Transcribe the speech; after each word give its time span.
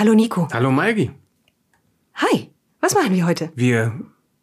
Hallo 0.00 0.14
Nico. 0.14 0.48
Hallo 0.50 0.70
Maigi. 0.70 1.10
Hi. 2.14 2.48
Was 2.80 2.94
machen 2.94 3.12
wir 3.12 3.26
heute? 3.26 3.52
Wir 3.54 3.92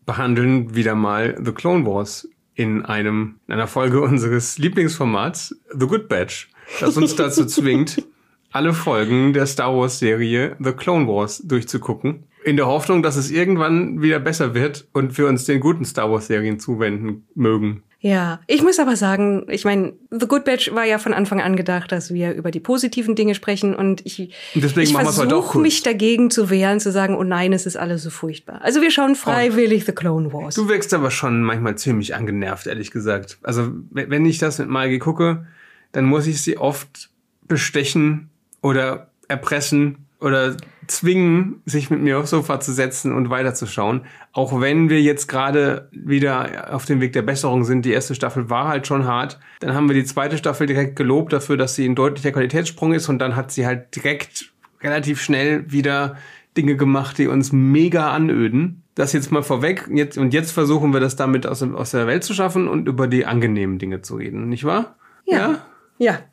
behandeln 0.05 0.75
wieder 0.75 0.93
mal 0.93 1.35
The 1.43 1.51
Clone 1.51 1.83
Wars 1.83 2.29
in 2.53 2.85
einem 2.85 3.39
in 3.47 3.55
einer 3.55 3.65
Folge 3.65 3.99
unseres 4.01 4.59
Lieblingsformats 4.59 5.59
The 5.71 5.87
Good 5.87 6.09
Batch, 6.09 6.51
das 6.79 6.95
uns 6.95 7.15
dazu 7.15 7.43
zwingt, 7.47 8.03
alle 8.51 8.71
Folgen 8.71 9.33
der 9.33 9.47
Star 9.47 9.75
Wars 9.75 9.97
Serie 9.97 10.55
The 10.59 10.73
Clone 10.73 11.07
Wars 11.07 11.39
durchzugucken, 11.39 12.25
in 12.45 12.55
der 12.55 12.67
Hoffnung, 12.67 13.01
dass 13.01 13.15
es 13.15 13.31
irgendwann 13.31 13.99
wieder 13.99 14.19
besser 14.19 14.53
wird 14.53 14.87
und 14.93 15.17
wir 15.17 15.25
uns 15.25 15.45
den 15.45 15.59
guten 15.59 15.85
Star 15.85 16.11
Wars 16.11 16.27
Serien 16.27 16.59
zuwenden 16.59 17.25
mögen. 17.33 17.81
Ja, 17.99 18.41
ich 18.45 18.61
muss 18.61 18.77
aber 18.77 18.95
sagen, 18.95 19.47
ich 19.49 19.65
meine, 19.65 19.93
The 20.11 20.27
Good 20.27 20.45
Batch 20.45 20.71
war 20.73 20.85
ja 20.85 20.99
von 20.99 21.13
Anfang 21.13 21.41
an 21.41 21.55
gedacht, 21.55 21.91
dass 21.91 22.13
wir 22.13 22.33
über 22.33 22.51
die 22.51 22.59
positiven 22.59 23.15
Dinge 23.15 23.33
sprechen 23.33 23.75
und 23.75 24.05
ich, 24.05 24.33
deswegen 24.53 24.81
ich 24.81 24.95
auch 24.95 25.11
versuche 25.11 25.59
mich 25.59 25.81
dagegen 25.81 26.29
zu 26.29 26.51
wehren, 26.51 26.79
zu 26.79 26.91
sagen, 26.91 27.15
oh 27.15 27.23
nein, 27.23 27.53
es 27.53 27.65
ist 27.65 27.75
alles 27.75 28.03
so 28.03 28.11
furchtbar. 28.11 28.61
Also 28.61 28.81
wir 28.81 28.91
schauen 28.91 29.15
freiwillig 29.15 29.85
The 29.85 29.93
Clone 29.93 30.31
Wars. 30.31 30.55
Du 30.55 30.69
wirkst 30.69 30.93
aber 30.93 31.09
schon 31.09 31.41
manchmal 31.41 31.75
ziemlich 31.75 32.13
angenervt, 32.13 32.67
ehrlich 32.67 32.91
gesagt. 32.91 33.39
Also, 33.41 33.71
wenn 33.89 34.25
ich 34.25 34.37
das 34.37 34.59
mit 34.59 34.69
Maigi 34.69 34.99
gucke, 34.99 35.47
dann 35.91 36.05
muss 36.05 36.27
ich 36.27 36.41
sie 36.41 36.57
oft 36.57 37.09
bestechen 37.47 38.29
oder 38.61 39.09
erpressen 39.27 40.05
oder 40.19 40.55
zwingen, 40.87 41.61
sich 41.65 41.89
mit 41.89 42.01
mir 42.01 42.19
aufs 42.19 42.31
Sofa 42.31 42.59
zu 42.59 42.73
setzen 42.73 43.13
und 43.13 43.29
weiterzuschauen. 43.29 44.01
Auch 44.31 44.59
wenn 44.59 44.89
wir 44.89 45.01
jetzt 45.01 45.27
gerade 45.27 45.89
wieder 45.91 46.73
auf 46.73 46.85
dem 46.85 47.01
Weg 47.01 47.13
der 47.13 47.21
Besserung 47.21 47.63
sind. 47.63 47.85
Die 47.85 47.91
erste 47.91 48.15
Staffel 48.15 48.49
war 48.49 48.67
halt 48.67 48.87
schon 48.87 49.05
hart. 49.05 49.39
Dann 49.59 49.73
haben 49.73 49.87
wir 49.87 49.95
die 49.95 50.05
zweite 50.05 50.37
Staffel 50.37 50.67
direkt 50.67 50.95
gelobt 50.95 51.33
dafür, 51.33 51.57
dass 51.57 51.75
sie 51.75 51.87
ein 51.87 51.95
deutlicher 51.95 52.31
Qualitätssprung 52.31 52.93
ist 52.93 53.09
und 53.09 53.19
dann 53.19 53.35
hat 53.35 53.51
sie 53.51 53.65
halt 53.65 53.95
direkt 53.95 54.53
relativ 54.81 55.21
schnell 55.21 55.71
wieder 55.71 56.17
Dinge 56.55 56.75
gemacht, 56.75 57.17
die 57.17 57.27
uns 57.27 57.51
mega 57.51 58.11
anöden. 58.11 58.83
Das 58.95 59.13
jetzt 59.13 59.31
mal 59.31 59.43
vorweg. 59.43 59.87
Jetzt, 59.93 60.17
und 60.17 60.33
jetzt 60.33 60.51
versuchen 60.51 60.91
wir 60.91 60.99
das 60.99 61.15
damit 61.15 61.45
aus, 61.45 61.61
aus 61.61 61.91
der 61.91 62.07
Welt 62.07 62.23
zu 62.23 62.33
schaffen 62.33 62.67
und 62.67 62.87
über 62.87 63.07
die 63.07 63.25
angenehmen 63.25 63.77
Dinge 63.77 64.01
zu 64.01 64.15
reden, 64.15 64.49
nicht 64.49 64.63
wahr? 64.63 64.95
Ja. 65.25 65.37
Ja, 65.37 65.65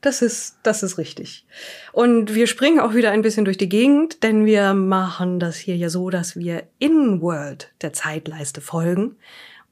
das 0.02 0.20
ist, 0.20 0.58
das 0.62 0.82
ist 0.82 0.98
richtig. 0.98 1.46
Und 1.92 2.34
wir 2.34 2.46
springen 2.46 2.80
auch 2.80 2.94
wieder 2.94 3.10
ein 3.10 3.22
bisschen 3.22 3.44
durch 3.44 3.56
die 3.56 3.68
Gegend, 3.68 4.22
denn 4.22 4.44
wir 4.44 4.74
machen 4.74 5.40
das 5.40 5.56
hier 5.56 5.76
ja 5.76 5.88
so, 5.88 6.10
dass 6.10 6.36
wir 6.36 6.64
in 6.78 7.22
World 7.22 7.72
der 7.80 7.92
Zeitleiste 7.92 8.60
folgen. 8.60 9.16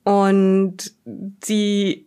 Und 0.04 0.94
die 1.04 2.06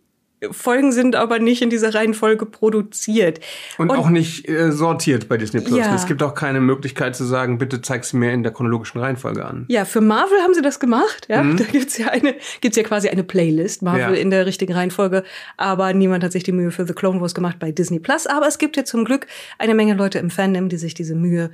Folgen 0.52 0.92
sind 0.92 1.16
aber 1.16 1.38
nicht 1.38 1.62
in 1.62 1.70
dieser 1.70 1.94
Reihenfolge 1.94 2.46
produziert. 2.46 3.40
Und, 3.78 3.90
auch 3.90 4.08
nicht 4.08 4.48
äh, 4.48 4.72
sortiert 4.72 5.28
bei 5.28 5.36
Disney 5.36 5.60
Plus. 5.60 5.78
Ja. 5.78 5.94
Es 5.94 6.06
gibt 6.06 6.22
auch 6.22 6.34
keine 6.34 6.60
Möglichkeit 6.60 7.16
zu 7.16 7.24
sagen, 7.24 7.58
bitte 7.58 7.80
zeig 7.82 8.04
sie 8.04 8.16
mir 8.16 8.32
in 8.32 8.42
der 8.42 8.52
chronologischen 8.52 9.00
Reihenfolge 9.00 9.44
an. 9.44 9.64
Ja, 9.68 9.84
für 9.84 10.00
Marvel 10.00 10.38
haben 10.42 10.54
sie 10.54 10.62
das 10.62 10.80
gemacht. 10.80 11.26
Ja, 11.28 11.42
da 11.42 11.64
gibt's 11.64 11.98
ja 11.98 12.08
eine, 12.08 12.34
gibt's 12.60 12.76
ja 12.76 12.82
quasi 12.82 13.08
eine 13.08 13.24
Playlist 13.24 13.82
Marvel 13.82 14.06
Mhm. 14.08 14.14
Ja. 14.14 14.20
in 14.20 14.30
der 14.30 14.46
richtigen 14.46 14.72
Reihenfolge. 14.72 15.24
Aber 15.56 15.92
niemand 15.92 16.22
hat 16.24 16.32
sich 16.32 16.42
die 16.42 16.52
Mühe 16.52 16.70
für 16.70 16.86
The 16.86 16.92
Clone 16.94 17.20
Wars 17.20 17.34
gemacht 17.34 17.58
bei 17.58 17.72
Disney 17.72 17.98
Plus. 17.98 18.26
Aber 18.26 18.46
es 18.46 18.58
gibt 18.58 18.76
ja 18.76 18.84
zum 18.84 19.04
Glück 19.04 19.26
eine 19.58 19.74
Menge 19.74 19.94
Leute 19.94 20.18
im 20.18 20.30
Fandom, 20.30 20.68
die 20.68 20.76
sich 20.76 20.94
diese 20.94 21.14
Mühe 21.14 21.50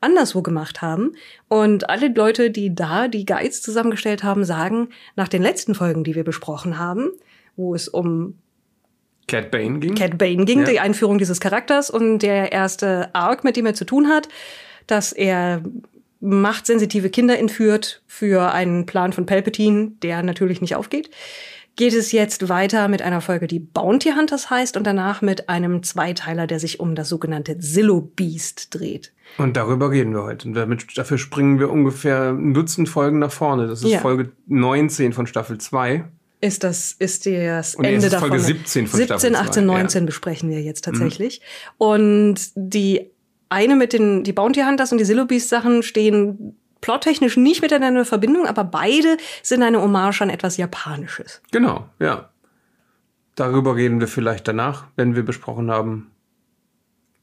anderswo 0.00 0.42
gemacht 0.42 0.82
haben. 0.82 1.12
Und 1.48 1.88
alle 1.88 2.08
Leute, 2.08 2.50
die 2.50 2.74
da 2.74 3.06
die 3.08 3.24
Guides 3.24 3.62
zusammengestellt 3.62 4.24
haben, 4.24 4.44
sagen, 4.44 4.88
nach 5.14 5.28
den 5.28 5.42
letzten 5.42 5.74
Folgen, 5.76 6.02
die 6.02 6.14
wir 6.16 6.24
besprochen 6.24 6.78
haben, 6.78 7.10
wo 7.56 7.74
es 7.74 7.88
um 7.88 8.38
Cat 9.28 9.50
Bane 9.50 9.78
ging. 9.78 9.94
Cat 9.94 10.18
Bane 10.18 10.44
ging, 10.44 10.60
Ja. 10.60 10.64
die 10.66 10.80
Einführung 10.80 11.18
dieses 11.18 11.40
Charakters 11.40 11.90
und 11.90 12.18
der 12.20 12.52
erste 12.52 13.14
Arc, 13.14 13.44
mit 13.44 13.56
dem 13.56 13.66
er 13.66 13.74
zu 13.74 13.84
tun 13.84 14.08
hat, 14.08 14.28
dass 14.86 15.12
er 15.12 15.62
machtsensitive 16.20 17.10
Kinder 17.10 17.38
entführt 17.38 18.02
für 18.06 18.52
einen 18.52 18.86
Plan 18.86 19.12
von 19.12 19.26
Palpatine, 19.26 19.92
der 20.02 20.22
natürlich 20.22 20.60
nicht 20.60 20.76
aufgeht. 20.76 21.10
Geht 21.74 21.94
es 21.94 22.12
jetzt 22.12 22.48
weiter 22.50 22.86
mit 22.88 23.00
einer 23.00 23.22
Folge, 23.22 23.46
die 23.46 23.58
Bounty 23.58 24.10
Hunters 24.10 24.50
heißt 24.50 24.76
und 24.76 24.86
danach 24.86 25.22
mit 25.22 25.48
einem 25.48 25.82
Zweiteiler, 25.82 26.46
der 26.46 26.60
sich 26.60 26.80
um 26.80 26.94
das 26.94 27.08
sogenannte 27.08 27.58
Zillow 27.58 28.02
Beast 28.02 28.74
dreht. 28.74 29.12
Und 29.38 29.56
darüber 29.56 29.90
reden 29.90 30.12
wir 30.12 30.22
heute. 30.22 30.48
Und 30.48 30.54
damit, 30.54 30.86
dafür 30.98 31.16
springen 31.16 31.58
wir 31.58 31.70
ungefähr 31.70 32.28
ein 32.30 32.52
Dutzend 32.52 32.90
Folgen 32.90 33.18
nach 33.20 33.32
vorne. 33.32 33.66
Das 33.68 33.82
ist 33.82 33.90
Ja. 33.90 34.00
Folge 34.00 34.32
19 34.48 35.14
von 35.14 35.26
Staffel 35.26 35.56
2. 35.56 36.04
Ist 36.42 36.64
das, 36.64 36.96
ist 36.98 37.24
das 37.24 37.76
Und 37.76 37.84
Ende 37.84 37.98
es 37.98 38.04
ist 38.04 38.12
davon. 38.14 38.30
Folge 38.30 38.42
17 38.42 38.88
von 38.88 38.98
17, 38.98 39.16
Staffel 39.16 39.36
18, 39.36 39.64
zwei, 39.64 39.82
19 39.82 40.06
besprechen 40.06 40.50
wir 40.50 40.60
jetzt 40.60 40.84
tatsächlich. 40.84 41.40
Und 41.78 42.50
die 42.56 43.12
eine 43.48 43.76
mit 43.76 43.92
den, 43.92 44.24
die 44.24 44.32
Bounty 44.32 44.62
Hunters 44.62 44.90
und 44.90 44.98
die 44.98 45.24
Beast 45.24 45.48
Sachen 45.50 45.84
stehen 45.84 46.56
plottechnisch 46.80 47.36
nicht 47.36 47.62
miteinander 47.62 48.00
in 48.00 48.06
Verbindung, 48.06 48.46
aber 48.46 48.64
beide 48.64 49.18
sind 49.44 49.62
eine 49.62 49.80
Hommage 49.80 50.20
an 50.20 50.30
etwas 50.30 50.56
Japanisches. 50.56 51.42
Genau, 51.52 51.88
ja. 52.00 52.30
Darüber 53.36 53.76
reden 53.76 54.00
wir 54.00 54.08
vielleicht 54.08 54.48
danach, 54.48 54.88
wenn 54.96 55.14
wir 55.14 55.24
besprochen 55.24 55.70
haben. 55.70 56.10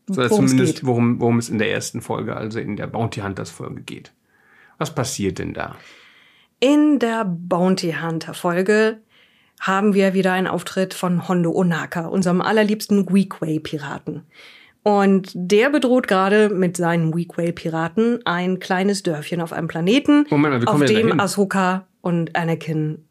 So, 0.08 0.16
Worum 0.30 0.46
es 0.46 0.52
zumindest, 0.52 0.76
geht. 0.76 0.86
worum, 0.86 1.20
worum 1.20 1.40
es 1.40 1.50
in 1.50 1.58
der 1.58 1.72
ersten 1.72 2.02
Folge, 2.02 2.38
also 2.38 2.58
in 2.58 2.78
der 2.78 2.88
Bounty 2.88 3.20
Hunters 3.20 3.50
Folge 3.50 3.82
geht. 3.82 4.14
Was 4.78 4.96
passiert 4.96 5.40
denn 5.40 5.54
da? 5.54 5.76
In 6.62 7.00
der 7.00 7.26
Bounty 7.26 7.96
Hunter 8.02 8.34
Folge 8.34 9.02
haben 9.60 9.94
wir 9.94 10.14
wieder 10.14 10.34
einen 10.34 10.48
Auftritt 10.48 10.94
von 10.94 11.28
Hondo 11.28 11.52
Onaka, 11.52 12.08
unserem 12.08 12.42
allerliebsten 12.42 13.12
Weequay-Piraten. 13.12 14.24
Und 14.84 15.32
der 15.36 15.70
bedroht 15.70 16.08
gerade 16.08 16.50
mit 16.50 16.78
seinen 16.78 17.14
Weequay-Piraten 17.16 18.20
ein 18.26 18.60
kleines 18.60 19.04
Dörfchen 19.04 19.42
auf 19.42 19.54
einem 19.54 19.68
Planeten, 19.68 20.26
Moment 20.30 20.68
auf 20.68 20.84
dem? 20.86 21.20
Ahsoka 21.20 21.86
und 22.02 22.36
Anakin 22.36 23.04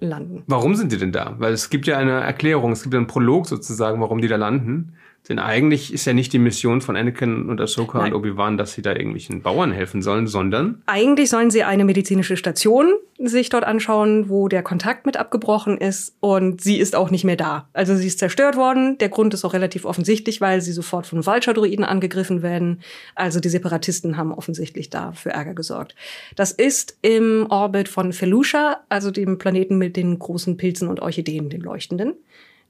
landen. 0.00 0.42
Warum 0.46 0.74
sind 0.74 0.90
die 0.90 0.96
denn 0.96 1.12
da? 1.12 1.36
Weil 1.38 1.52
es 1.52 1.70
gibt 1.70 1.86
ja 1.86 1.98
eine 1.98 2.20
Erklärung, 2.20 2.72
es 2.72 2.82
gibt 2.82 2.94
einen 2.94 3.06
Prolog 3.06 3.46
sozusagen, 3.46 4.00
warum 4.00 4.20
die 4.20 4.28
da 4.28 4.36
landen. 4.36 4.94
Denn 5.28 5.38
eigentlich 5.38 5.92
ist 5.92 6.04
ja 6.04 6.12
nicht 6.12 6.32
die 6.32 6.40
Mission 6.40 6.80
von 6.80 6.96
Anakin 6.96 7.48
und 7.48 7.60
Ahsoka 7.60 7.98
Nein. 7.98 8.12
und 8.12 8.18
Obi-Wan, 8.18 8.56
dass 8.56 8.72
sie 8.72 8.82
da 8.82 8.90
irgendwelchen 8.92 9.42
Bauern 9.42 9.70
helfen 9.70 10.02
sollen, 10.02 10.26
sondern 10.26 10.82
Eigentlich 10.86 11.30
sollen 11.30 11.50
sie 11.50 11.62
eine 11.62 11.84
medizinische 11.84 12.36
Station 12.36 12.92
sich 13.18 13.48
dort 13.48 13.62
anschauen, 13.62 14.28
wo 14.28 14.48
der 14.48 14.64
Kontakt 14.64 15.06
mit 15.06 15.16
abgebrochen 15.16 15.78
ist 15.78 16.16
und 16.18 16.60
sie 16.60 16.78
ist 16.78 16.96
auch 16.96 17.10
nicht 17.10 17.22
mehr 17.22 17.36
da. 17.36 17.68
Also 17.72 17.94
sie 17.94 18.08
ist 18.08 18.18
zerstört 18.18 18.56
worden. 18.56 18.98
Der 18.98 19.10
Grund 19.10 19.32
ist 19.32 19.44
auch 19.44 19.52
relativ 19.52 19.84
offensichtlich, 19.84 20.40
weil 20.40 20.60
sie 20.60 20.72
sofort 20.72 21.06
von 21.06 21.24
Vulture-Druiden 21.24 21.84
angegriffen 21.84 22.42
werden. 22.42 22.80
Also 23.14 23.38
die 23.38 23.48
Separatisten 23.48 24.16
haben 24.16 24.32
offensichtlich 24.32 24.90
da 24.90 25.12
für 25.12 25.30
Ärger 25.30 25.54
gesorgt. 25.54 25.94
Das 26.34 26.50
ist 26.50 26.98
im 27.02 27.46
Orbit 27.48 27.88
von 27.88 28.12
Felucia, 28.12 28.80
also 28.88 29.12
dem 29.12 29.38
Planeten 29.38 29.78
mit 29.78 29.96
den 29.96 30.18
großen 30.18 30.56
Pilzen 30.56 30.88
und 30.88 31.00
Orchideen, 31.00 31.48
den 31.48 31.60
leuchtenden, 31.60 32.14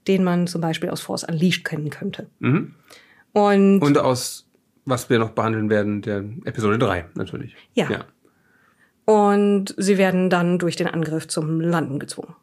den 0.07 0.23
man 0.23 0.47
zum 0.47 0.61
Beispiel 0.61 0.89
aus 0.89 1.01
Force 1.01 1.23
Unleashed 1.23 1.63
kennen 1.63 1.89
könnte. 1.89 2.27
Mhm. 2.39 2.75
Und, 3.31 3.79
und 3.79 3.97
aus, 3.97 4.47
was 4.85 5.09
wir 5.09 5.19
noch 5.19 5.31
behandeln 5.31 5.69
werden, 5.69 6.01
der 6.01 6.23
Episode 6.45 6.77
3 6.77 7.05
natürlich. 7.15 7.55
Ja. 7.73 8.05
Und 9.05 9.73
sie 9.77 9.97
werden 9.97 10.29
dann 10.29 10.59
durch 10.59 10.75
den 10.75 10.87
Angriff 10.87 11.27
zum 11.27 11.59
Landen 11.59 11.99
gezwungen. 11.99 12.35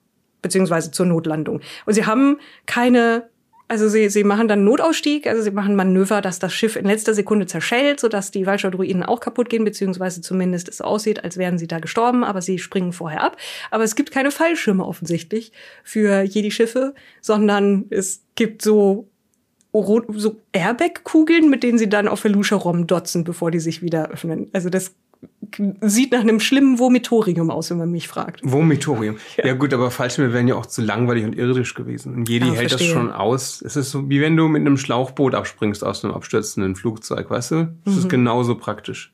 Beziehungsweise 0.42 0.90
zur 0.90 1.06
Notlandung. 1.06 1.60
Und 1.86 1.94
sie 1.94 2.06
haben 2.06 2.38
keine, 2.66 3.28
also 3.70 3.88
sie, 3.88 4.08
sie 4.08 4.24
machen 4.24 4.48
dann 4.48 4.64
Notausstieg, 4.64 5.28
also 5.28 5.42
sie 5.42 5.52
machen 5.52 5.76
Manöver, 5.76 6.20
dass 6.20 6.40
das 6.40 6.52
Schiff 6.52 6.74
in 6.74 6.86
letzter 6.86 7.14
Sekunde 7.14 7.46
zerschellt, 7.46 8.00
sodass 8.00 8.32
die 8.32 8.44
Vulture-Druiden 8.44 9.04
auch 9.04 9.20
kaputt 9.20 9.48
gehen, 9.48 9.62
beziehungsweise 9.62 10.20
zumindest 10.22 10.68
es 10.68 10.80
aussieht, 10.80 11.22
als 11.22 11.36
wären 11.36 11.56
sie 11.56 11.68
da 11.68 11.78
gestorben, 11.78 12.24
aber 12.24 12.42
sie 12.42 12.58
springen 12.58 12.92
vorher 12.92 13.22
ab. 13.22 13.36
Aber 13.70 13.84
es 13.84 13.94
gibt 13.94 14.10
keine 14.10 14.32
Fallschirme 14.32 14.84
offensichtlich 14.84 15.52
für 15.84 16.22
Jedi-Schiffe, 16.22 16.96
sondern 17.20 17.84
es 17.90 18.22
gibt 18.34 18.62
so 18.62 19.06
so 19.72 20.40
Airbag-Kugeln, 20.52 21.48
mit 21.48 21.62
denen 21.62 21.78
sie 21.78 21.88
dann 21.88 22.08
auf 22.08 22.18
Felucia 22.18 22.56
rumdotzen, 22.56 23.22
bevor 23.22 23.52
die 23.52 23.60
sich 23.60 23.82
wieder 23.82 24.10
öffnen. 24.10 24.48
Also 24.52 24.68
das 24.68 24.96
sieht 25.82 26.12
nach 26.12 26.20
einem 26.20 26.40
schlimmen 26.40 26.78
Vomitorium 26.78 27.50
aus, 27.50 27.70
wenn 27.70 27.78
man 27.78 27.90
mich 27.90 28.08
fragt. 28.08 28.40
Vomitorium. 28.44 29.16
Ja. 29.42 29.52
gut, 29.54 29.74
aber 29.74 29.90
Fallschirme 29.90 30.32
wären 30.32 30.46
ja 30.48 30.54
auch 30.54 30.66
zu 30.66 30.80
langweilig 30.80 31.24
und 31.24 31.34
irdisch 31.36 31.74
gewesen. 31.74 32.14
Und 32.14 32.28
Jedi 32.28 32.46
Ah, 32.46 32.52
hält 32.52 32.72
das 32.72 32.80
verstehe. 32.80 32.92
schon 32.94 33.10
aus. 33.10 33.60
Es 33.60 33.76
ist 33.76 33.90
so, 33.90 34.08
wie 34.08 34.20
wenn 34.20 34.36
du 34.36 34.48
mit 34.48 34.60
einem 34.60 34.76
Schlauchboot 34.76 35.34
abspringst 35.34 35.82
aus 35.84 36.04
einem 36.04 36.14
abstürzenden 36.14 36.76
Flugzeug, 36.76 37.28
weißt 37.30 37.50
du? 37.50 37.74
Das 37.84 37.94
Mhm. 37.94 38.00
ist 38.00 38.08
genauso 38.08 38.54
praktisch. 38.54 39.12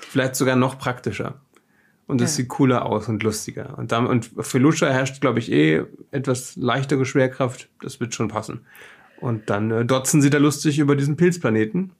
Vielleicht 0.00 0.36
sogar 0.36 0.56
noch 0.56 0.78
praktischer. 0.78 1.40
Und 2.06 2.20
es 2.20 2.32
Ja. 2.32 2.42
sieht 2.42 2.48
cooler 2.48 2.84
aus 2.84 3.08
und 3.08 3.22
lustiger. 3.22 3.78
Und, 3.78 3.92
dann, 3.92 4.06
und 4.06 4.30
für 4.40 4.58
Lucia 4.58 4.88
herrscht, 4.88 5.20
glaube 5.20 5.38
ich, 5.38 5.50
eh 5.50 5.84
etwas 6.10 6.56
leichtere 6.56 7.06
Schwerkraft. 7.06 7.68
Das 7.80 8.00
wird 8.00 8.14
schon 8.14 8.28
passen. 8.28 8.62
Und 9.20 9.48
dann 9.48 9.70
äh, 9.70 9.84
dotzen 9.86 10.20
sie 10.20 10.28
da 10.30 10.38
lustig 10.38 10.78
über 10.80 10.96
diesen 10.96 11.16
Pilzplaneten 11.16 11.92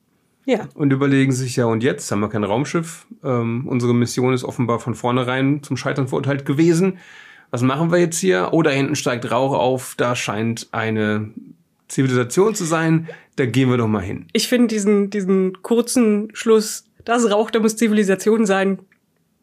Ja. 0.45 0.69
und 0.75 0.93
überlegen 0.93 1.33
sich 1.33 1.57
ja, 1.57 1.67
und 1.67 1.83
jetzt 1.83 2.11
haben 2.11 2.21
wir 2.21 2.29
kein 2.29 2.45
Raumschiff. 2.45 3.07
Ähm, 3.23 3.67
unsere 3.69 3.95
Mission 3.95 4.35
ist 4.35 4.45
offenbar 4.45 4.81
von 4.81 4.95
vornherein 4.95 5.63
zum 5.63 5.77
Scheitern 5.77 6.09
verurteilt 6.09 6.45
gewesen. 6.45 6.99
Was 7.51 7.63
machen 7.63 7.93
wir 7.93 7.99
jetzt 7.99 8.19
hier? 8.19 8.49
Oh, 8.53 8.63
da 8.63 8.71
hinten 8.71 8.97
steigt 8.97 9.31
Rauch 9.31 9.53
auf. 9.53 9.95
Da 9.97 10.17
scheint 10.17 10.69
eine 10.73 11.31
Zivilisation 11.89 12.55
zu 12.55 12.65
sein. 12.65 13.09
Da 13.37 13.47
gehen 13.47 13.71
wir 13.71 13.77
doch 13.77 13.87
mal 13.87 14.03
hin. 14.03 14.27
Ich 14.33 14.49
finde 14.49 14.69
diesen, 14.69 15.11
diesen 15.11 15.63
kurzen 15.63 16.31
Schluss 16.33 16.87
das 17.05 17.31
Rauch, 17.31 17.51
da 17.51 17.61
muss 17.61 17.77
Zivilisation 17.77 18.47
sein, 18.47 18.79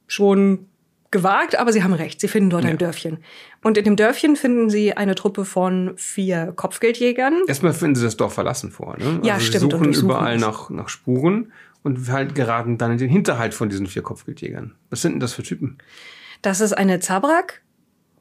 schon 0.07 0.68
gewagt, 1.11 1.57
aber 1.57 1.71
sie 1.73 1.83
haben 1.83 1.94
recht. 1.94 2.21
Sie 2.21 2.27
finden 2.27 2.50
dort 2.50 2.63
Ja. 2.63 2.69
ein 2.69 2.77
Dörfchen. 2.77 3.17
Und 3.63 3.77
in 3.77 3.83
dem 3.83 3.95
Dörfchen 3.95 4.35
finden 4.35 4.69
sie 4.69 4.95
eine 4.95 5.15
Truppe 5.15 5.45
von 5.45 5.94
vier 5.97 6.53
Kopfgeldjägern. 6.56 7.44
Erstmal 7.47 7.73
finden 7.73 7.95
sie 7.95 8.03
das 8.03 8.17
Dorf 8.17 8.33
verlassen 8.33 8.71
vor. 8.71 8.95
Ne? 8.97 9.19
Ja, 9.23 9.35
also 9.35 9.45
stimmt, 9.45 9.71
Sie 9.71 9.77
suchen 9.77 9.94
überall 9.94 10.35
es. 10.35 10.41
nach, 10.41 10.69
nach 10.69 10.89
Spuren 10.89 11.51
und 11.83 12.09
halt 12.11 12.35
geraten 12.35 12.77
dann 12.77 12.91
in 12.91 12.97
den 12.97 13.09
Hinterhalt 13.09 13.53
von 13.53 13.69
diesen 13.69 13.88
vier 13.88 14.01
Kopfgeldjägern. 14.01 14.75
Was 14.89 15.01
sind 15.01 15.13
denn 15.13 15.19
das 15.19 15.33
für 15.33 15.44
Typen? 15.44 15.77
Das 16.41 16.61
ist 16.61 16.73
eine 16.73 17.00
Zabrak, 17.00 17.61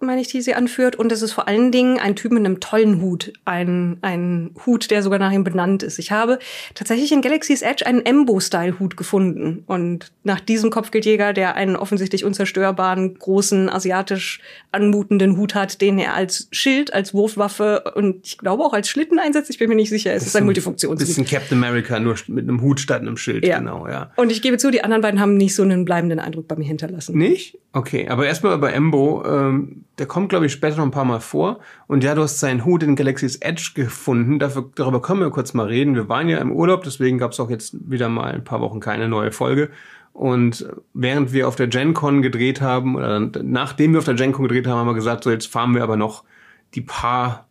meine 0.00 0.20
ich, 0.20 0.28
die 0.28 0.40
sie 0.40 0.54
anführt. 0.54 0.96
Und 0.96 1.12
es 1.12 1.22
ist 1.22 1.32
vor 1.32 1.48
allen 1.48 1.72
Dingen 1.72 1.98
ein 1.98 2.16
Typ 2.16 2.32
mit 2.32 2.44
einem 2.44 2.60
tollen 2.60 3.00
Hut. 3.00 3.32
Ein, 3.44 3.98
ein 4.02 4.50
Hut, 4.66 4.90
der 4.90 5.02
sogar 5.02 5.18
nach 5.18 5.32
ihm 5.32 5.44
benannt 5.44 5.82
ist. 5.82 5.98
Ich 5.98 6.12
habe 6.12 6.38
tatsächlich 6.74 7.12
in 7.12 7.22
Galaxy's 7.22 7.62
Edge 7.62 7.86
einen 7.86 8.04
Embo-Style-Hut 8.04 8.96
gefunden. 8.96 9.64
Und 9.66 10.12
nach 10.24 10.40
diesem 10.40 10.70
Kopfgeldjäger, 10.70 11.32
der 11.32 11.54
einen 11.56 11.76
offensichtlich 11.76 12.24
unzerstörbaren, 12.24 13.18
großen, 13.18 13.68
asiatisch 13.68 14.40
anmutenden 14.72 15.36
Hut 15.36 15.54
hat, 15.54 15.80
den 15.80 15.98
er 15.98 16.14
als 16.14 16.48
Schild, 16.52 16.92
als 16.92 17.14
Wurfwaffe 17.14 17.92
und 17.94 18.26
ich 18.26 18.38
glaube 18.38 18.62
auch 18.64 18.72
als 18.72 18.88
Schlitten 18.88 19.18
einsetzt. 19.18 19.50
Ich 19.50 19.58
bin 19.58 19.68
mir 19.68 19.74
nicht 19.74 19.88
sicher. 19.88 20.12
Es 20.12 20.26
ist 20.26 20.36
ein 20.36 20.44
Multifunktionshut. 20.44 20.98
Bisschen 20.98 21.26
Captain 21.26 21.58
America, 21.58 21.98
nur 21.98 22.16
mit 22.26 22.44
einem 22.44 22.60
Hut 22.60 22.80
statt 22.80 23.00
einem 23.00 23.16
Schild. 23.16 23.46
Ja. 23.46 23.58
Genau, 23.58 23.88
ja. 23.88 24.12
Und 24.16 24.30
ich 24.30 24.42
gebe 24.42 24.58
zu, 24.58 24.70
die 24.70 24.84
anderen 24.84 25.02
beiden 25.02 25.20
haben 25.20 25.36
nicht 25.36 25.54
so 25.54 25.62
einen 25.62 25.84
bleibenden 25.84 26.18
Eindruck 26.18 26.48
bei 26.48 26.56
mir 26.56 26.66
hinterlassen. 26.66 27.16
Nicht? 27.16 27.58
Okay, 27.72 28.08
aber 28.08 28.26
erstmal 28.26 28.58
bei 28.58 28.72
Embo, 28.72 29.24
ähm, 29.26 29.84
der 29.98 30.06
kommt, 30.06 30.28
glaube 30.28 30.46
ich, 30.46 30.52
später 30.52 30.76
noch 30.76 30.84
ein 30.84 30.90
paar 30.90 31.04
Mal 31.04 31.20
vor. 31.20 31.60
Und 31.86 32.04
ja, 32.04 32.14
du 32.14 32.22
hast 32.22 32.38
seinen 32.38 32.64
Hut 32.64 32.82
in 32.82 32.96
Galaxy's 32.96 33.36
Edge 33.36 33.72
gefunden. 33.74 34.38
Dafür, 34.38 34.70
darüber 34.74 35.02
können 35.02 35.20
wir 35.20 35.30
kurz 35.30 35.54
mal 35.54 35.66
reden. 35.66 35.94
Wir 35.94 36.08
waren 36.08 36.28
ja 36.28 36.38
im 36.38 36.52
Urlaub, 36.52 36.84
deswegen 36.84 37.18
gab 37.18 37.32
es 37.32 37.40
auch 37.40 37.50
jetzt 37.50 37.76
wieder 37.90 38.08
mal 38.08 38.32
ein 38.32 38.44
paar 38.44 38.60
Wochen 38.60 38.80
keine 38.80 39.08
neue 39.08 39.32
Folge. 39.32 39.70
Und 40.12 40.68
während 40.94 41.32
wir 41.32 41.46
auf 41.46 41.56
der 41.56 41.68
GenCon 41.68 42.22
gedreht 42.22 42.60
haben, 42.60 42.96
oder 42.96 43.20
nachdem 43.20 43.92
wir 43.92 43.98
auf 43.98 44.04
der 44.04 44.14
GenCon 44.14 44.48
gedreht 44.48 44.66
haben, 44.66 44.78
haben 44.78 44.88
wir 44.88 44.94
gesagt, 44.94 45.24
so 45.24 45.30
jetzt 45.30 45.46
fahren 45.46 45.74
wir 45.74 45.82
aber 45.82 45.96
noch 45.96 46.24
die 46.74 46.80
paar 46.80 47.46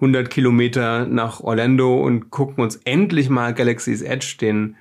hundert 0.00 0.30
Kilometer 0.30 1.06
nach 1.06 1.40
Orlando 1.40 2.02
und 2.02 2.30
gucken 2.30 2.62
uns 2.62 2.76
endlich 2.84 3.30
mal 3.30 3.54
Galaxy's 3.54 4.02
Edge, 4.02 4.36
den 4.40 4.76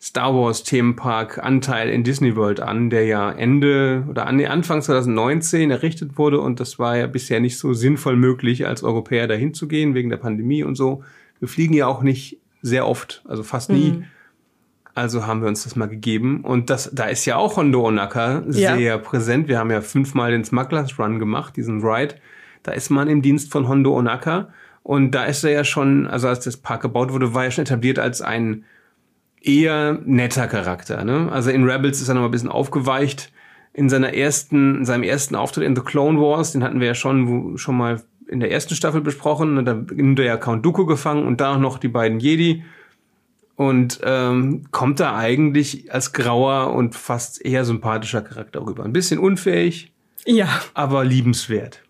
Star 0.00 0.32
Wars 0.32 0.62
Themenpark 0.62 1.38
Anteil 1.44 1.90
in 1.90 2.04
Disney 2.04 2.36
World 2.36 2.60
an, 2.60 2.88
der 2.88 3.04
ja 3.06 3.32
Ende 3.32 4.04
oder 4.08 4.26
an 4.28 4.44
Anfang 4.44 4.80
2019 4.80 5.72
errichtet 5.72 6.16
wurde 6.18 6.40
und 6.40 6.60
das 6.60 6.78
war 6.78 6.96
ja 6.96 7.08
bisher 7.08 7.40
nicht 7.40 7.58
so 7.58 7.72
sinnvoll 7.72 8.14
möglich, 8.16 8.66
als 8.66 8.84
Europäer 8.84 9.26
dahin 9.26 9.54
zu 9.54 9.66
gehen 9.66 9.94
wegen 9.94 10.08
der 10.08 10.16
Pandemie 10.18 10.62
und 10.62 10.76
so. 10.76 11.02
Wir 11.40 11.48
fliegen 11.48 11.74
ja 11.74 11.86
auch 11.88 12.02
nicht 12.02 12.38
sehr 12.62 12.86
oft, 12.86 13.24
also 13.26 13.42
fast 13.42 13.70
nie. 13.70 14.04
Also 14.94 15.26
haben 15.26 15.42
wir 15.42 15.48
uns 15.48 15.64
das 15.64 15.76
mal 15.76 15.86
gegeben 15.86 16.42
und 16.42 16.70
das, 16.70 16.90
da 16.92 17.04
ist 17.06 17.24
ja 17.24 17.36
auch 17.36 17.56
Hondo 17.56 17.86
Onaka 17.86 18.44
Ja. 18.50 18.76
sehr 18.76 18.98
präsent. 18.98 19.48
Wir 19.48 19.58
haben 19.58 19.70
ja 19.70 19.80
fünfmal 19.80 20.30
den 20.30 20.44
Smugglers 20.44 20.98
Run 20.98 21.18
gemacht, 21.18 21.56
diesen 21.56 21.82
Ride. 21.82 22.16
Da 22.62 22.72
ist 22.72 22.90
man 22.90 23.08
im 23.08 23.22
Dienst 23.22 23.50
von 23.52 23.68
Hondo 23.68 23.96
Onaka 23.96 24.48
und 24.84 25.12
da 25.12 25.24
ist 25.24 25.42
er 25.44 25.50
ja 25.50 25.64
schon, 25.64 26.06
also 26.06 26.28
als 26.28 26.40
das 26.44 26.56
Park 26.56 26.82
gebaut 26.82 27.12
wurde, 27.12 27.34
war 27.34 27.44
er 27.44 27.50
schon 27.50 27.62
etabliert 27.62 27.98
als 27.98 28.22
ein 28.22 28.64
eher 29.42 29.98
netter 30.04 30.46
Charakter. 30.46 31.04
Ne? 31.04 31.30
Also 31.30 31.50
in 31.50 31.64
Rebels 31.64 32.00
ist 32.00 32.08
er 32.08 32.14
noch 32.14 32.24
ein 32.24 32.30
bisschen 32.30 32.48
aufgeweicht. 32.48 33.32
In 33.72 33.88
seiner 33.88 34.14
ersten, 34.14 34.76
in 34.78 34.84
seinem 34.84 35.02
ersten 35.04 35.34
Auftritt 35.36 35.64
in 35.64 35.76
The 35.76 35.82
Clone 35.82 36.20
Wars, 36.20 36.52
den 36.52 36.64
hatten 36.64 36.80
wir 36.80 36.88
ja 36.88 36.94
schon, 36.94 37.28
wo, 37.28 37.56
schon 37.56 37.76
mal 37.76 38.02
in 38.26 38.40
der 38.40 38.50
ersten 38.50 38.74
Staffel 38.74 39.00
besprochen. 39.00 39.56
Und 39.58 39.64
da 39.64 39.74
nimmt 39.74 40.18
er 40.18 40.24
ja 40.24 40.36
Count 40.36 40.64
Dooku 40.66 40.84
gefangen 40.86 41.26
und 41.26 41.40
da 41.40 41.58
noch 41.58 41.78
die 41.78 41.88
beiden 41.88 42.18
Jedi. 42.20 42.64
Und 43.56 44.00
ähm, 44.04 44.64
kommt 44.70 45.00
da 45.00 45.16
eigentlich 45.16 45.92
als 45.92 46.12
grauer 46.12 46.72
und 46.74 46.94
fast 46.94 47.44
eher 47.44 47.64
sympathischer 47.64 48.22
Charakter 48.22 48.64
rüber. 48.64 48.84
Ein 48.84 48.92
bisschen 48.92 49.18
unfähig, 49.18 49.92
Ja. 50.24 50.48
aber 50.74 51.04
liebenswert. 51.04 51.82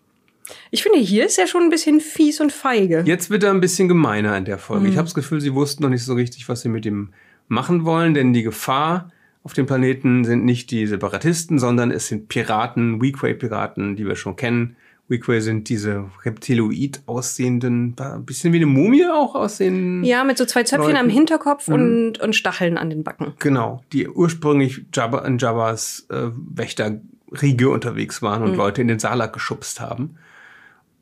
Ich 0.71 0.81
finde, 0.81 0.97
hier 0.97 1.27
ist 1.27 1.37
er 1.37 1.45
schon 1.45 1.61
ein 1.63 1.69
bisschen 1.69 1.99
fies 1.99 2.41
und 2.41 2.51
feige. 2.51 3.03
Jetzt 3.05 3.29
wird 3.29 3.43
er 3.43 3.51
ein 3.51 3.61
bisschen 3.61 3.87
gemeiner 3.87 4.35
in 4.35 4.45
der 4.45 4.57
Folge. 4.57 4.85
Mhm. 4.85 4.91
Ich 4.91 4.97
habe 4.97 5.05
das 5.05 5.13
Gefühl, 5.13 5.41
sie 5.41 5.53
wussten 5.53 5.83
noch 5.83 5.91
nicht 5.91 6.03
so 6.03 6.15
richtig, 6.15 6.49
was 6.49 6.61
sie 6.61 6.69
mit 6.69 6.87
ihm 6.87 7.09
machen 7.49 7.83
wollen, 7.85 8.13
denn 8.13 8.31
die 8.33 8.43
Gefahr 8.43 9.11
auf 9.43 9.53
dem 9.53 9.65
Planeten 9.65 10.23
sind 10.25 10.45
nicht 10.45 10.71
die 10.71 10.85
Separatisten, 10.87 11.59
sondern 11.59 11.91
es 11.91 12.07
sind 12.07 12.27
Piraten, 12.29 13.01
Weequay-Piraten, 13.01 13.95
die 13.95 14.05
wir 14.05 14.15
schon 14.15 14.35
kennen. 14.35 14.75
Weequay 15.07 15.39
sind 15.39 15.69
diese 15.69 16.05
reptiloid 16.23 17.01
aussehenden, 17.07 17.95
ein 17.99 18.25
bisschen 18.25 18.53
wie 18.53 18.57
eine 18.57 18.67
Mumie 18.67 19.05
auch 19.07 19.33
aussehenden. 19.33 20.03
Ja, 20.03 20.23
mit 20.23 20.37
so 20.37 20.45
zwei 20.45 20.61
Zöpfchen 20.63 20.91
Leuten. 20.93 21.05
am 21.05 21.09
Hinterkopf 21.09 21.67
und, 21.67 22.19
und 22.19 22.35
Stacheln 22.35 22.77
an 22.77 22.91
den 22.91 23.03
Backen. 23.03 23.33
Genau, 23.39 23.81
die 23.91 24.07
ursprünglich 24.07 24.85
Jabba, 24.93 25.25
in 25.25 25.39
Jabbas 25.39 26.05
äh, 26.11 26.27
Wächterriege 26.53 27.69
unterwegs 27.69 28.21
waren 28.21 28.43
Mhm. 28.43 28.49
und 28.51 28.55
Leute 28.57 28.81
in 28.83 28.87
den 28.87 28.99
Salak 28.99 29.33
geschubst 29.33 29.79
haben. 29.81 30.15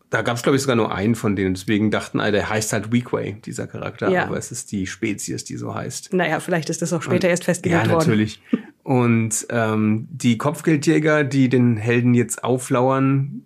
Da 0.09 0.21
gab 0.21 0.37
es, 0.37 0.43
glaube 0.43 0.55
ich, 0.55 0.61
sogar 0.61 0.77
nur 0.77 0.93
einen 0.93 1.15
von 1.15 1.35
denen. 1.35 1.53
Deswegen 1.53 1.91
dachten 1.91 2.19
alle, 2.19 2.31
der 2.31 2.49
heißt 2.49 2.71
halt 2.71 2.91
Weequay, 2.93 3.41
dieser 3.45 3.67
Charakter. 3.67 4.09
Ja. 4.09 4.25
Aber 4.25 4.37
es 4.37 4.51
ist 4.51 4.71
die 4.71 4.87
Spezies, 4.87 5.43
die 5.43 5.57
so 5.57 5.75
heißt. 5.75 6.13
Naja, 6.13 6.39
vielleicht 6.39 6.69
ist 6.69 6.81
das 6.81 6.93
auch 6.93 7.01
später 7.01 7.27
erst 7.27 7.43
Ja, 7.43 7.45
festgelegt 7.47 7.89
worden. 7.89 7.97
natürlich. 7.97 8.41
Und 8.83 9.47
ähm, 9.49 10.07
die 10.09 10.37
Kopfgeldjäger, 10.37 11.25
die 11.25 11.49
den 11.49 11.75
Helden 11.75 12.13
jetzt 12.13 12.41
auflauern, 12.45 13.43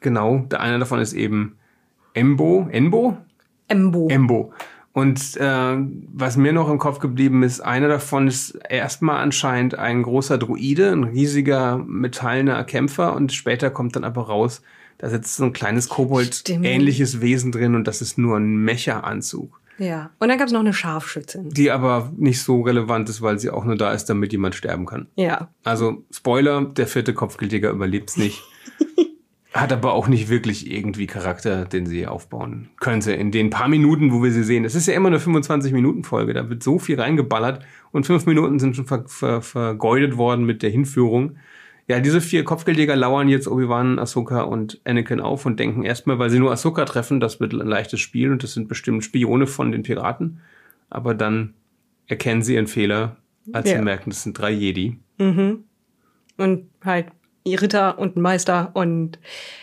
genau, 0.00 0.46
der 0.50 0.60
einer 0.60 0.78
davon 0.78 0.98
ist 0.98 1.12
eben 1.12 1.56
Embo. 2.14 2.68
Embo? 2.70 3.18
Embo. 3.68 4.08
Embo. 4.08 4.52
Und 4.94 5.36
äh, 5.38 5.76
was 6.12 6.36
mir 6.36 6.52
noch 6.52 6.70
im 6.70 6.78
Kopf 6.78 6.98
geblieben 7.00 7.42
ist, 7.42 7.60
einer 7.60 7.88
davon 7.88 8.28
ist 8.28 8.58
erstmal 8.68 9.22
anscheinend 9.22 9.78
ein 9.78 10.02
großer 10.02 10.36
Druide, 10.36 10.92
ein 10.92 11.04
riesiger 11.04 11.78
metallener 11.78 12.62
Kämpfer 12.64 13.14
und 13.14 13.32
später 13.32 13.70
kommt 13.70 13.96
dann 13.96 14.04
aber 14.04 14.22
raus, 14.26 14.62
da 15.02 15.10
sitzt 15.10 15.36
so 15.36 15.44
ein 15.44 15.52
kleines. 15.52 15.88
Kobold-ähnliches 15.88 17.20
Wesen 17.20 17.50
drin 17.50 17.74
und 17.74 17.88
das 17.88 18.00
ist 18.00 18.18
nur 18.18 18.36
ein 18.36 18.56
Mecha-Anzug, 18.56 19.60
ja. 19.78 20.10
Und 20.20 20.28
dann 20.28 20.38
gab 20.38 20.46
es 20.46 20.52
noch 20.52 20.60
eine 20.60 20.72
Scharfschützin. 20.72 21.50
die 21.50 21.72
aber 21.72 22.12
nicht 22.16 22.40
so 22.40 22.60
relevant 22.60 23.08
ist, 23.08 23.20
weil 23.20 23.40
sie 23.40 23.50
auch 23.50 23.64
nur 23.64 23.76
da 23.76 23.92
ist, 23.92 24.04
damit 24.04 24.30
jemand 24.30 24.54
sterben 24.54 24.86
kann. 24.86 25.08
Ja. 25.16 25.48
Also 25.64 26.04
Spoiler, 26.12 26.64
der 26.64 26.86
vierte 26.86 27.14
Kopfgeldjäger 27.14 27.70
überlebt's 27.70 28.16
nicht. 28.16 28.42
Hat 29.52 29.72
aber 29.72 29.92
auch 29.92 30.06
nicht 30.06 30.28
wirklich 30.28 30.70
irgendwie 30.70 31.06
Charakter, 31.06 31.64
den 31.64 31.86
sie 31.86 32.06
aufbauen 32.06 32.70
könnte. 32.78 33.12
In 33.12 33.32
den 33.32 33.50
paar 33.50 33.68
Minuten, 33.68 34.12
wo 34.12 34.22
wir 34.22 34.30
sie 34.30 34.44
sehen. 34.44 34.64
Es 34.64 34.76
ist 34.76 34.86
ja 34.86 34.94
immer 34.94 35.08
eine 35.08 35.18
25-Minuten-Folge. 35.18 36.32
Da 36.32 36.48
wird 36.48 36.62
so 36.62 36.78
viel 36.78 37.00
reingeballert. 37.00 37.64
Und 37.90 38.06
fünf 38.06 38.24
Minuten 38.24 38.60
sind 38.60 38.76
schon 38.76 38.86
ver 38.86 39.04
ver 39.08 39.42
vergeudet 39.42 40.16
worden 40.16 40.46
mit 40.46 40.62
der 40.62 40.70
Hinführung. 40.70 41.38
Ja, 41.88 42.00
diese 42.00 42.20
vier 42.20 42.44
Kopfgeldjäger 42.44 42.94
lauern 42.96 43.28
jetzt 43.28 43.48
Obi-Wan, 43.48 43.98
Ahsoka 43.98 44.42
und 44.42 44.80
Anakin 44.84 45.20
auf 45.20 45.44
und 45.46 45.58
denken 45.58 45.82
erstmal, 45.84 46.18
weil 46.18 46.30
sie 46.30 46.38
nur 46.38 46.52
Ahsoka 46.52 46.84
treffen, 46.84 47.18
das 47.20 47.40
wird 47.40 47.52
ein 47.52 47.66
leichtes 47.66 48.00
Spiel 48.00 48.30
und 48.30 48.42
das 48.42 48.54
sind 48.54 48.68
bestimmt 48.68 49.04
Spione 49.04 49.46
von 49.46 49.72
den 49.72 49.82
Piraten. 49.82 50.40
Aber 50.90 51.14
dann 51.14 51.54
erkennen 52.06 52.42
sie 52.42 52.54
ihren 52.54 52.66
Fehler, 52.68 53.16
als 53.52 53.68
Ja. 53.70 53.76
sie 53.78 53.82
merken, 53.82 54.10
das 54.10 54.22
sind 54.22 54.38
drei 54.38 54.50
Jedi. 54.52 54.98
Und 55.18 56.68
halt 56.84 57.06
ihr 57.44 57.60
Ritter 57.60 57.98
und 57.98 58.16
ein 58.16 58.20
Meister. 58.20 58.70
Und 58.74 59.18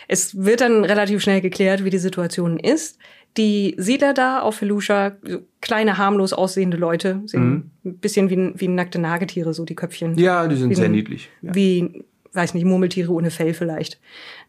es 0.08 0.36
wird 0.44 0.60
dann 0.60 0.84
relativ 0.84 1.22
schnell 1.22 1.40
geklärt, 1.40 1.84
wie 1.84 1.90
die 1.90 1.98
Situation 1.98 2.58
ist. 2.58 2.98
Die 3.36 3.74
Siedler 3.78 4.12
da 4.12 4.40
auf 4.40 4.56
Felusha, 4.56 5.12
so 5.22 5.38
kleine, 5.60 5.96
harmlos 5.98 6.32
aussehende 6.32 6.76
Leute, 6.76 7.22
sehen 7.26 7.70
ein 7.84 7.98
bisschen 7.98 8.28
wie, 8.28 8.52
wie 8.56 8.68
nackte 8.68 8.98
Nagetiere, 8.98 9.54
so 9.54 9.64
die 9.64 9.76
Köpfchen. 9.76 10.12
Mhm. 10.12 10.18
Ja, 10.18 10.46
die 10.48 10.56
sind 10.56 10.70
Wie 10.70 10.74
sehr 10.74 10.88
niedlich. 10.88 11.30
Ja. 11.40 11.54
Wie, 11.54 12.04
weiß 12.32 12.54
nicht, 12.54 12.64
Murmeltiere 12.64 13.12
ohne 13.12 13.30
Fell 13.30 13.54
vielleicht. 13.54 14.00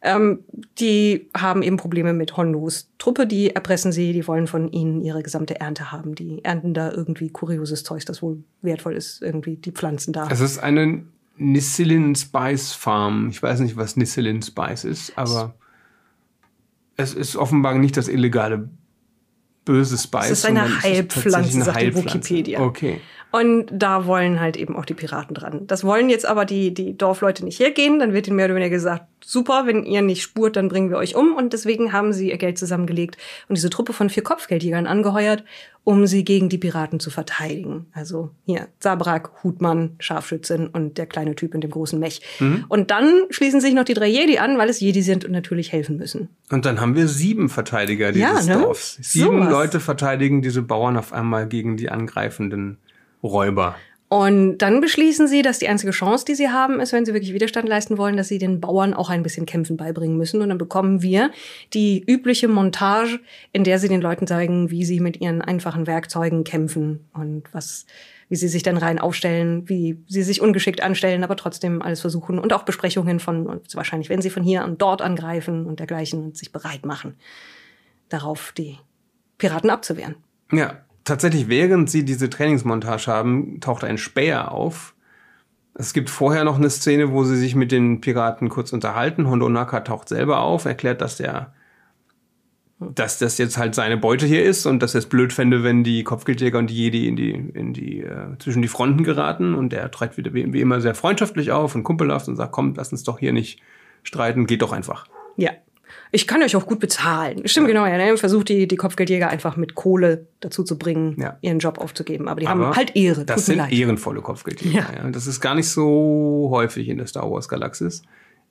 Ähm, 0.01 0.43
die 0.79 1.29
haben 1.35 1.63
eben 1.63 1.77
Probleme 1.77 2.13
mit 2.13 2.37
Hondos 2.37 2.91
Truppe, 2.97 3.25
die 3.25 3.55
erpressen 3.55 3.91
sie, 3.91 4.13
die 4.13 4.27
wollen 4.27 4.47
von 4.47 4.71
ihnen 4.71 5.01
ihre 5.01 5.23
gesamte 5.23 5.59
Ernte 5.59 5.91
haben. 5.91 6.15
Die 6.15 6.43
ernten 6.43 6.73
da 6.73 6.91
irgendwie 6.91 7.29
kurioses 7.29 7.83
Zeug, 7.83 8.05
das 8.05 8.21
wohl 8.21 8.43
wertvoll 8.61 8.95
ist, 8.95 9.21
irgendwie 9.21 9.55
die 9.55 9.71
Pflanzen 9.71 10.13
da. 10.13 10.27
Es 10.29 10.39
ist 10.39 10.59
eine 10.59 11.03
Nissilin 11.37 12.15
Spice 12.15 12.73
Farm. 12.73 13.29
Ich 13.29 13.41
weiß 13.41 13.61
nicht, 13.61 13.77
was 13.77 13.97
Nissilin 13.97 14.41
Spice 14.41 14.83
ist, 14.83 15.17
aber 15.17 15.55
es 16.97 17.13
ist 17.13 17.35
offenbar 17.35 17.75
nicht 17.75 17.97
das 17.97 18.07
illegale 18.07 18.69
böse 19.65 19.97
Spice. 19.97 20.25
Es 20.25 20.39
ist 20.39 20.45
eine 20.45 20.65
es 20.65 20.83
Heilpflanze, 20.83 21.55
eine 21.55 21.63
sagt 21.63 21.77
die 21.77 21.85
Heilpflanze. 21.85 22.13
Wikipedia. 22.15 22.59
Okay. 22.61 23.01
Und 23.31 23.67
da 23.71 24.05
wollen 24.05 24.39
halt 24.39 24.57
eben 24.57 24.75
auch 24.75 24.85
die 24.85 24.93
Piraten 24.93 25.33
dran. 25.33 25.65
Das 25.67 25.83
wollen 25.83 26.09
jetzt 26.09 26.25
aber 26.25 26.45
die, 26.45 26.73
die 26.73 26.97
Dorfleute 26.97 27.45
nicht 27.45 27.59
hergehen. 27.59 27.99
Dann 27.99 28.13
wird 28.13 28.27
ihnen 28.27 28.35
mehr 28.35 28.45
oder 28.45 28.55
weniger 28.55 28.71
gesagt, 28.71 29.05
super, 29.23 29.63
wenn 29.65 29.85
ihr 29.85 30.01
nicht 30.01 30.21
spurt, 30.21 30.55
dann 30.55 30.67
bringen 30.67 30.89
wir 30.89 30.97
euch 30.97 31.15
um. 31.15 31.35
Und 31.35 31.53
deswegen 31.53 31.93
haben 31.93 32.11
sie 32.11 32.29
ihr 32.29 32.37
Geld 32.37 32.57
zusammengelegt 32.57 33.17
und 33.47 33.55
diese 33.55 33.69
Truppe 33.69 33.93
von 33.93 34.09
vier 34.09 34.23
Kopfgeldjägern 34.23 34.87
angeheuert, 34.87 35.43
um 35.83 36.05
sie 36.07 36.23
gegen 36.25 36.49
die 36.49 36.57
Piraten 36.57 36.99
zu 36.99 37.09
verteidigen. 37.09 37.85
Also 37.93 38.31
hier, 38.45 38.67
Sabrak, 38.79 39.43
Hutmann, 39.43 39.95
Scharfschützin 39.99 40.67
und 40.67 40.97
der 40.97 41.05
kleine 41.05 41.35
Typ 41.35 41.55
in 41.55 41.61
dem 41.61 41.71
großen 41.71 41.99
Mech. 41.99 42.21
Und 42.67 42.91
dann 42.91 43.23
schließen 43.29 43.61
sich 43.61 43.73
noch 43.73 43.85
die 43.85 43.93
drei 43.93 44.07
Jedi 44.07 44.39
an, 44.39 44.57
weil 44.57 44.69
es 44.69 44.79
Jedi 44.79 45.01
sind 45.01 45.23
und 45.25 45.31
natürlich 45.31 45.71
helfen 45.71 45.97
müssen. 45.97 46.29
Und 46.51 46.65
dann 46.65 46.81
haben 46.81 46.95
wir 46.95 47.07
sieben 47.07 47.49
Verteidiger 47.49 48.11
dieses 48.11 48.47
Ja, 48.47 48.57
ne? 48.57 48.61
Dorfs. 48.63 48.97
Sieben 49.01 49.37
Sowas. 49.37 49.49
Leute 49.51 49.79
verteidigen 49.79 50.41
diese 50.41 50.61
Bauern 50.61 50.97
auf 50.97 51.13
einmal 51.13 51.47
gegen 51.47 51.77
die 51.77 51.89
angreifenden 51.89 52.77
Räuber. 53.23 53.75
Und 54.11 54.57
dann 54.57 54.81
beschließen 54.81 55.25
sie, 55.29 55.41
dass 55.41 55.59
die 55.59 55.69
einzige 55.69 55.93
Chance, 55.93 56.25
die 56.25 56.35
sie 56.35 56.49
haben, 56.49 56.81
ist, 56.81 56.91
wenn 56.91 57.05
sie 57.05 57.13
wirklich 57.13 57.33
Widerstand 57.33 57.69
leisten 57.69 57.97
wollen, 57.97 58.17
dass 58.17 58.27
sie 58.27 58.39
den 58.39 58.59
Bauern 58.59 58.93
auch 58.93 59.09
ein 59.09 59.23
bisschen 59.23 59.45
Kämpfen 59.45 59.77
beibringen 59.77 60.17
müssen. 60.17 60.41
Und 60.41 60.49
dann 60.49 60.57
bekommen 60.57 61.01
wir 61.01 61.31
die 61.73 62.03
übliche 62.05 62.49
Montage, 62.49 63.21
in 63.53 63.63
der 63.63 63.79
sie 63.79 63.87
den 63.87 64.01
Leuten 64.01 64.27
zeigen, 64.27 64.69
wie 64.69 64.83
sie 64.83 64.99
mit 64.99 65.21
ihren 65.21 65.41
einfachen 65.41 65.87
Werkzeugen 65.87 66.43
kämpfen 66.43 67.07
und 67.13 67.43
was, 67.53 67.85
wie 68.27 68.35
sie 68.35 68.49
sich 68.49 68.63
dann 68.63 68.75
rein 68.75 68.99
aufstellen, 68.99 69.69
wie 69.69 70.03
sie 70.09 70.23
sich 70.23 70.41
ungeschickt 70.41 70.83
anstellen, 70.83 71.23
aber 71.23 71.37
trotzdem 71.37 71.81
alles 71.81 72.01
versuchen 72.01 72.37
und 72.37 72.51
auch 72.51 72.63
Besprechungen 72.63 73.21
von, 73.21 73.47
und 73.47 73.73
wahrscheinlich, 73.77 74.09
wenn 74.09 74.21
sie 74.21 74.29
von 74.29 74.43
hier 74.43 74.65
und 74.65 74.81
dort 74.81 75.01
angreifen 75.01 75.65
und 75.65 75.79
dergleichen 75.79 76.21
und 76.21 76.37
sich 76.37 76.51
bereit 76.51 76.85
machen, 76.85 77.15
darauf 78.09 78.51
die 78.57 78.77
Piraten 79.37 79.69
abzuwehren. 79.69 80.15
Ja, 80.51 80.81
tatsächlich, 81.03 81.47
während 81.47 81.89
sie 81.89 82.05
diese 82.05 82.29
Trainingsmontage 82.29 83.07
haben, 83.07 83.59
taucht 83.59 83.83
ein 83.83 83.97
Späher 83.97 84.51
auf. 84.51 84.95
Es 85.73 85.93
gibt 85.93 86.09
vorher 86.09 86.43
noch 86.43 86.57
eine 86.57 86.69
Szene, 86.69 87.11
wo 87.11 87.23
sie 87.23 87.37
sich 87.37 87.55
mit 87.55 87.71
den 87.71 88.01
Piraten 88.01 88.49
kurz 88.49 88.73
unterhalten. 88.73 89.29
Hondo 89.29 89.49
Naka 89.49 89.81
taucht 89.81 90.09
selber 90.09 90.41
auf, 90.41 90.65
erklärt, 90.65 91.01
dass 91.01 91.17
der 91.17 91.53
dass 92.81 93.19
das 93.19 93.37
jetzt 93.37 93.57
halt 93.57 93.75
seine 93.75 93.95
Beute 93.95 94.25
hier 94.25 94.43
ist 94.43 94.65
und 94.65 94.81
dass 94.81 94.95
er 94.95 94.99
es 94.99 95.05
blöd 95.05 95.31
fände, 95.31 95.63
wenn 95.63 95.83
die 95.83 96.03
Kopfgeldjäger 96.03 96.57
und 96.57 96.69
die 96.69 96.75
Jedi 96.75 97.07
in 97.07 97.15
die, 97.15 97.31
in 97.31 97.73
die, 97.73 98.01
äh, 98.01 98.37
zwischen 98.39 98.63
die 98.63 98.67
Fronten 98.67 99.03
geraten. 99.03 99.53
Und 99.53 99.71
er 99.71 99.91
treibt 99.91 100.17
wieder 100.17 100.33
wie, 100.33 100.51
wie 100.51 100.61
immer 100.61 100.81
sehr 100.81 100.95
freundschaftlich 100.95 101.51
auf 101.51 101.75
und 101.75 101.83
kumpelhaft 101.83 102.27
und 102.27 102.37
sagt, 102.37 102.51
komm, 102.51 102.73
lass 102.75 102.91
uns 102.91 103.03
doch 103.03 103.19
hier 103.19 103.33
nicht 103.33 103.61
streiten, 104.01 104.47
geht 104.47 104.63
doch 104.63 104.71
einfach. 104.71 105.05
Ja. 105.37 105.51
Ich 106.11 106.27
kann 106.27 106.41
euch 106.43 106.55
auch 106.55 106.65
gut 106.65 106.79
bezahlen. 106.79 107.47
Stimmt, 107.47 107.67
ja. 107.67 107.73
genau, 107.73 107.85
ja. 107.85 107.97
Ne? 107.97 108.17
Versucht 108.17 108.49
die, 108.49 108.67
die 108.67 108.75
Kopfgeldjäger 108.75 109.29
einfach 109.29 109.57
mit 109.57 109.75
Kohle 109.75 110.27
dazu 110.39 110.63
zu 110.63 110.77
bringen, 110.77 111.15
ja. 111.19 111.37
ihren 111.41 111.59
Job 111.59 111.77
aufzugeben. 111.77 112.27
Aber 112.27 112.39
die 112.39 112.47
Aber 112.47 112.67
haben 112.67 112.75
halt 112.75 112.95
Ehre. 112.95 113.25
Das 113.25 113.45
sind 113.45 113.57
leid. 113.57 113.71
ehrenvolle 113.71 114.21
Kopfgeldjäger. 114.21 114.87
Ja. 115.03 115.09
Das 115.09 115.27
ist 115.27 115.39
gar 115.39 115.55
nicht 115.55 115.69
so 115.69 116.49
häufig 116.51 116.89
in 116.89 116.97
der 116.97 117.07
Star 117.07 117.29
Wars 117.31 117.47
Galaxis. 117.47 118.03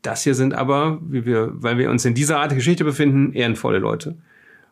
Das 0.02 0.22
hier 0.22 0.34
sind 0.34 0.54
aber, 0.54 0.98
wie 1.02 1.26
wir, 1.26 1.50
weil 1.52 1.76
wir 1.76 1.90
uns 1.90 2.04
in 2.04 2.14
dieser 2.14 2.38
Art 2.38 2.50
der 2.50 2.56
Geschichte 2.56 2.84
befinden, 2.84 3.32
ehrenvolle 3.34 3.78
Leute. 3.78 4.16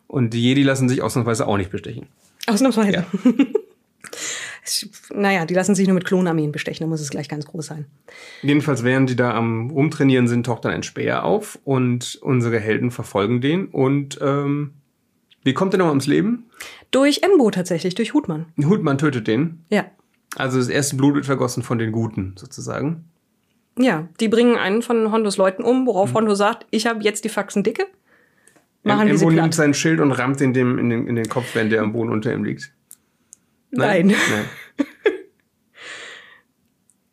Und 0.06 0.32
die 0.32 0.42
Jedi 0.42 0.62
lassen 0.62 0.88
sich 0.88 1.02
ausnahmsweise 1.02 1.46
auch 1.46 1.58
nicht 1.58 1.70
bestechen. 1.70 2.06
Ausnahmsweise. 2.46 2.92
Ja. 2.92 3.04
naja, 5.14 5.44
die 5.46 5.54
lassen 5.54 5.74
sich 5.74 5.86
nur 5.86 5.94
mit 5.94 6.04
Klonarmeen 6.04 6.52
bestechen, 6.52 6.84
da 6.84 6.88
muss 6.88 7.00
es 7.00 7.10
gleich 7.10 7.28
ganz 7.28 7.46
groß 7.46 7.66
sein. 7.66 7.86
Jedenfalls, 8.42 8.84
während 8.84 9.10
die 9.10 9.16
da 9.16 9.34
am 9.34 9.70
Rumtrainieren 9.70 10.28
sind, 10.28 10.46
taucht 10.46 10.64
dann 10.64 10.72
ein 10.72 10.82
Speer 10.82 11.24
auf 11.24 11.58
und 11.64 12.18
unsere 12.22 12.58
Helden 12.58 12.90
verfolgen 12.90 13.40
den. 13.40 13.66
Und 13.66 14.18
ähm, 14.22 14.74
wie 15.44 15.54
kommt 15.54 15.74
er 15.74 15.78
noch 15.78 15.88
ums 15.88 16.06
Leben? 16.06 16.46
Durch 16.90 17.22
Embo 17.22 17.50
tatsächlich, 17.50 17.94
durch 17.94 18.14
Hutmann. 18.14 18.46
Hutmann 18.58 18.98
tötet 18.98 19.26
den? 19.26 19.64
Ja. 19.70 19.86
Also 20.36 20.58
das 20.58 20.68
erste 20.68 20.96
Blut 20.96 21.14
wird 21.14 21.26
vergossen 21.26 21.62
von 21.62 21.78
den 21.78 21.92
Guten, 21.92 22.34
sozusagen. 22.36 23.04
Ja, 23.78 24.08
die 24.20 24.28
bringen 24.28 24.56
einen 24.56 24.82
von 24.82 25.12
Hondos 25.12 25.36
Leuten 25.36 25.62
um, 25.62 25.86
worauf 25.86 26.10
mhm. 26.10 26.14
Hondo 26.16 26.34
sagt, 26.34 26.66
ich 26.70 26.86
habe 26.86 27.02
jetzt 27.02 27.24
die 27.24 27.28
Faxen 27.28 27.62
dicke. 27.62 27.86
Machen 28.82 29.08
Embo 29.08 29.30
nimmt 29.30 29.54
sein 29.54 29.74
Schild 29.74 30.00
und 30.00 30.12
rammt 30.12 30.40
ihn 30.40 30.52
dem 30.52 30.78
in 30.78 30.90
den, 30.90 31.06
in 31.06 31.16
den 31.16 31.28
Kopf, 31.28 31.54
wenn 31.54 31.70
der 31.70 31.82
am 31.82 31.92
Boden 31.92 32.10
unter 32.10 32.32
ihm 32.32 32.44
liegt. 32.44 32.72
Nein. 33.70 34.06
Nein. 34.08 34.16
Nein. 34.30 34.86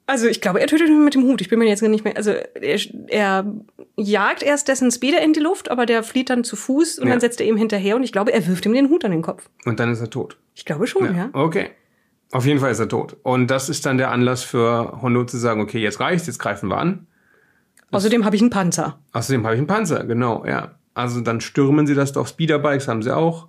also 0.08 0.28
ich 0.28 0.42
glaube, 0.42 0.62
er 0.62 0.68
tötet 0.68 0.88
ihn 0.88 1.04
mit 1.04 1.16
dem 1.16 1.24
Hut. 1.24 1.42
Ich 1.42 1.50
bin 1.50 1.60
mir 1.60 1.68
jetzt 1.68 1.82
nicht 1.82 2.04
mehr. 2.04 2.16
Also 2.18 2.32
er, 2.32 2.80
er 3.08 3.54
jagt 3.98 4.44
erst 4.44 4.68
dessen 4.68 4.92
Speeder 4.92 5.22
in 5.22 5.34
die 5.34 5.40
Luft, 5.40 5.70
aber 5.72 5.86
der 5.86 6.04
flieht 6.04 6.30
dann 6.30 6.44
zu 6.44 6.56
Fuß 6.56 7.00
und 7.00 7.08
ja. 7.08 7.14
dann 7.14 7.20
setzt 7.20 7.42
er 7.42 7.48
ihm 7.48 7.58
hinterher 7.58 7.96
und 7.96 8.04
ich 8.04 8.12
glaube, 8.12 8.34
er 8.34 8.46
wirft 8.48 8.66
ihm 8.66 8.74
den 8.74 8.90
Hut 8.90 9.06
an 9.06 9.12
den 9.12 9.22
Kopf. 9.22 9.50
Und 9.66 9.80
dann 9.80 9.92
ist 9.92 10.02
er 10.02 10.10
tot. 10.10 10.38
Ich 10.54 10.66
glaube 10.66 10.88
schon, 10.88 11.06
ja. 11.06 11.12
ja. 11.12 11.30
Okay. 11.34 11.72
Auf 12.32 12.46
jeden 12.46 12.60
Fall 12.60 12.72
ist 12.72 12.80
er 12.80 12.90
tot. 12.90 13.18
Und 13.24 13.48
das 13.48 13.70
ist 13.70 13.86
dann 13.86 13.98
der 13.98 14.12
Anlass 14.12 14.44
für 14.44 15.02
Hondo 15.02 15.26
zu 15.26 15.38
sagen, 15.38 15.62
okay, 15.62 15.80
jetzt 15.80 16.00
reicht's, 16.00 16.28
jetzt 16.28 16.40
greifen 16.40 16.70
wir 16.70 16.78
an. 16.78 17.08
Außerdem 17.92 18.26
habe 18.26 18.36
ich 18.36 18.42
einen 18.42 18.50
Panzer. 18.50 19.00
Außerdem 19.14 19.46
habe 19.46 19.56
ich 19.56 19.60
einen 19.60 19.68
Panzer, 19.68 20.04
genau, 20.04 20.46
ja. 20.46 20.76
Also 20.94 21.22
dann 21.22 21.40
stürmen 21.42 21.88
sie 21.88 21.94
das 21.94 22.14
doch. 22.14 22.28
Speederbikes 22.28 22.88
haben 22.88 23.04
sie 23.04 23.16
auch. 23.16 23.48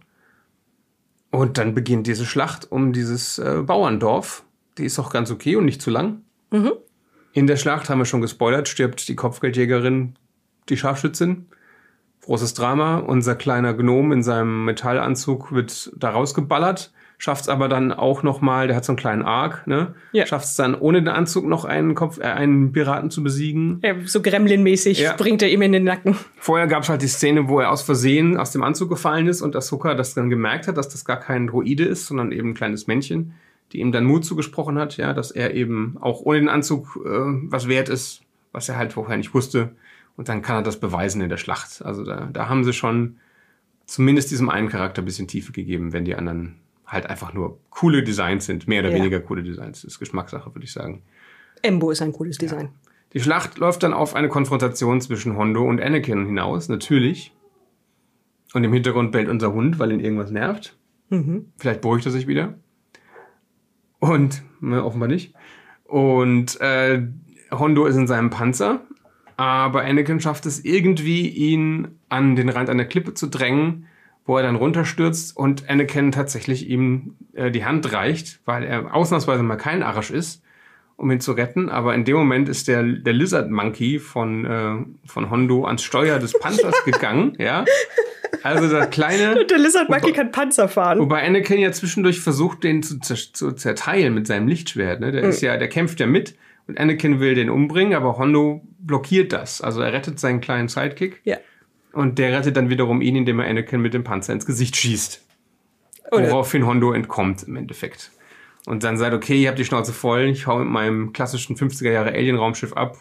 Und 1.37 1.59
dann 1.59 1.75
beginnt 1.75 2.07
diese 2.07 2.25
Schlacht 2.25 2.73
um 2.73 2.95
dieses 2.95 3.39
äh, 3.39 3.63
Bauerndorf. 3.63 4.43
Die 4.79 4.87
ist 4.87 4.99
auch 4.99 5.13
ganz 5.13 5.31
okay 5.31 5.57
und 5.57 5.67
nicht 5.67 5.83
zu 5.83 5.91
lang. 5.91 6.23
Mhm. 6.51 6.73
In 7.35 7.47
der 7.47 7.59
Schlacht 7.59 7.91
haben 7.91 7.99
wir 7.99 8.07
schon 8.07 8.23
gespoilert, 8.23 8.69
stirbt 8.69 9.07
die 9.07 9.17
Kopfgeldjägerin, 9.17 10.15
die 10.71 10.79
Scharfschützin. 10.79 11.49
Großes 12.23 12.55
Drama. 12.55 12.97
Unser 12.97 13.35
kleiner 13.35 13.75
Gnom 13.75 14.13
in 14.13 14.23
seinem 14.23 14.65
Metallanzug 14.65 15.53
wird 15.53 15.93
da 15.95 16.09
rausgeballert 16.11 16.93
schafft 17.19 17.43
es 17.43 17.49
aber 17.49 17.69
dann 17.69 17.93
auch 17.93 18.23
noch 18.23 18.41
mal, 18.41 18.67
der 18.67 18.77
hat 18.77 18.85
so 18.85 18.93
einen 18.93 18.99
kleinen 18.99 19.23
Arc, 19.23 19.67
ne? 19.67 19.95
Ja. 20.13 20.27
Schafft 20.27 20.47
es 20.47 20.55
dann 20.55 20.75
ohne 20.75 21.01
den 21.01 21.09
Anzug 21.09 21.47
noch 21.47 21.65
einen 21.65 21.95
Kopf, 21.95 22.19
äh, 22.19 22.25
einen 22.25 22.73
Piraten 22.73 23.11
zu 23.11 23.23
besiegen. 23.23 23.81
Ja, 23.83 23.95
so 24.05 24.21
Gremlin-mäßig 24.21 25.01
ja. 25.01 25.13
springt 25.13 25.43
er 25.43 25.51
ihm 25.51 25.63
in 25.63 25.73
den 25.73 25.85
Nacken. 25.85 26.17
Vorher 26.37 26.67
gab 26.67 26.83
es 26.83 26.89
halt 26.89 27.03
die 27.03 27.09
Szene, 27.09 27.49
wo 27.49 27.61
er 27.61 27.71
aus 27.71 27.83
Versehen 27.83 28.37
aus 28.37 28.51
dem 28.51 28.63
Anzug 28.63 28.91
gefallen 28.91 29.27
ist 29.29 29.43
und 29.43 29.57
Ahsoka 29.57 29.95
das 29.95 30.15
dann 30.15 30.29
gemerkt 30.29 30.69
hat, 30.69 30.77
dass 30.77 30.89
das 30.89 31.05
gar 31.05 31.19
kein 31.19 31.47
Droide 31.47 31.85
ist, 31.85 32.07
sondern 32.07 32.33
eben 32.33 32.51
ein 32.51 32.55
kleines 32.55 32.87
Männchen, 32.87 33.35
die 33.73 33.81
ihm 33.81 33.93
dann 33.93 34.05
Mut 34.05 34.25
zugesprochen 34.25 34.79
hat, 34.79 34.97
ja, 34.97 35.13
dass 35.13 35.31
er 35.31 35.55
eben 35.55 35.97
auch 36.01 36.21
ohne 36.21 36.41
den 36.41 36.49
Anzug 36.49 36.99
äh, 37.05 37.09
was 37.09 37.69
wert 37.69 37.89
ist, 37.89 38.23
was 38.53 38.69
er 38.69 38.77
halt 38.77 38.93
vorher 38.93 39.17
nicht 39.17 39.33
wusste. 39.35 39.71
Und 40.17 40.29
dann 40.29 40.43
kann 40.43 40.57
er 40.57 40.63
das 40.63 40.81
beweisen 40.81 41.21
in 41.21 41.29
der 41.29 41.37
Schlacht. 41.37 41.83
Also 41.85 42.05
da, 42.05 42.29
da 42.33 42.49
haben 42.49 42.65
sie 42.65 42.73
schon 42.73 43.17
zumindest 43.87 44.31
diesem 44.31 44.49
einen 44.49 44.69
Charakter 44.69 45.03
ein 45.03 45.05
bisschen 45.05 45.29
Tiefe 45.29 45.53
gegeben, 45.53 45.93
wenn 45.93 46.05
die 46.05 46.15
anderen 46.15 46.57
halt 46.87 47.07
einfach 47.07 47.33
nur 47.33 47.59
coole 47.71 48.03
Designs 48.03 48.47
sind, 48.47 48.69
mehr 48.69 48.81
oder 48.81 48.91
ja. 48.91 48.97
weniger 48.97 49.21
coole 49.21 49.43
Designs. 49.43 49.83
Das 49.83 49.93
ist 49.93 49.99
Geschmackssache, 49.99 50.55
würde 50.55 50.65
ich 50.65 50.73
sagen. 50.73 51.03
Embo 51.63 51.91
ist 51.91 52.03
ein 52.03 52.13
cooles 52.13 52.39
Design. 52.39 52.67
Ja. 52.67 52.91
Die 53.13 53.21
Schlacht 53.21 53.59
läuft 53.59 53.83
dann 53.83 53.93
auf 53.93 54.15
eine 54.15 54.29
Konfrontation 54.29 55.01
zwischen 55.01 55.37
Hondo 55.37 55.65
und 55.65 55.81
Anakin 55.81 56.27
hinaus, 56.27 56.69
natürlich. 56.69 57.33
Und 58.53 58.65
im 58.65 58.73
Hintergrund 58.73 59.13
bellt 59.13 59.29
unser 59.29 59.53
Hund, 59.53 59.79
weil 59.79 59.93
ihn 59.93 60.01
irgendwas 60.01 60.31
nervt. 60.31 60.77
Mhm. 61.11 61.47
Vielleicht 61.57 61.81
beruhigt 61.81 62.07
er 62.07 62.13
sich 62.13 62.27
wieder. 62.27 62.55
Und, 63.99 64.43
ne, 64.61 64.85
offenbar 64.85 65.09
nicht. 65.09 65.35
Und 65.85 66.61
äh, 66.61 67.07
Hondo 67.51 67.87
ist 67.87 67.97
in 67.97 68.07
seinem 68.07 68.31
Panzer, 68.31 68.83
aber 69.37 69.83
Anakin 69.83 70.21
schafft 70.21 70.47
es 70.47 70.65
irgendwie, 70.65 71.29
ihn 71.29 71.99
an 72.09 72.37
den 72.37 72.49
Rand 72.49 72.71
einer 72.71 72.85
Klippe 72.85 73.15
zu 73.15 73.29
drängen, 73.29 73.87
wo 74.27 74.37
er 74.37 74.43
dann 74.43 74.57
runterstürzt 74.57 75.37
und 75.37 75.71
Anakin 75.71 76.13
tatsächlich 76.13 76.69
ihm 76.69 77.15
äh, 77.35 77.51
die 77.51 77.65
Hand 77.65 77.93
reicht, 77.93 78.41
weil 78.45 78.65
er 78.65 78.95
ausnahmsweise 78.95 79.43
mal 79.43 79.57
kein 79.57 79.83
Arsch 79.83 80.11
ist, 80.11 80.43
um 80.97 81.11
ihn 81.11 81.21
zu 81.21 81.33
retten. 81.33 81.69
Aber 81.69 81.95
in 81.95 82.05
dem 82.05 82.17
Moment 82.17 82.49
ist 82.49 82.69
der, 82.69 82.83
der 82.83 83.13
Lizard 83.13 83.51
Monkey 83.51 83.99
von, 83.99 84.45
äh, 84.45 84.75
von 85.07 85.31
Hondo 85.31 85.65
ans 85.65 85.83
Steuer 85.83 86.19
des 86.19 86.39
Panzers 86.39 86.75
gegangen, 86.85 87.35
ja. 87.39 87.65
Also 88.43 88.69
der 88.69 88.89
kleine. 88.89 89.47
Der 89.47 89.59
Lizard 89.59 89.89
Monkey 89.89 90.13
kann 90.13 90.33
Panzer 90.33 90.69
fahren. 90.69 90.99
Wobei 90.99 91.25
Anakin 91.25 91.59
ja 91.59 91.71
zwischendurch 91.71 92.21
versucht, 92.21 92.65
den 92.65 92.83
zu, 92.83 92.99
zu 92.99 93.53
zerteilen 93.53 94.15
mit 94.15 94.27
seinem 94.27 94.49
Lichtschwert. 94.49 95.01
Ne? 95.01 95.13
Der 95.13 95.23
mhm. 95.23 95.31
ist 95.31 95.41
ja, 95.41 95.57
der 95.57 95.69
kämpft 95.69 96.01
ja 96.01 96.07
mit 96.07 96.37
und 96.67 96.79
Anakin 96.79 97.21
will 97.21 97.35
den 97.35 97.51
umbringen, 97.51 97.95
aber 97.95 98.19
Hondo 98.19 98.67
blockiert 98.79 99.33
das. 99.33 99.61
Also 99.61 99.81
er 99.81 99.93
rettet 99.93 100.19
seinen 100.19 100.41
kleinen 100.41 100.69
Sidekick. 100.69 101.21
Ja. 101.25 101.39
Und 101.97 102.19
der 102.19 102.31
rettet 102.31 102.59
dann 102.59 102.69
wiederum 102.69 103.01
ihn, 103.01 103.17
indem 103.17 103.41
er 103.41 103.49
Anakin 103.49 103.81
mit 103.81 103.95
dem 103.95 104.05
Panzer 104.05 104.35
ins 104.35 104.45
Gesicht 104.45 104.77
schießt. 104.77 105.25
Woraufhin 106.11 106.67
Hondo 106.67 106.93
entkommt 106.93 107.45
im 107.45 107.57
Endeffekt. 107.57 108.13
Und 108.67 108.85
dann 108.85 108.99
sagt, 108.99 109.15
okay, 109.15 109.41
ihr 109.41 109.49
habt 109.49 109.59
die 109.59 109.65
Schnauze 109.65 109.95
voll, 109.95 110.25
ich 110.25 110.47
hau 110.47 110.59
mit 110.59 110.69
meinem 110.69 111.15
klassischen 111.15 111.57
50er 111.57 111.91
Jahre 111.91 112.11
Alien-Raumschiff 112.11 112.75
ab 112.75 112.99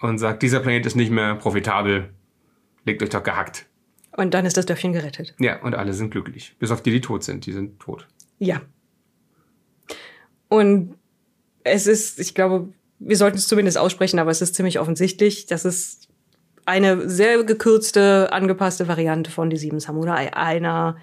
und 0.00 0.16
sagt, 0.16 0.42
dieser 0.42 0.60
Planet 0.60 0.86
ist 0.86 0.94
nicht 0.94 1.10
mehr 1.10 1.34
profitabel. 1.34 2.14
Legt 2.86 3.02
euch 3.02 3.10
doch 3.10 3.22
gehackt. 3.22 3.66
Und 4.12 4.32
dann 4.32 4.46
ist 4.46 4.56
das 4.56 4.64
Dörfchen 4.64 4.94
gerettet. 4.94 5.34
Ja, 5.38 5.60
und 5.62 5.74
alle 5.74 5.92
sind 5.92 6.10
glücklich. 6.10 6.56
Bis 6.58 6.70
auf 6.70 6.80
die, 6.80 6.92
die 6.92 7.02
tot 7.02 7.24
sind. 7.24 7.44
Die 7.44 7.52
sind 7.52 7.78
tot. 7.78 8.08
Ja. 8.38 8.62
Und 10.48 10.94
es 11.62 11.86
ist, 11.86 12.20
ich 12.20 12.34
glaube, 12.34 12.72
wir 13.00 13.18
sollten 13.18 13.36
es 13.36 13.48
zumindest 13.48 13.76
aussprechen, 13.76 14.18
aber 14.18 14.30
es 14.30 14.40
ist 14.40 14.54
ziemlich 14.54 14.80
offensichtlich, 14.80 15.44
dass 15.44 15.66
es 15.66 16.05
eine 16.66 17.08
sehr 17.08 17.42
gekürzte, 17.44 18.32
angepasste 18.32 18.88
Variante 18.88 19.30
von 19.30 19.50
Die 19.50 19.56
Sieben 19.56 19.80
Samurai. 19.80 20.34
Einer 20.34 20.96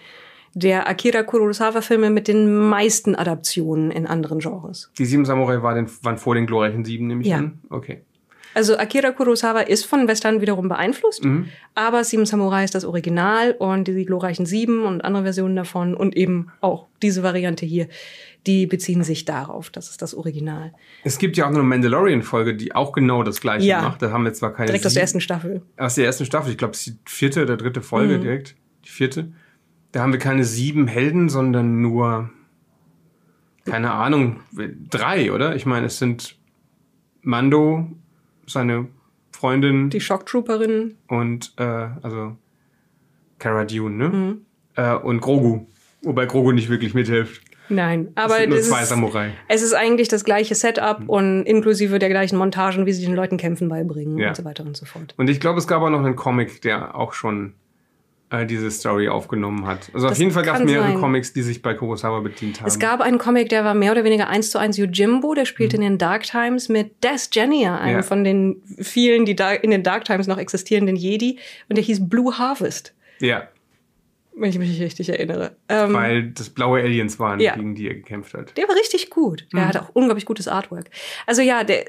der 0.53 0.87
Akira 0.87 1.23
Kurosawa-Filme 1.23 2.09
mit 2.09 2.27
den 2.27 2.53
meisten 2.69 3.15
Adaptionen 3.15 3.89
in 3.89 4.05
anderen 4.05 4.39
Genres. 4.39 4.91
Die 4.97 5.05
Sieben 5.05 5.25
Samurai 5.25 5.63
war 5.63 5.73
den, 5.73 5.87
waren 6.03 6.17
vor 6.17 6.35
den 6.35 6.45
glorreichen 6.45 6.85
Sieben, 6.85 7.07
nehme 7.07 7.21
ich 7.21 7.27
ja. 7.27 7.37
an? 7.37 7.59
Okay. 7.69 8.01
Also 8.53 8.77
Akira 8.77 9.11
Kurosawa 9.11 9.61
ist 9.61 9.85
von 9.85 10.07
Western 10.07 10.41
wiederum 10.41 10.69
beeinflusst, 10.69 11.23
mhm. 11.23 11.47
aber 11.73 12.03
Sieben 12.03 12.27
Samurai 12.27 12.63
ist 12.63 12.75
das 12.75 12.85
Original 12.85 13.55
und 13.57 13.87
die 13.87 14.05
glorreichen 14.05 14.45
Sieben 14.45 14.85
und 14.85 15.03
andere 15.03 15.23
Versionen 15.23 15.55
davon 15.55 15.95
und 15.95 16.15
eben 16.15 16.51
auch 16.61 16.85
diese 17.01 17.23
Variante 17.23 17.65
hier 17.65 17.87
die 18.45 18.67
beziehen 18.67 19.03
sich 19.03 19.25
darauf. 19.25 19.69
Das 19.69 19.89
ist 19.89 20.01
das 20.01 20.13
Original. 20.13 20.73
Es 21.03 21.17
gibt 21.17 21.37
ja 21.37 21.45
auch 21.45 21.49
noch 21.49 21.59
eine 21.59 21.67
Mandalorian-Folge, 21.67 22.55
die 22.55 22.75
auch 22.75 22.91
genau 22.91 23.23
das 23.23 23.41
gleiche 23.41 23.65
ja. 23.65 23.81
macht. 23.81 24.01
Da 24.01 24.11
haben 24.11 24.25
wir 24.25 24.33
zwar 24.33 24.53
keine. 24.53 24.67
Direkt 24.67 24.85
aus 24.85 24.93
der 24.93 25.03
ersten 25.03 25.21
Staffel. 25.21 25.61
Aus 25.77 25.95
der 25.95 26.05
ersten 26.05 26.25
Staffel. 26.25 26.51
Ich 26.51 26.57
glaube, 26.57 26.73
es 26.73 26.87
ist 26.87 26.97
die 26.97 26.99
vierte 27.05 27.43
oder 27.43 27.57
dritte 27.57 27.81
Folge 27.81 28.17
mhm. 28.17 28.21
direkt. 28.21 28.55
Die 28.85 28.89
vierte. 28.89 29.31
Da 29.91 30.01
haben 30.01 30.11
wir 30.11 30.19
keine 30.19 30.43
sieben 30.43 30.87
Helden, 30.87 31.29
sondern 31.29 31.81
nur 31.81 32.29
keine 33.65 33.91
Ahnung, 33.91 34.41
drei, 34.89 35.31
oder? 35.31 35.55
Ich 35.55 35.65
meine, 35.65 35.87
es 35.87 35.97
sind 35.97 36.37
Mando, 37.21 37.87
seine 38.45 38.87
Freundin 39.31 39.89
Die 39.89 40.01
Shocktrooperin. 40.01 40.95
und 41.07 41.53
äh, 41.57 41.63
also 41.63 42.37
Cara 43.39 43.65
Dune, 43.65 43.95
ne? 43.95 44.09
Mhm. 44.09 44.41
Äh, 44.75 44.95
und 44.95 45.21
Grogu. 45.21 45.67
Wobei 46.01 46.25
Grogu 46.25 46.51
nicht 46.51 46.69
wirklich 46.69 46.93
mithilft. 46.93 47.41
Nein, 47.69 48.09
aber 48.15 48.33
es 48.35 48.39
sind 48.41 48.49
nur 48.49 48.61
zwei 48.61 48.81
ist, 48.83 48.89
Samurai. 48.89 49.31
es 49.47 49.61
ist 49.61 49.73
eigentlich 49.73 50.07
das 50.09 50.25
gleiche 50.25 50.53
Setup 50.53 51.01
und 51.07 51.43
inklusive 51.43 51.97
der 51.99 52.09
gleichen 52.09 52.37
Montagen, 52.37 52.85
wie 52.85 52.91
sie 52.91 53.05
den 53.05 53.15
Leuten 53.15 53.37
Kämpfen 53.37 53.69
beibringen 53.69 54.17
Ja. 54.17 54.29
und 54.29 54.35
so 54.35 54.43
weiter 54.45 54.63
und 54.63 54.75
so 54.75 54.85
fort. 54.85 55.13
Und 55.17 55.29
ich 55.29 55.39
glaube, 55.39 55.59
es 55.59 55.67
gab 55.67 55.81
auch 55.81 55.89
noch 55.89 56.03
einen 56.03 56.15
Comic, 56.15 56.61
der 56.61 56.95
auch 56.95 57.13
schon 57.13 57.53
äh, 58.31 58.45
diese 58.45 58.69
Story 58.71 59.07
aufgenommen 59.09 59.65
hat. 59.67 59.91
Also 59.93 60.07
auf 60.07 60.11
Das 60.11 60.19
jeden 60.19 60.31
Fall 60.31 60.43
gab 60.43 60.57
es 60.59 60.63
mehrere 60.65 60.87
sein. 60.89 60.99
Comics, 60.99 61.33
die 61.33 61.41
sich 61.43 61.61
bei 61.61 61.73
Kurosawa 61.75 62.19
bedient 62.19 62.59
haben. 62.59 62.67
Es 62.67 62.79
gab 62.79 62.99
einen 62.99 63.17
Comic, 63.19 63.49
der 63.49 63.63
war 63.63 63.75
mehr 63.75 63.91
oder 63.91 64.03
weniger 64.03 64.27
eins 64.27 64.49
zu 64.51 64.57
eins 64.57 64.75
Yojimbo, 64.77 65.33
der 65.35 65.45
spielte 65.45 65.75
in 65.77 65.83
den 65.83 65.97
Dark 65.99 66.23
Times 66.23 66.67
mit 66.67 67.03
Des 67.03 67.29
Jenia, 67.31 67.77
einem 67.77 67.91
Mhm. 67.91 67.97
Ja. 67.97 68.01
von 68.03 68.23
den 68.23 68.61
vielen, 68.79 69.25
die 69.25 69.35
da 69.35 69.51
in 69.53 69.69
den 69.71 69.83
Dark 69.83 70.05
Times 70.05 70.25
noch 70.27 70.37
existierenden 70.39 70.95
Jedi, 70.95 71.37
und 71.69 71.77
der 71.77 71.83
hieß 71.83 72.09
Blue 72.09 72.37
Harvest, 72.37 72.93
ja, 73.19 73.43
wenn 74.35 74.49
ich 74.49 74.57
mich 74.57 74.81
richtig 74.81 75.09
erinnere. 75.09 75.55
Ähm, 75.69 75.93
weil 75.93 76.31
das 76.31 76.49
blaue 76.49 76.79
Aliens 76.81 77.19
waren, 77.19 77.39
Ja. 77.39 77.55
gegen 77.55 77.75
die 77.75 77.87
er 77.87 77.93
gekämpft 77.95 78.33
hat. 78.33 78.57
Der 78.57 78.67
war 78.67 78.75
richtig 78.75 79.09
gut. 79.09 79.47
Der 79.53 79.67
hat 79.67 79.77
auch 79.77 79.89
unglaublich 79.93 80.25
gutes 80.25 80.47
Artwork. 80.47 80.89
Also 81.27 81.41
ja, 81.41 81.63
der 81.63 81.85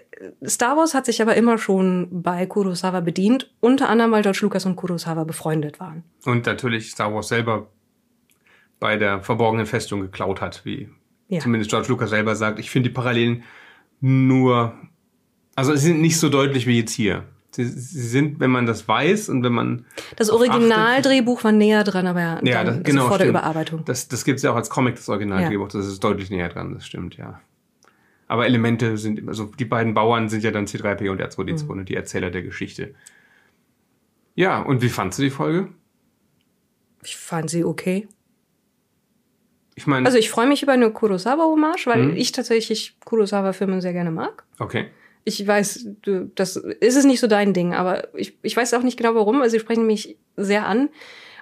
Star 0.46 0.76
Wars 0.76 0.94
hat 0.94 1.06
sich 1.06 1.22
aber 1.22 1.34
immer 1.36 1.56
schon 1.58 2.08
bei 2.22 2.44
Kurosawa 2.46 3.00
bedient, 3.00 3.50
unter 3.60 3.88
anderem 3.88 4.12
weil 4.12 4.22
George 4.22 4.40
Lucas 4.42 4.66
und 4.66 4.76
Kurosawa 4.76 5.24
befreundet 5.24 5.80
waren. 5.80 6.04
Und 6.26 6.46
natürlich 6.46 6.90
Star 6.90 7.12
Wars 7.14 7.28
selber 7.28 7.68
bei 8.80 8.96
der 8.96 9.22
verborgenen 9.22 9.66
Festung 9.66 10.00
geklaut 10.02 10.40
hat, 10.40 10.62
wie 10.64 10.88
Ja. 11.28 11.40
zumindest 11.40 11.70
George 11.70 11.88
Lucas 11.88 12.10
selber 12.10 12.34
sagt. 12.36 12.58
Ich 12.58 12.70
finde 12.70 12.90
die 12.90 12.94
Parallelen 12.94 13.42
nur, 14.00 14.74
also 15.54 15.72
sie 15.74 15.86
sind 15.88 16.00
nicht 16.00 16.18
so 16.18 16.28
deutlich 16.28 16.66
wie 16.66 16.78
jetzt 16.78 16.92
hier. 16.92 17.24
Sie, 17.54 17.64
sind, 17.64 18.40
wenn 18.40 18.50
man 18.50 18.66
das 18.66 18.87
weiß 18.88 19.28
und 19.28 19.42
wenn 19.44 19.52
man 19.52 19.87
Das 20.16 20.30
Originaldrehbuch 20.30 21.44
war 21.44 21.52
näher 21.52 21.84
dran, 21.84 22.06
aber 22.06 22.20
ja, 22.20 22.40
Ja, 22.42 22.64
das, 22.64 22.75
also 22.76 22.82
genau. 22.82 23.02
vor 23.08 23.18
der 23.18 23.25
stimmt. 23.26 23.38
Überarbeitung. 23.38 23.84
Das, 23.84 24.08
das 24.08 24.25
gibt 24.25 24.38
es 24.38 24.42
ja 24.42 24.50
auch 24.52 24.56
als 24.56 24.70
Comic, 24.70 24.96
das 24.96 25.08
Originaldrehbuch. 25.08 25.68
Das 25.68 25.87
ist 25.87 26.02
deutlich 26.02 26.30
näher 26.30 26.49
dran, 26.49 26.75
das 26.75 26.87
stimmt, 26.87 27.16
ja. 27.16 27.40
Aber 28.26 28.46
Elemente 28.46 28.96
sind, 28.96 29.28
also 29.28 29.44
die 29.58 29.64
beiden 29.66 29.94
Bauern 29.94 30.28
sind 30.28 30.42
ja 30.42 30.50
dann 30.50 30.66
C3P 30.66 31.11
und 31.11 31.20
R2D2, 31.20 31.68
Mhm. 31.70 31.76
ne, 31.78 31.84
die 31.84 31.94
Erzähler 31.94 32.30
der 32.30 32.42
Geschichte. 32.42 32.94
Ja, 34.34 34.61
und 34.62 34.82
wie 34.82 34.88
fandst 34.88 35.18
du 35.18 35.23
die 35.23 35.30
Folge? 35.30 35.68
Ich 37.04 37.16
fand 37.16 37.50
sie 37.50 37.64
okay. 37.64 38.08
Ich 39.76 39.87
meine, 39.87 40.06
Also 40.06 40.18
ich 40.18 40.30
freue 40.30 40.46
mich 40.46 40.62
über 40.62 40.73
eine 40.73 40.90
Kurosawa-Hommage, 40.90 41.87
weil 41.87 42.02
Mhm. 42.06 42.16
ich 42.16 42.32
tatsächlich 42.32 42.96
Kurosawa-Filme 43.04 43.80
sehr 43.82 43.92
gerne 43.92 44.11
mag. 44.11 44.44
okay. 44.58 44.87
Ich 45.24 45.46
weiß, 45.46 45.88
du, 46.02 46.30
das 46.34 46.56
ist 46.56 46.96
es 46.96 47.04
nicht 47.04 47.20
so 47.20 47.26
dein 47.26 47.54
Ding, 47.54 47.72
aber 47.72 48.14
ich, 48.14 48.36
ich 48.42 48.56
weiß 48.56 48.74
auch 48.74 48.82
nicht 48.82 48.98
genau 48.98 49.14
warum. 49.14 49.40
Also 49.40 49.54
sie 49.54 49.60
sprechen 49.60 49.86
mich 49.86 50.16
sehr 50.36 50.66
an. 50.66 50.90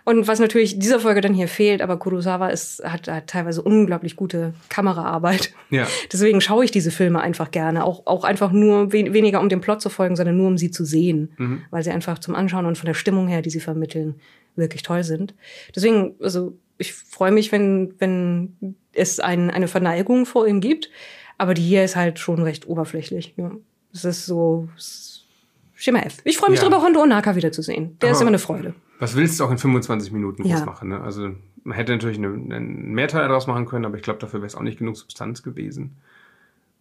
Und 0.04 0.26
was 0.26 0.40
natürlich 0.40 0.78
dieser 0.78 0.98
Folge 0.98 1.20
dann 1.20 1.32
hier 1.32 1.46
fehlt, 1.46 1.80
aber 1.80 1.96
Kurosawa 1.96 2.48
ist, 2.48 2.82
hat, 2.84 3.06
hat 3.06 3.28
teilweise 3.28 3.62
unglaublich 3.62 4.16
gute 4.16 4.52
Kameraarbeit. 4.68 5.52
Ja. 5.70 5.86
Deswegen 6.12 6.40
schaue 6.40 6.64
ich 6.64 6.72
diese 6.72 6.90
Filme 6.90 7.20
einfach 7.20 7.52
gerne. 7.52 7.84
Auch, 7.84 8.06
auch 8.06 8.24
einfach 8.24 8.50
nur 8.50 8.92
we 8.92 9.12
weniger 9.12 9.40
um 9.40 9.48
dem 9.48 9.60
Plot 9.60 9.80
zu 9.80 9.90
folgen, 9.90 10.16
sondern 10.16 10.36
nur 10.36 10.48
um 10.48 10.58
sie 10.58 10.72
zu 10.72 10.84
sehen. 10.84 11.32
Mhm. 11.36 11.62
Weil 11.70 11.84
sie 11.84 11.90
einfach 11.90 12.18
zum 12.18 12.34
Anschauen 12.34 12.66
und 12.66 12.78
von 12.78 12.86
der 12.86 12.94
Stimmung 12.94 13.28
her, 13.28 13.42
die 13.42 13.50
sie 13.50 13.60
vermitteln, 13.60 14.16
wirklich 14.56 14.82
toll 14.82 15.04
sind. 15.04 15.34
Deswegen, 15.74 16.16
also 16.20 16.58
ich 16.78 16.92
freue 16.94 17.30
mich, 17.30 17.52
wenn, 17.52 17.94
wenn 17.98 18.76
es 18.92 19.20
ein, 19.20 19.50
eine 19.50 19.68
Verneigung 19.68 20.26
vor 20.26 20.48
ihm 20.48 20.60
gibt. 20.60 20.90
Aber 21.38 21.54
die 21.54 21.62
hier 21.62 21.84
ist 21.84 21.96
halt 21.96 22.18
schon 22.18 22.42
recht 22.42 22.66
oberflächlich. 22.66 23.34
Ja. 23.36 23.52
Es 23.92 24.04
ist 24.04 24.26
so 24.26 24.68
ist 24.76 25.26
Schema 25.74 26.00
F. 26.00 26.18
Ich 26.24 26.38
freue 26.38 26.50
mich 26.50 26.60
Ja. 26.62 26.68
darüber, 26.68 26.84
Hondo 26.84 27.02
Onaka 27.02 27.34
wiederzusehen. 27.36 27.98
Der 28.00 28.10
ist 28.10 28.16
Aber- 28.16 28.22
immer 28.22 28.28
eine 28.30 28.38
Freude. 28.38 28.74
Was 29.00 29.16
willst 29.16 29.40
du 29.40 29.44
auch 29.44 29.50
in 29.50 29.58
25 29.58 30.12
Minuten 30.12 30.44
Ja. 30.46 30.56
groß 30.56 30.66
machen? 30.66 30.88
Ne? 30.90 31.00
Also 31.00 31.30
man 31.64 31.76
hätte 31.76 31.92
natürlich 31.92 32.18
eine, 32.18 32.28
einen 32.28 32.92
Mehrteil 32.92 33.26
daraus 33.26 33.46
machen 33.48 33.66
können, 33.66 33.84
aber 33.84 33.96
ich 33.96 34.02
glaube, 34.02 34.20
dafür 34.20 34.40
wäre 34.40 34.46
es 34.46 34.54
auch 34.54 34.62
nicht 34.62 34.78
genug 34.78 34.96
Substanz 34.96 35.42
gewesen. 35.42 35.96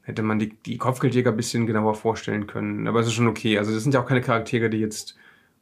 Hätte 0.04 0.22
man 0.24 0.40
die, 0.40 0.50
die 0.66 0.78
Kopfgeldjäger 0.78 1.32
ein 1.32 1.38
bisschen 1.38 1.66
genauer 1.68 1.96
vorstellen 1.96 2.48
können. 2.48 2.88
Aber 2.88 3.00
es 3.00 3.08
ist 3.08 3.14
schon 3.14 3.28
okay. 3.28 3.58
Also 3.58 3.74
das 3.74 3.84
sind 3.84 3.94
ja 3.94 4.02
auch 4.02 4.08
keine 4.08 4.22
Charaktere, 4.22 4.70
die 4.70 4.78
jetzt 4.78 5.16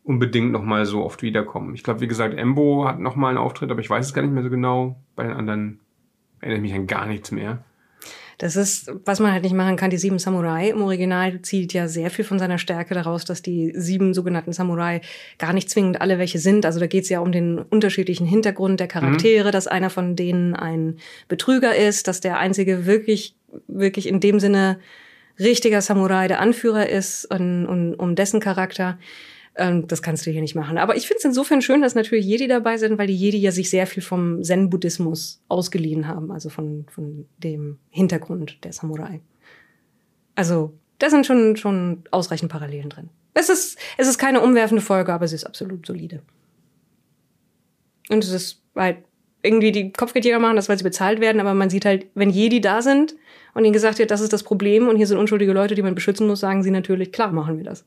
unbedingt 0.04 0.52
nochmal 0.52 0.86
so 0.86 1.04
oft 1.04 1.22
wiederkommen. 1.22 1.76
Ich 1.76 1.84
glaube, 1.84 2.02
wie 2.02 2.08
gesagt, 2.08 2.38
Embo 2.38 2.86
hat 2.88 3.00
nochmal 3.00 3.30
einen 3.30 3.38
Auftritt, 3.38 3.70
aber 3.72 3.80
ich 3.82 3.90
weiß 3.90 4.06
es 4.08 4.14
gar 4.14 4.22
nicht 4.22 4.34
mehr 4.34 4.44
so 4.44 4.50
genau. 4.50 4.98
Bei 5.16 5.24
den 5.24 5.34
anderen 5.34 5.80
erinnere 6.42 6.58
ich 6.58 6.62
mich 6.72 6.74
an 6.74 6.88
gar 6.88 7.06
nichts 7.06 7.32
mehr. 7.32 7.64
Das 8.40 8.56
ist, 8.56 8.90
was 9.04 9.20
man 9.20 9.34
halt 9.34 9.44
nicht 9.44 9.54
machen 9.54 9.76
kann. 9.76 9.90
Die 9.90 9.98
sieben 9.98 10.18
Samurai 10.18 10.70
im 10.70 10.82
Original 10.82 11.42
zieht 11.42 11.74
ja 11.74 11.90
sehr 11.90 12.10
viel 12.10 12.24
von 12.24 12.40
seiner 12.40 12.58
Stärke 12.58 12.94
daraus, 12.94 13.26
dass 13.26 13.42
die 13.42 13.74
sieben 13.76 14.14
sogenannten 14.14 14.54
Samurai 14.54 15.02
gar 15.38 15.52
nicht 15.52 15.70
zwingend 15.70 16.00
alle 16.00 16.20
welche 16.20 16.40
sind. 16.40 16.66
Also 16.66 16.80
da 16.80 16.88
geht 16.88 17.04
es 17.04 17.10
ja 17.10 17.20
um 17.20 17.34
den 17.34 17.60
unterschiedlichen 17.60 18.26
Hintergrund 18.26 18.80
der 18.80 18.88
Charaktere, 18.88 19.52
dass 19.52 19.68
einer 19.68 19.90
von 19.90 20.16
denen 20.16 20.56
ein 20.56 21.00
Betrüger 21.28 21.76
ist, 21.76 22.08
dass 22.08 22.22
der 22.22 22.40
einzige 22.40 22.86
wirklich, 22.86 23.36
wirklich 23.68 24.08
in 24.08 24.22
dem 24.22 24.40
Sinne 24.40 24.80
richtiger 25.38 25.82
Samurai 25.82 26.30
der 26.30 26.40
Anführer 26.40 26.88
ist 26.88 27.26
und, 27.26 27.66
und 27.66 27.96
um 27.96 28.16
dessen 28.16 28.40
Charakter. 28.40 28.98
Ähm, 29.60 29.88
das 29.88 30.02
kannst 30.02 30.26
du 30.26 30.32
hier 30.32 30.42
nicht 30.42 30.56
machen. 30.56 30.78
Aber 30.78 30.96
ich 30.96 31.06
finde 31.06 31.20
es 31.20 31.26
insofern 31.26 31.62
schön, 31.62 31.82
dass 31.82 31.94
natürlich 31.94 32.26
Jedi 32.26 32.48
dabei 32.48 32.78
sind, 32.78 32.98
weil 32.98 33.08
die 33.08 33.16
Jedi 33.16 33.38
ja 33.38 33.52
sich 33.52 33.70
sehr 33.70 33.86
viel 33.86 34.02
vom 34.02 34.42
Zen-Buddhismus 34.42 35.42
ausgeliehen 35.50 36.08
haben, 36.08 36.32
also 36.32 36.50
von, 36.50 36.86
von 36.90 37.26
dem 37.38 37.78
Hintergrund 37.90 38.64
der 38.64 38.72
Samurai. 38.72 39.20
Also, 40.36 40.74
da 40.98 41.10
sind 41.10 41.26
schon, 41.26 41.58
schon 41.58 42.04
ausreichend 42.12 42.52
Parallelen 42.52 42.90
drin. 42.90 43.10
Es 43.34 43.50
ist, 43.50 43.78
es 43.98 44.08
ist 44.08 44.18
keine 44.18 44.42
umwerfende 44.42 44.82
Folge, 44.82 45.14
aber 45.14 45.28
sie 45.28 45.36
ist 45.36 45.46
absolut 45.46 45.86
solide. 45.86 46.22
Und 48.10 48.24
es 48.24 48.32
ist 48.32 48.62
halt 48.76 48.98
irgendwie, 49.42 49.72
die 49.72 49.92
Kopfgeldjäger 49.92 50.40
machen 50.40 50.56
das, 50.56 50.70
weil 50.70 50.78
sie 50.78 50.84
bezahlt 50.84 51.20
werden, 51.20 51.40
aber 51.40 51.54
man 51.54 51.70
sieht 51.70 51.86
halt, 51.86 52.08
wenn 52.16 52.30
Jedi 52.30 52.62
da 52.62 52.82
sind 52.82 53.16
und 53.54 53.66
ihnen 53.66 53.74
gesagt 53.74 54.00
wird, 54.00 54.12
das 54.12 54.22
ist 54.22 54.34
das 54.34 54.44
Problem 54.44 54.88
und 54.88 54.96
hier 54.96 55.08
sind 55.08 55.18
unschuldige 55.18 55.54
Leute, 55.54 55.76
die 55.76 55.82
man 55.82 55.96
beschützen 55.96 56.28
muss, 56.28 56.40
sagen 56.40 56.64
sie 56.64 56.72
natürlich, 56.72 57.12
klar, 57.12 57.32
machen 57.32 57.58
wir 57.58 57.64
das. 57.64 57.86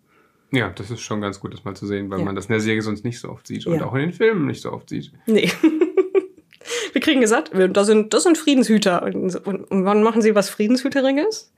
Ja, 0.53 0.69
das 0.71 0.91
ist 0.91 1.01
schon 1.01 1.21
ganz 1.21 1.41
gut, 1.41 1.53
das 1.55 1.65
mal 1.65 1.75
zu 1.75 1.87
sehen, 1.87 2.11
weil 2.11 2.19
Ja. 2.21 2.25
man 2.27 2.35
das 2.37 2.47
in 2.47 2.53
der 2.53 2.61
Serie 2.61 2.83
sonst 2.83 3.05
nicht 3.05 3.19
so 3.19 3.31
oft 3.31 3.47
sieht 3.47 3.67
und 3.67 3.75
Ja. 3.77 3.87
auch 3.87 3.95
in 3.95 4.01
den 4.03 4.13
Filmen 4.13 4.47
nicht 4.47 4.61
so 4.63 4.73
oft 4.73 4.89
sieht. 4.91 5.11
Nee. 5.27 5.51
Wir 6.93 7.01
kriegen 7.01 7.21
gesagt, 7.23 7.57
wir- 7.57 7.69
das 7.69 7.87
sind, 7.87 8.13
das 8.15 8.23
sind 8.25 8.37
Friedenshüter. 8.39 9.03
Und, 9.03 9.35
und, 9.47 9.65
und 9.71 9.85
wann 9.85 10.03
machen 10.03 10.21
sie 10.23 10.35
was 10.35 10.51
Friedenshüteriges? 10.51 11.53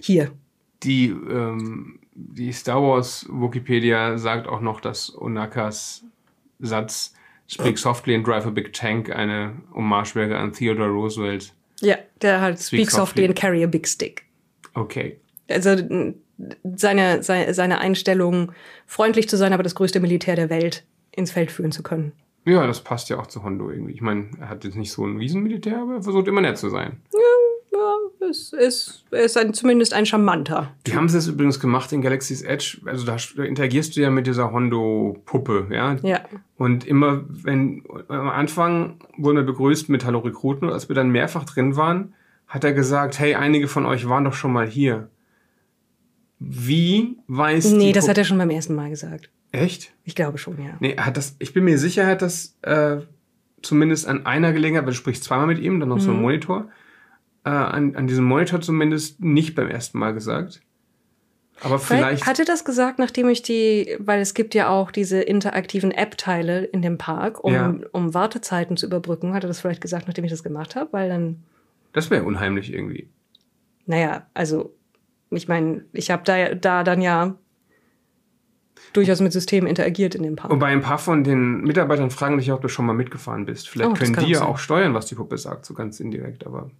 Hier. 0.00 0.32
Die, 0.82 1.08
ähm, 1.08 1.98
die 2.14 2.50
Star 2.52 2.82
Wars 2.82 3.26
Wikipedia 3.30 4.16
sagt 4.18 4.46
auch 4.48 4.60
noch, 4.60 4.80
dass 4.80 5.14
Onakas 5.16 6.04
Satz 6.60 7.12
Speak 7.46 7.76
softly 7.78 8.14
and 8.14 8.26
drive 8.26 8.46
a 8.46 8.50
big 8.50 8.72
tank 8.72 9.10
eine 9.14 9.54
Hommage 9.74 10.14
wäre 10.14 10.38
an 10.38 10.52
Theodore 10.54 10.88
Roosevelt. 10.88 11.52
Ja, 11.80 11.96
der 12.22 12.40
halt 12.40 12.58
Speak 12.58 12.90
softly 12.90 13.24
softly. 13.24 13.26
and 13.26 13.36
carry 13.36 13.62
a 13.62 13.66
big 13.66 13.86
stick. 13.86 14.22
Okay. 14.72 15.20
Also 15.50 15.76
seine, 16.76 17.22
seine, 17.22 17.54
seine 17.54 17.78
Einstellung, 17.78 18.52
freundlich 18.86 19.28
zu 19.28 19.36
sein, 19.36 19.52
aber 19.52 19.62
das 19.62 19.74
größte 19.74 20.00
Militär 20.00 20.36
der 20.36 20.50
Welt 20.50 20.84
ins 21.12 21.30
Feld 21.30 21.50
führen 21.50 21.72
zu 21.72 21.82
können. 21.82 22.12
Ja, 22.44 22.66
das 22.66 22.80
passt 22.80 23.08
ja 23.08 23.18
auch 23.18 23.26
zu 23.26 23.42
Hondo 23.42 23.70
irgendwie. 23.70 23.92
Ich 23.92 24.02
meine, 24.02 24.28
er 24.38 24.48
hat 24.50 24.64
jetzt 24.64 24.76
nicht 24.76 24.92
so 24.92 25.06
ein 25.06 25.16
Riesenmilitär, 25.16 25.80
aber 25.80 25.94
er 25.94 26.02
versucht 26.02 26.28
immer 26.28 26.42
nett 26.42 26.58
zu 26.58 26.68
sein. 26.68 27.00
Ja, 27.12 28.28
es 28.28 28.52
ist, 28.52 29.04
er 29.10 29.22
ist 29.22 29.36
ein, 29.36 29.54
zumindest 29.54 29.94
ein 29.94 30.06
charmanter. 30.06 30.74
Die 30.86 30.94
haben 30.94 31.06
es 31.06 31.14
jetzt 31.14 31.26
übrigens 31.26 31.58
gemacht 31.58 31.92
in 31.92 32.02
Galaxy's 32.02 32.42
Edge. 32.42 32.78
Also 32.84 33.06
da 33.06 33.16
da 33.36 33.44
interagierst 33.44 33.96
du 33.96 34.00
ja 34.00 34.10
mit 34.10 34.26
dieser 34.26 34.52
Hondo-Puppe, 34.52 35.68
ja? 35.70 35.96
Ja. 36.02 36.20
Und 36.56 36.86
immer, 36.86 37.24
wenn 37.28 37.82
am 38.08 38.28
Anfang 38.28 39.00
wurden 39.16 39.36
wir 39.36 39.44
begrüßt 39.44 39.88
mit 39.88 40.04
Hallo 40.04 40.18
Rekruten 40.20 40.68
und 40.68 40.74
als 40.74 40.88
wir 40.88 40.96
dann 40.96 41.10
mehrfach 41.10 41.44
drin 41.44 41.76
waren, 41.76 42.14
hat 42.46 42.64
er 42.64 42.72
gesagt, 42.72 43.18
hey, 43.18 43.34
einige 43.34 43.68
von 43.68 43.86
euch 43.86 44.08
waren 44.08 44.24
doch 44.24 44.34
schon 44.34 44.52
mal 44.52 44.66
hier. 44.66 45.08
Wie 46.46 47.16
weiß 47.28 47.72
Nee, 47.72 47.92
das 47.92 48.08
hat 48.08 48.18
er 48.18 48.24
schon 48.24 48.38
beim 48.38 48.50
ersten 48.50 48.74
Mal 48.74 48.90
gesagt. 48.90 49.30
Echt? 49.52 49.92
Ich 50.04 50.14
glaube 50.14 50.38
schon, 50.38 50.62
ja. 50.62 50.76
Nee, 50.80 50.96
hat 50.96 51.16
das, 51.16 51.36
ich 51.38 51.52
bin 51.54 51.64
mir 51.64 51.78
sicher, 51.78 52.02
er 52.02 52.08
hat 52.08 52.22
das 52.22 52.56
äh, 52.62 52.98
zumindest 53.62 54.06
an 54.06 54.26
einer 54.26 54.52
Gelegenheit, 54.52 54.84
weil 54.84 54.92
du 54.92 54.96
sprichst 54.96 55.24
zweimal 55.24 55.46
mit 55.46 55.58
ihm, 55.58 55.80
dann 55.80 55.88
noch 55.88 56.00
so 56.00 56.10
Mhm. 56.10 56.16
ein 56.18 56.22
Monitor, 56.22 56.68
äh, 57.44 57.50
an, 57.50 57.94
an 57.96 58.06
diesem 58.06 58.24
Monitor 58.24 58.60
zumindest 58.60 59.20
nicht 59.22 59.54
beim 59.54 59.68
ersten 59.68 59.98
Mal 59.98 60.12
gesagt. 60.12 60.60
Aber 61.60 61.78
vielleicht. 61.78 62.26
Hatte 62.26 62.44
das 62.44 62.64
gesagt, 62.64 62.98
nachdem 62.98 63.28
ich 63.28 63.42
die, 63.42 63.96
weil 64.00 64.20
es 64.20 64.34
gibt 64.34 64.54
ja 64.54 64.68
auch 64.68 64.90
diese 64.90 65.20
interaktiven 65.22 65.92
App-Teile 65.92 66.64
in 66.64 66.82
dem 66.82 66.98
Park, 66.98 67.44
um, 67.44 67.52
Ja. 67.52 67.74
um 67.92 68.12
Wartezeiten 68.12 68.76
zu 68.76 68.86
überbrücken, 68.86 69.34
hatte 69.34 69.46
das 69.46 69.60
vielleicht 69.60 69.80
gesagt, 69.80 70.08
nachdem 70.08 70.24
ich 70.24 70.32
das 70.32 70.42
gemacht 70.42 70.74
habe, 70.74 70.92
weil 70.92 71.08
dann, 71.08 71.44
das 71.92 72.10
wäre 72.10 72.24
unheimlich 72.24 72.72
irgendwie. 72.72 73.08
naja, 73.86 74.26
also 74.34 74.74
ich 75.36 75.48
meine, 75.48 75.84
ich 75.92 76.10
habe 76.10 76.22
da, 76.24 76.54
da 76.54 76.84
dann 76.84 77.00
ja 77.00 77.36
durchaus 78.92 79.20
mit 79.20 79.32
Systemen 79.32 79.68
interagiert 79.68 80.14
in 80.14 80.22
dem 80.22 80.36
Park. 80.36 80.52
Und 80.52 80.58
bei 80.58 80.68
ein 80.68 80.80
paar 80.80 80.98
von 80.98 81.24
den 81.24 81.62
Mitarbeitern 81.62 82.10
fragen 82.10 82.38
dich, 82.38 82.52
ob 82.52 82.62
du 82.62 82.68
schon 82.68 82.86
mal 82.86 82.92
mitgefahren 82.92 83.44
bist. 83.44 83.68
Vielleicht 83.68 83.90
Oh, 83.90 83.94
das 83.94 84.12
können 84.12 84.26
die 84.26 84.36
auch 84.36 84.40
ja 84.40 84.46
auch 84.46 84.58
steuern, 84.58 84.94
was 84.94 85.06
die 85.06 85.14
Puppe 85.14 85.36
sagt, 85.38 85.66
so 85.66 85.74
ganz 85.74 86.00
indirekt. 86.00 86.46
Aber 86.46 86.70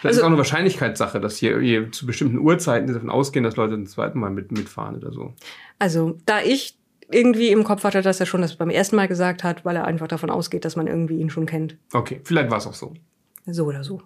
Vielleicht 0.00 0.04
also, 0.04 0.20
ist 0.20 0.22
auch 0.22 0.28
eine 0.28 0.38
Wahrscheinlichkeitssache, 0.38 1.20
dass 1.20 1.36
hier, 1.36 1.58
hier 1.60 1.90
zu 1.92 2.06
bestimmten 2.06 2.38
Uhrzeiten 2.38 2.92
davon 2.92 3.10
ausgehen, 3.10 3.44
dass 3.44 3.56
Leute 3.56 3.74
ein 3.74 3.86
zweites 3.86 4.14
Mal 4.14 4.30
mit, 4.30 4.52
mitfahren 4.52 4.96
oder 4.96 5.12
so. 5.12 5.34
Also, 5.78 6.18
da 6.26 6.40
ich 6.40 6.76
irgendwie 7.10 7.48
im 7.48 7.64
Kopf 7.64 7.84
hatte, 7.84 8.02
dass 8.02 8.20
er 8.20 8.26
schon 8.26 8.42
das 8.42 8.56
beim 8.56 8.70
ersten 8.70 8.96
Mal 8.96 9.08
gesagt 9.08 9.42
hat, 9.42 9.64
weil 9.64 9.76
er 9.76 9.84
einfach 9.84 10.08
davon 10.08 10.30
ausgeht, 10.30 10.64
dass 10.64 10.76
man 10.76 10.86
irgendwie 10.86 11.18
ihn 11.18 11.30
schon 11.30 11.46
kennt. 11.46 11.76
Okay, 11.92 12.20
vielleicht 12.24 12.50
war 12.50 12.58
es 12.58 12.66
auch 12.66 12.74
so. 12.74 12.94
So 13.46 13.64
oder 13.64 13.82
so. 13.82 14.02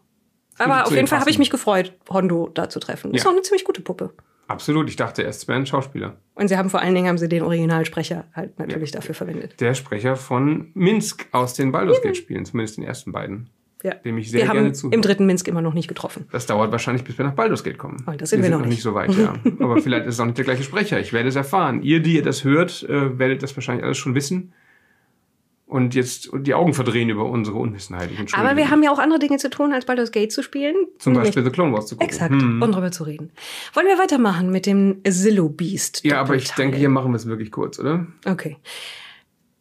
Aber 0.58 0.86
auf 0.86 0.92
jeden 0.92 1.06
Fall 1.06 1.20
habe 1.20 1.30
ich 1.30 1.38
mich 1.38 1.50
gefreut, 1.50 1.92
Hondo 2.08 2.50
da 2.52 2.68
zu 2.68 2.80
treffen. 2.80 3.10
Ja. 3.10 3.16
Ist 3.16 3.26
auch 3.26 3.32
eine 3.32 3.42
ziemlich 3.42 3.64
gute 3.64 3.80
Puppe. 3.80 4.10
Absolut, 4.46 4.88
ich 4.88 4.96
dachte 4.96 5.22
erst, 5.22 5.42
es 5.42 5.48
wäre 5.48 5.58
ein 5.58 5.66
Schauspieler. 5.66 6.16
Und 6.34 6.48
sie 6.48 6.56
haben 6.56 6.68
vor 6.68 6.80
allen 6.80 6.94
Dingen 6.94 7.08
haben 7.08 7.18
sie 7.18 7.28
den 7.28 7.42
Originalsprecher 7.42 8.24
halt 8.34 8.58
natürlich 8.58 8.90
ja. 8.90 9.00
dafür 9.00 9.14
verwendet. 9.14 9.60
Der 9.60 9.74
Sprecher 9.74 10.16
von 10.16 10.70
Minsk 10.74 11.26
aus 11.32 11.54
den 11.54 11.72
Baldur's 11.72 12.02
Gate 12.02 12.16
Spielen, 12.16 12.44
zumindest 12.44 12.76
den 12.76 12.84
ersten 12.84 13.12
beiden. 13.12 13.48
Ja. 13.82 13.94
Dem 13.94 14.16
ich 14.16 14.30
sehr 14.30 14.40
wir 14.40 14.46
gerne 14.46 14.60
haben 14.60 14.74
zuhöre. 14.74 14.94
im 14.94 15.02
dritten 15.02 15.26
Minsk 15.26 15.46
immer 15.46 15.60
noch 15.60 15.74
nicht 15.74 15.88
getroffen. 15.88 16.26
Das 16.32 16.46
dauert 16.46 16.72
wahrscheinlich, 16.72 17.04
bis 17.04 17.18
wir 17.18 17.24
nach 17.24 17.34
Baldur's 17.34 17.64
Gate 17.64 17.76
kommen. 17.76 18.02
Oh, 18.06 18.12
das 18.16 18.30
sind 18.30 18.40
wir, 18.40 18.48
wir 18.48 18.56
sind 18.56 18.62
noch 18.62 18.68
nicht. 18.68 18.82
so 18.82 18.94
weit, 18.94 19.14
ja. 19.14 19.34
Aber 19.60 19.78
vielleicht 19.78 20.06
ist 20.06 20.14
es 20.14 20.20
auch 20.20 20.24
nicht 20.24 20.38
der 20.38 20.44
gleiche 20.44 20.62
Sprecher. 20.62 21.00
Ich 21.00 21.12
werde 21.12 21.28
es 21.28 21.36
erfahren. 21.36 21.82
Ihr, 21.82 22.00
die 22.00 22.16
ihr 22.16 22.22
das 22.22 22.44
hört, 22.44 22.82
äh, 22.84 23.18
werdet 23.18 23.42
das 23.42 23.54
wahrscheinlich 23.56 23.84
alles 23.84 23.98
schon 23.98 24.14
wissen 24.14 24.54
und 25.66 25.94
jetzt 25.94 26.28
die 26.32 26.54
Augen 26.54 26.74
verdrehen 26.74 27.08
über 27.08 27.24
unsere 27.24 27.56
Unwissenheit. 27.56 28.10
Aber 28.32 28.56
wir 28.56 28.70
haben 28.70 28.82
ja 28.82 28.92
auch 28.92 28.98
andere 28.98 29.18
Dinge 29.18 29.38
zu 29.38 29.48
tun, 29.48 29.72
als 29.72 29.86
Baldur's 29.86 30.12
Gate 30.12 30.30
zu 30.30 30.42
spielen. 30.42 30.76
Zum 30.98 31.14
Beispiel 31.14 31.42
The 31.42 31.50
Clone 31.50 31.72
Wars 31.72 31.86
zu 31.86 31.96
gucken. 31.96 32.08
Exakt, 32.08 32.32
hm. 32.32 32.60
und 32.62 32.72
darüber 32.72 32.92
zu 32.92 33.04
reden. 33.04 33.32
Wollen 33.72 33.86
wir 33.86 33.98
weitermachen 33.98 34.50
mit 34.50 34.66
dem 34.66 35.00
Zillow 35.08 35.48
Beast? 35.48 36.04
Ja, 36.04 36.20
aber 36.20 36.36
ich 36.36 36.50
denke, 36.50 36.76
hier 36.76 36.90
machen 36.90 37.12
wir 37.12 37.16
es 37.16 37.26
wirklich 37.26 37.50
kurz, 37.50 37.78
oder? 37.78 38.06
Okay. 38.26 38.58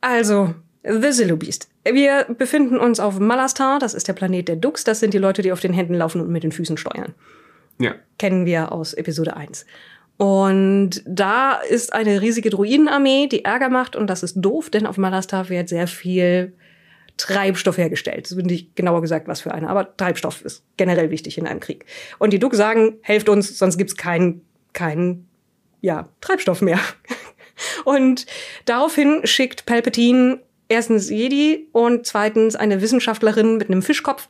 Also, 0.01 0.53
The 0.83 1.11
Zillow 1.11 1.37
Beast. 1.37 1.69
Wir 1.85 2.25
befinden 2.37 2.77
uns 2.77 2.99
auf 2.99 3.19
Malastar, 3.19 3.79
das 3.79 3.93
ist 3.93 4.07
der 4.07 4.13
Planet 4.13 4.49
der 4.49 4.55
Dux. 4.57 4.83
Das 4.83 4.99
sind 4.99 5.13
die 5.13 5.17
Leute, 5.17 5.41
die 5.41 5.51
auf 5.51 5.61
den 5.61 5.73
Händen 5.73 5.93
laufen 5.93 6.21
und 6.21 6.29
mit 6.29 6.43
den 6.43 6.51
Füßen 6.51 6.77
steuern. 6.77 7.13
Ja. 7.79 7.95
Kennen 8.19 8.45
wir 8.45 8.71
aus 8.71 8.93
Episode 8.93 9.35
1. 9.35 9.65
Und 10.17 11.01
da 11.05 11.53
ist 11.53 11.93
eine 11.93 12.21
riesige 12.21 12.49
Druidenarmee, 12.49 13.27
die 13.27 13.45
Ärger 13.45 13.69
macht 13.69 13.95
und 13.95 14.07
das 14.07 14.23
ist 14.23 14.35
doof, 14.35 14.69
denn 14.69 14.85
auf 14.85 14.97
Malastar 14.97 15.49
wird 15.49 15.69
sehr 15.69 15.87
viel 15.87 16.53
Treibstoff 17.17 17.77
hergestellt. 17.77 18.25
Das 18.29 18.35
bin 18.35 18.49
ich 18.49 18.73
genauer 18.75 19.01
gesagt, 19.01 19.27
was 19.27 19.41
für 19.41 19.53
eine. 19.53 19.69
Aber 19.69 19.95
Treibstoff 19.97 20.43
ist 20.43 20.63
generell 20.77 21.09
wichtig 21.11 21.37
in 21.37 21.47
einem 21.47 21.59
Krieg. 21.59 21.85
Und 22.19 22.33
die 22.33 22.39
Duck 22.39 22.55
sagen, 22.55 22.97
helft 23.01 23.29
uns, 23.29 23.57
sonst 23.57 23.77
gibt's 23.77 23.95
keinen, 23.95 24.41
keinen, 24.73 25.27
ja, 25.81 26.09
Treibstoff 26.21 26.61
mehr. 26.61 26.79
und 27.85 28.25
daraufhin 28.65 29.21
schickt 29.25 29.65
Palpatine 29.65 30.39
erstens 30.69 31.09
Jedi 31.09 31.67
und 31.71 32.05
zweitens 32.05 32.55
eine 32.55 32.81
Wissenschaftlerin 32.81 33.57
mit 33.57 33.69
einem 33.69 33.81
Fischkopf 33.81 34.27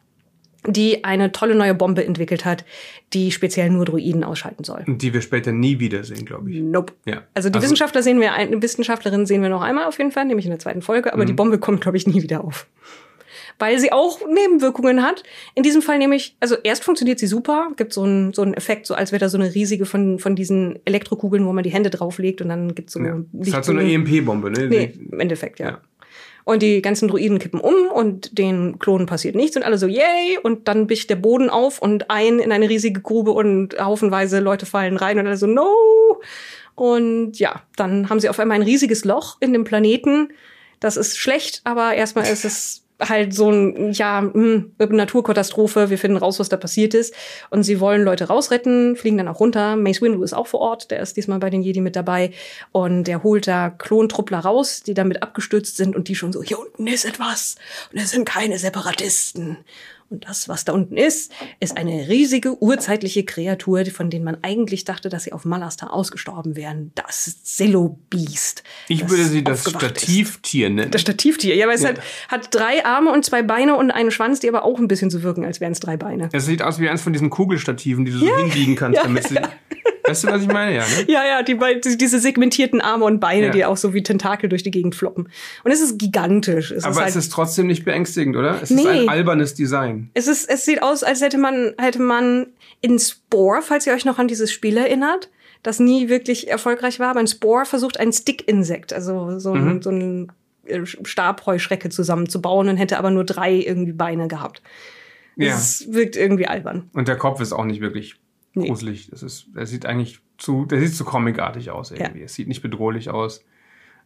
die 0.68 1.04
eine 1.04 1.32
tolle 1.32 1.56
neue 1.56 1.74
Bombe 1.74 2.06
entwickelt 2.06 2.46
hat, 2.46 2.66
die 3.14 3.32
speziell 3.32 3.70
nur 3.70 3.86
Druiden 3.86 4.24
ausschalten 4.24 4.64
soll. 4.64 4.84
Und 4.88 5.02
die 5.02 5.14
wir 5.14 5.22
später 5.22 5.52
nie 5.52 5.80
wiedersehen, 5.80 6.26
glaube 6.26 6.52
ich. 6.52 6.60
Nope. 6.62 6.94
Ja. 7.06 7.24
Also 7.34 7.50
die 7.50 7.56
also, 7.56 7.66
Wissenschaftler 7.66 8.02
sehen 8.02 8.20
wir, 8.20 8.34
eine 8.34 8.62
Wissenschaftlerin 8.62 9.26
sehen 9.26 9.42
wir 9.42 9.50
noch 9.50 9.62
einmal 9.62 9.86
auf 9.86 9.98
jeden 9.98 10.12
Fall, 10.12 10.26
nämlich 10.26 10.46
in 10.46 10.52
der 10.52 10.60
zweiten 10.60 10.82
Folge, 10.82 11.14
aber 11.14 11.24
mhm. 11.24 11.28
die 11.28 11.34
Bombe 11.34 11.60
kommt, 11.60 11.82
glaube 11.82 11.98
ich, 11.98 12.08
nie 12.08 12.22
wieder 12.22 12.44
auf. 12.44 12.68
Weil 13.60 13.78
sie 13.78 13.92
auch 13.92 14.20
Nebenwirkungen 14.28 15.04
hat. 15.04 15.24
In 15.54 15.62
diesem 15.62 15.84
Fall 15.84 16.00
nämlich, 16.00 16.36
also 16.40 16.56
erst 16.64 16.84
funktioniert 16.84 17.20
sie 17.20 17.28
super, 17.28 17.72
gibt 17.78 17.94
so 17.94 18.04
einen, 18.04 18.34
so 18.34 18.42
einen 18.42 18.56
Effekt, 18.56 18.88
so 18.88 18.96
als 18.96 19.12
wäre 19.12 19.20
da 19.20 19.30
so 19.30 19.38
eine 19.38 19.54
riesige 19.54 19.86
von, 19.86 20.18
von 20.18 20.36
diesen 20.36 20.80
Elektrokugeln, 20.86 21.46
wo 21.46 21.54
man 21.54 21.64
die 21.64 21.70
Hände 21.70 21.92
drauflegt 21.92 22.42
und 22.42 22.50
dann 22.50 22.74
gibt's 22.74 22.94
so 22.94 23.00
ja. 23.00 23.20
Das 23.32 23.50
ist 23.50 23.54
halt 23.54 23.66
so 23.66 23.72
eine 23.72 23.84
EMP-Bombe, 23.84 24.50
ne? 24.50 24.68
Nee, 24.68 24.94
im 25.12 25.20
Endeffekt, 25.20 25.60
ja. 25.60 25.70
ja. 25.70 25.82
Und 26.46 26.62
die 26.62 26.82
ganzen 26.82 27.08
Druiden 27.08 27.40
kippen 27.40 27.60
um 27.60 27.88
und 27.94 28.38
den 28.38 28.78
Klonen 28.80 29.06
passiert 29.06 29.36
nichts 29.36 29.56
und 29.56 29.64
alle 29.64 29.78
so, 29.78 29.88
yay! 29.88 30.38
Und 30.42 30.68
dann 30.68 30.88
bicht 30.88 31.10
der 31.10 31.16
Boden 31.16 31.50
auf 31.50 31.82
und 31.82 32.10
ein 32.10 32.40
in 32.40 32.52
eine 32.52 32.68
riesige 32.68 33.02
Grube 33.02 33.32
und 33.32 33.80
haufenweise 33.80 34.40
Leute 34.40 34.66
fallen 34.66 34.98
rein 34.98 35.20
und 35.20 35.28
alle 35.28 35.38
so, 35.38 35.48
no! 35.48 36.22
Und 36.76 37.40
ja, 37.40 37.62
dann 37.76 38.10
haben 38.10 38.20
sie 38.20 38.30
auf 38.30 38.40
einmal 38.40 38.58
ein 38.58 38.64
riesiges 38.64 39.06
Loch 39.06 39.38
in 39.40 39.54
dem 39.54 39.64
Planeten. 39.64 40.30
Das 40.80 40.98
ist 40.98 41.18
schlecht, 41.18 41.62
aber 41.64 41.94
erstmal 41.94 42.26
ist 42.26 42.44
es 42.44 42.83
halt 43.10 43.34
so 43.34 43.50
ein, 43.50 43.92
ja, 43.94 44.22
mh, 44.22 44.34
hm, 44.34 44.74
Naturkatastrophe, 44.78 45.90
wir 45.90 45.98
finden 45.98 46.18
raus, 46.18 46.40
was 46.40 46.50
da 46.50 46.58
passiert 46.58 46.94
ist. 46.94 47.14
Und 47.50 47.64
sie 47.64 47.80
wollen 47.80 48.04
Leute 48.04 48.26
rausretten, 48.26 48.96
fliegen 48.96 49.18
dann 49.18 49.28
auch 49.28 49.40
runter. 49.40 49.76
Mace 49.76 50.02
Windu 50.02 50.24
ist 50.24 50.34
auch 50.34 50.48
vor 50.48 50.62
Ort, 50.62 50.92
der 50.92 51.02
ist 51.02 51.18
diesmal 51.18 51.40
bei 51.40 51.50
den 51.50 51.62
Jedi 51.62 51.82
mit 51.82 51.96
dabei. 51.96 52.32
Und 52.72 53.06
der 53.06 53.24
holt 53.24 53.48
da 53.48 53.70
Klontruppler 53.70 54.40
raus, 54.40 54.84
die 54.84 54.94
damit 54.94 55.24
abgestürzt 55.24 55.78
sind 55.78 55.96
und 55.96 56.08
die 56.08 56.16
schon 56.16 56.34
so, 56.34 56.44
hier 56.44 56.60
unten 56.60 56.88
ist 56.88 57.06
etwas. 57.06 57.56
Und 57.92 58.00
es 58.00 58.12
sind 58.12 58.26
keine 58.26 58.58
Separatisten. 58.58 59.58
Und 60.14 60.30
das, 60.30 60.48
was 60.48 60.64
da 60.64 60.74
unten 60.74 60.96
ist, 60.96 61.32
ist 61.60 61.76
eine 61.76 62.08
riesige 62.08 62.62
urzeitliche 62.62 63.26
Kreatur, 63.26 63.84
von 63.88 64.12
denen 64.12 64.24
man 64.24 64.38
eigentlich 64.44 64.86
dachte, 64.86 65.10
dass 65.10 65.24
sie 65.24 65.34
auf 65.34 65.44
Malastar 65.44 65.92
ausgestorben 65.92 66.56
wären. 66.56 66.92
Das 66.94 67.42
Zillow 67.44 67.98
Beast. 68.12 68.64
Ich 68.90 69.10
würde 69.10 69.26
sie 69.26 69.44
das 69.44 69.68
Stativtier 69.68 70.70
nennen. 70.70 70.92
Das 70.92 71.02
Stativtier, 71.02 71.56
ja, 71.56 71.68
weil 71.68 71.76
es 71.76 71.82
ja. 71.82 71.90
Hat, 71.90 72.02
hat 72.28 72.56
drei 72.56 72.86
Arme 72.86 73.12
und 73.12 73.26
zwei 73.26 73.42
Beine 73.42 73.76
und 73.76 73.90
einen 73.90 74.12
Schwanz, 74.12 74.40
die 74.40 74.48
aber 74.48 74.64
auch 74.64 74.78
ein 74.78 74.88
bisschen 74.88 75.10
so 75.10 75.24
wirken, 75.24 75.46
als 75.46 75.60
wären 75.60 75.72
es 75.72 75.80
drei 75.80 75.98
Beine. 75.98 76.30
Es 76.32 76.46
sieht 76.46 76.62
aus 76.62 76.80
wie 76.80 76.88
eins 76.88 77.02
von 77.02 77.12
diesen 77.12 77.32
Kugelstativen, 77.32 78.06
die 78.06 78.12
du 78.12 78.20
so 78.20 78.28
ja. 78.28 78.38
hinbiegen 78.38 78.76
kannst, 78.76 78.98
ja, 78.98 79.04
damit 79.04 79.28
sie. 79.28 79.40
Weißt 80.06 80.26
du, 80.26 80.28
was 80.28 80.42
ich 80.42 80.48
meine? 80.48 80.76
Ja, 80.76 80.82
ne? 80.82 81.06
ja, 81.08 81.26
ja 81.26 81.44
die, 81.44 81.58
diese 81.98 82.20
segmentierten 82.20 82.82
Arme 82.82 83.06
und 83.06 83.20
Beine, 83.20 83.48
ja. 83.48 83.52
die 83.52 83.66
auch 83.66 83.78
so 83.78 83.94
wie 83.94 84.04
Tentakel 84.04 84.50
durch 84.50 84.64
die 84.64 84.72
Gegend 84.72 84.96
floppen. 84.96 85.30
Und 85.64 85.72
es 85.72 85.82
ist 85.82 85.98
gigantisch. 85.98 86.72
Es 86.72 86.84
Aber 86.84 86.92
ist 86.92 87.00
halt 87.00 87.10
es 87.10 87.16
ist 87.16 87.32
trotzdem 87.32 87.68
nicht 87.68 87.86
beängstigend, 87.86 88.36
oder? 88.36 88.62
Es 88.62 88.70
nee. 88.70 88.82
ist 88.82 88.88
ein 88.88 89.10
albernes 89.10 89.54
Design. 89.54 90.10
Es, 90.14 90.28
ist, 90.28 90.50
es 90.50 90.66
sieht 90.66 90.84
aus, 90.84 91.04
als 91.04 91.22
hätte 91.22 91.38
man, 91.38 91.74
hätte 91.78 92.02
man 92.02 92.48
in 92.82 93.00
Spore, 93.00 93.62
falls 93.62 93.88
ihr 93.88 93.94
euch 93.94 94.06
noch 94.06 94.20
an 94.20 94.28
dieses 94.28 94.52
Spiel 94.52 94.78
erinnert, 94.78 95.30
das 95.64 95.80
nie 95.80 96.10
wirklich 96.10 96.50
erfolgreich 96.50 97.00
war, 97.00 97.12
aber 97.12 97.22
in 97.22 97.28
Spore 97.28 97.66
versucht 97.66 97.98
ein 97.98 98.12
Stick-Insekt, 98.12 98.92
also 98.92 99.40
so 99.40 99.54
ein, 99.54 99.76
mhm. 99.76 99.82
so 99.82 99.90
ein 99.90 100.32
äh, 100.66 100.82
Stabheuschrecke 100.86 101.90
zusammenzubauen 101.90 102.68
und 102.68 102.76
hätte 102.76 102.98
aber 102.98 103.10
nur 103.10 103.24
drei 103.24 103.54
irgendwie 103.54 103.94
Beine 103.94 104.28
gehabt. 104.28 104.62
Es 105.38 105.86
ja. 105.86 105.94
wirkt 105.94 106.16
irgendwie 106.16 106.48
albern. 106.48 106.90
Und 106.94 107.08
der 107.08 107.16
Kopf 107.16 107.40
ist 107.40 107.54
auch 107.54 107.66
nicht 107.66 107.82
wirklich 107.82 108.16
nee. 108.54 108.68
gruselig. 108.68 109.10
Das 109.10 109.24
ist, 109.24 109.48
der 109.56 109.66
sieht 109.66 109.86
eigentlich 109.86 110.20
zu, 110.38 110.66
der 110.66 110.80
sieht 110.80 110.96
zu 110.96 111.06
comicartig 111.06 111.72
aus 111.72 111.92
irgendwie. 111.92 112.20
Ja. 112.20 112.26
Es 112.26 112.34
sieht 112.34 112.48
nicht 112.48 112.62
bedrohlich 112.62 113.10
aus. 113.10 113.44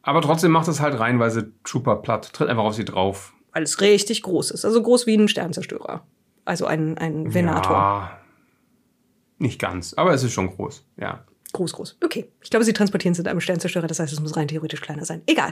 Aber 0.02 0.22
trotzdem 0.22 0.52
macht 0.52 0.68
es 0.68 0.80
halt 0.80 1.00
reinweise 1.00 1.52
Trooper 1.64 1.98
platt, 1.98 2.32
tritt 2.34 2.50
einfach 2.50 2.64
auf 2.64 2.76
sie 2.76 2.86
drauf. 2.86 3.34
Weil 3.54 3.64
es 3.64 3.82
richtig 3.82 4.22
groß 4.22 4.52
ist. 4.52 4.66
Also 4.66 4.82
groß 4.82 5.08
wie 5.08 5.16
ein 5.16 5.28
Sternzerstörer. 5.28 6.06
Also 6.46 6.66
ein, 6.66 6.98
ein 6.98 7.34
Venator. 7.34 7.76
Ja, 7.76 8.22
nicht 9.40 9.60
ganz, 9.60 9.94
aber 9.94 10.14
es 10.14 10.24
ist 10.24 10.34
schon 10.34 10.48
groß, 10.48 10.86
ja. 10.98 11.26
Groß, 11.54 11.74
groß. 11.74 11.98
Okay. 12.04 12.26
Ich 12.42 12.50
glaube, 12.50 12.66
sie 12.66 12.74
transportieren 12.74 13.14
es 13.14 13.20
in 13.20 13.28
einem 13.28 13.40
Sternzerstörer, 13.40 13.88
das 13.88 14.00
heißt, 14.00 14.12
es 14.12 14.20
muss 14.20 14.36
rein 14.36 14.48
theoretisch 14.48 14.82
kleiner 14.82 15.06
sein. 15.06 15.22
Egal. 15.28 15.52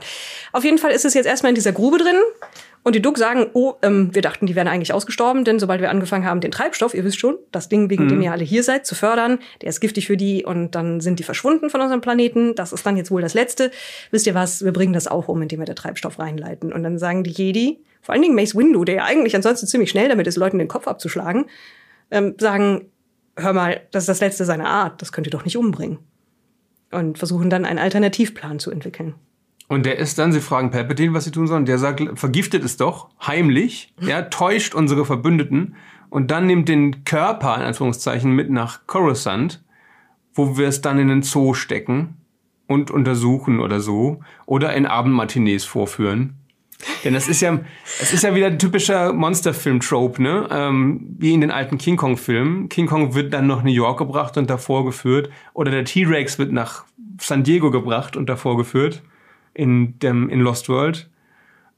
Auf 0.52 0.64
jeden 0.64 0.78
Fall 0.78 0.92
ist 0.92 1.06
es 1.06 1.14
jetzt 1.14 1.26
erstmal 1.26 1.50
in 1.50 1.56
dieser 1.56 1.72
Grube 1.72 1.98
drin. 1.98 2.16
Und 2.86 2.94
die 2.94 3.02
Duck 3.02 3.18
sagen, 3.18 3.48
oh, 3.54 3.74
ähm, 3.82 4.14
wir 4.14 4.22
dachten, 4.22 4.46
die 4.46 4.54
wären 4.54 4.68
eigentlich 4.68 4.94
ausgestorben, 4.94 5.44
denn 5.44 5.58
sobald 5.58 5.82
wir 5.82 5.90
angefangen 5.90 6.24
haben, 6.24 6.40
den 6.40 6.52
Treibstoff, 6.52 6.94
ihr 6.94 7.04
wisst 7.04 7.18
schon, 7.18 7.36
das 7.52 7.68
Ding, 7.68 7.90
wegen 7.90 8.04
mhm. 8.04 8.10
dem 8.10 8.22
ihr 8.22 8.32
alle 8.32 8.44
hier 8.44 8.62
seid, 8.62 8.86
zu 8.86 8.94
fördern, 8.94 9.40
der 9.64 9.70
ist 9.70 9.80
giftig 9.80 10.06
für 10.06 10.18
die 10.18 10.46
und 10.46 10.76
dann 10.76 11.02
sind 11.02 11.18
die 11.18 11.24
verschwunden 11.24 11.72
von 11.72 11.82
unserem 11.82 12.02
Planeten. 12.02 12.54
Das 12.54 12.74
ist 12.74 12.86
dann 12.86 12.96
jetzt 12.96 13.10
wohl 13.10 13.24
das 13.24 13.34
Letzte. 13.34 13.72
Wisst 14.12 14.28
ihr 14.28 14.36
was? 14.36 14.64
Wir 14.64 14.72
bringen 14.72 14.94
das 14.94 15.08
auch 15.08 15.28
um, 15.30 15.42
indem 15.42 15.62
wir 15.62 15.66
den 15.66 15.76
Treibstoff 15.76 16.20
reinleiten. 16.20 16.72
Und 16.72 16.84
dann 16.84 17.00
sagen 17.00 17.24
die 17.24 17.32
Jedi, 17.32 17.80
vor 18.04 18.14
allen 18.14 18.22
Dingen 18.22 18.36
Mace 18.36 18.54
Windu, 18.56 18.86
der 18.86 18.96
ja 18.96 19.06
eigentlich 19.06 19.36
ansonsten 19.36 19.66
ziemlich 19.66 19.90
schnell 19.90 20.08
damit 20.08 20.28
ist, 20.28 20.38
Leuten 20.38 20.60
den 20.60 20.68
Kopf 20.68 20.88
abzuschlagen, 20.88 21.48
ähm, 22.12 22.36
sagen, 22.40 22.92
hör 23.36 23.54
mal, 23.54 23.82
das 23.90 24.04
ist 24.04 24.10
das 24.10 24.20
Letzte 24.20 24.46
seiner 24.46 24.68
Art, 24.68 25.02
das 25.02 25.12
könnt 25.12 25.26
ihr 25.26 25.32
doch 25.32 25.44
nicht 25.44 25.58
umbringen. 25.58 25.98
Und 26.92 27.18
versuchen 27.18 27.50
dann 27.50 27.66
einen 27.66 27.80
Alternativplan 27.80 28.60
zu 28.60 28.70
entwickeln. 28.70 29.16
Und 29.68 29.86
der 29.86 29.98
ist 29.98 30.20
dann, 30.20 30.32
sie 30.32 30.42
fragen 30.42 30.70
Palpatine, 30.70 31.14
was 31.14 31.24
sie 31.26 31.32
tun 31.32 31.48
sollen. 31.48 31.66
Der 31.66 31.80
sagt, 31.80 32.02
vergiftet 32.20 32.64
es 32.64 32.78
doch, 32.78 33.10
heimlich, 33.26 33.94
ja, 34.02 34.24
täuscht 34.24 34.76
unsere 34.76 35.06
Verbündeten 35.06 35.76
und 36.10 36.32
dann 36.32 36.48
nimmt 36.48 36.70
den 36.70 37.04
Körper, 37.04 37.56
in 37.56 37.64
Anführungszeichen, 37.64 38.32
mit 38.32 38.50
nach 38.50 38.88
Coruscant, 38.88 39.64
wo 40.34 40.58
wir 40.58 40.68
es 40.68 40.82
dann 40.82 41.00
in 41.00 41.08
den 41.08 41.24
Zoo 41.24 41.54
stecken 41.54 42.18
und 42.68 42.92
untersuchen 42.92 43.60
oder 43.60 43.80
so. 43.80 44.22
Oder 44.46 44.74
in 44.76 44.86
Abendmatinees 44.86 45.66
vorführen. 45.66 46.36
Denn 47.04 47.14
das 47.14 47.28
ist 47.28 47.42
ja, 47.42 47.60
es 48.02 48.14
ist 48.14 48.24
ja 48.24 48.36
wieder 48.36 48.48
ein 48.48 48.60
typischer 48.60 49.14
Monsterfilm-Trope, 49.14 50.22
ne? 50.22 50.48
Ähm, 50.52 51.16
wie 51.18 51.34
in 51.34 51.42
den 51.42 51.52
alten 51.52 51.78
King 51.78 51.96
Kong-Filmen. 51.96 52.70
King 52.70 52.86
Kong 52.86 53.16
wird 53.16 53.34
dann 53.34 53.48
nach 53.48 53.64
New 53.64 53.72
York 53.72 53.98
gebracht 53.98 54.38
und 54.38 54.50
davor 54.50 54.86
geführt. 54.86 55.30
Oder 55.54 55.72
der 55.72 55.86
T-Rex 55.86 56.38
wird 56.38 56.52
nach 56.52 56.86
San 57.20 57.44
Diego 57.44 57.72
gebracht 57.72 58.18
und 58.18 58.28
davor 58.28 58.58
geführt 58.58 59.02
in, 59.56 59.98
dem, 60.00 60.30
in 60.30 60.42
Lost 60.42 60.70
World. 60.70 61.10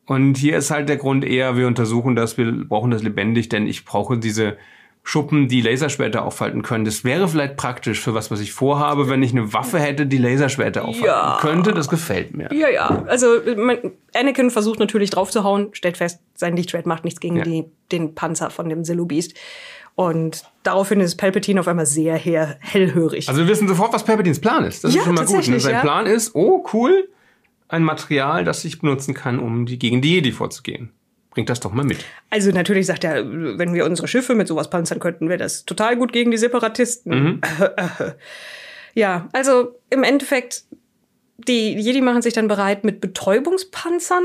Und 0.05 0.37
hier 0.37 0.57
ist 0.57 0.71
halt 0.71 0.89
der 0.89 0.97
Grund 0.97 1.23
eher, 1.23 1.55
wir 1.55 1.67
untersuchen 1.67 2.15
das, 2.15 2.37
wir 2.37 2.51
brauchen 2.65 2.91
das 2.91 3.03
lebendig, 3.03 3.49
denn 3.49 3.67
ich 3.67 3.85
brauche 3.85 4.17
diese 4.17 4.57
Schuppen, 5.03 5.47
die 5.47 5.61
Laserschwerter 5.61 6.25
aufhalten 6.25 6.63
können. 6.63 6.83
Das 6.83 7.05
wäre 7.05 7.29
vielleicht 7.29 7.55
praktisch 7.55 8.01
für 8.01 8.13
was, 8.13 8.29
was 8.29 8.41
ich 8.41 8.51
vorhabe, 8.51 9.07
wenn 9.07 9.23
ich 9.23 9.31
eine 9.31 9.53
Waffe 9.53 9.79
hätte, 9.79 10.05
die 10.05 10.17
Laserschwerter 10.17 10.83
aufhalten 10.83 11.05
ja. 11.05 11.37
könnte. 11.39 11.73
Das 11.73 11.87
gefällt 11.87 12.35
mir. 12.35 12.49
Ja, 12.51 12.67
ja. 12.67 13.05
Also 13.07 13.27
man, 13.55 13.77
Anakin 14.13 14.51
versucht 14.51 14.79
natürlich 14.79 15.09
draufzuhauen, 15.09 15.69
stellt 15.71 15.95
fest, 15.95 16.19
sein 16.35 16.57
Lichtschwert 16.57 16.85
macht 16.85 17.05
nichts 17.05 17.21
gegen 17.21 17.37
ja. 17.37 17.43
die, 17.43 17.65
den 17.93 18.15
Panzer 18.15 18.49
von 18.49 18.67
dem 18.67 18.83
Zillu 18.83 19.05
Beast. 19.05 19.33
Und 19.95 20.43
daraufhin 20.63 20.99
ist 20.99 21.15
Palpatine 21.15 21.61
auf 21.61 21.69
einmal 21.69 21.85
sehr 21.85 22.15
hellhörig. 22.15 23.29
Also 23.29 23.41
wir 23.41 23.47
wissen 23.47 23.67
sofort, 23.67 23.93
was 23.93 24.03
Palpatines 24.03 24.39
Plan 24.39 24.65
ist. 24.65 24.83
Das 24.83 24.93
Ja, 24.93 24.99
ist 24.99 25.05
schon 25.05 25.15
mal 25.15 25.25
gut. 25.25 25.47
Ne? 25.47 25.59
Sein. 25.59 25.81
Plan 25.81 26.05
ist, 26.05 26.35
oh 26.35 26.65
cool, 26.73 27.09
ein 27.69 27.83
Material, 27.83 28.43
das 28.43 28.63
ich 28.65 28.79
benutzen 28.79 29.13
kann, 29.13 29.39
um 29.39 29.65
die, 29.65 29.77
gegen 29.79 30.01
die 30.01 30.15
Jedi 30.15 30.31
vorzugehen. 30.31 30.91
Bringt 31.31 31.49
das 31.49 31.59
doch 31.59 31.71
mal 31.71 31.85
mit. 31.85 31.99
Also 32.29 32.51
natürlich 32.51 32.87
sagt 32.87 33.03
er, 33.03 33.23
wenn 33.29 33.73
wir 33.73 33.85
unsere 33.85 34.07
Schiffe 34.07 34.33
mit 34.33 34.47
sowas 34.47 34.69
panzern 34.69 34.99
könnten, 34.99 35.29
wäre 35.29 35.37
das 35.37 35.65
total 35.65 35.95
gut 35.95 36.11
gegen 36.11 36.31
die 36.31 36.37
Separatisten. 36.37 37.41
ja, 38.93 39.29
also 39.33 39.75
im 39.89 40.03
Endeffekt, 40.03 40.63
die 41.37 41.75
Jedi 41.75 42.01
machen 42.01 42.21
sich 42.21 42.33
dann 42.33 42.47
bereit, 42.47 42.83
mit 42.83 43.01
Betäubungspanzern 43.01 44.23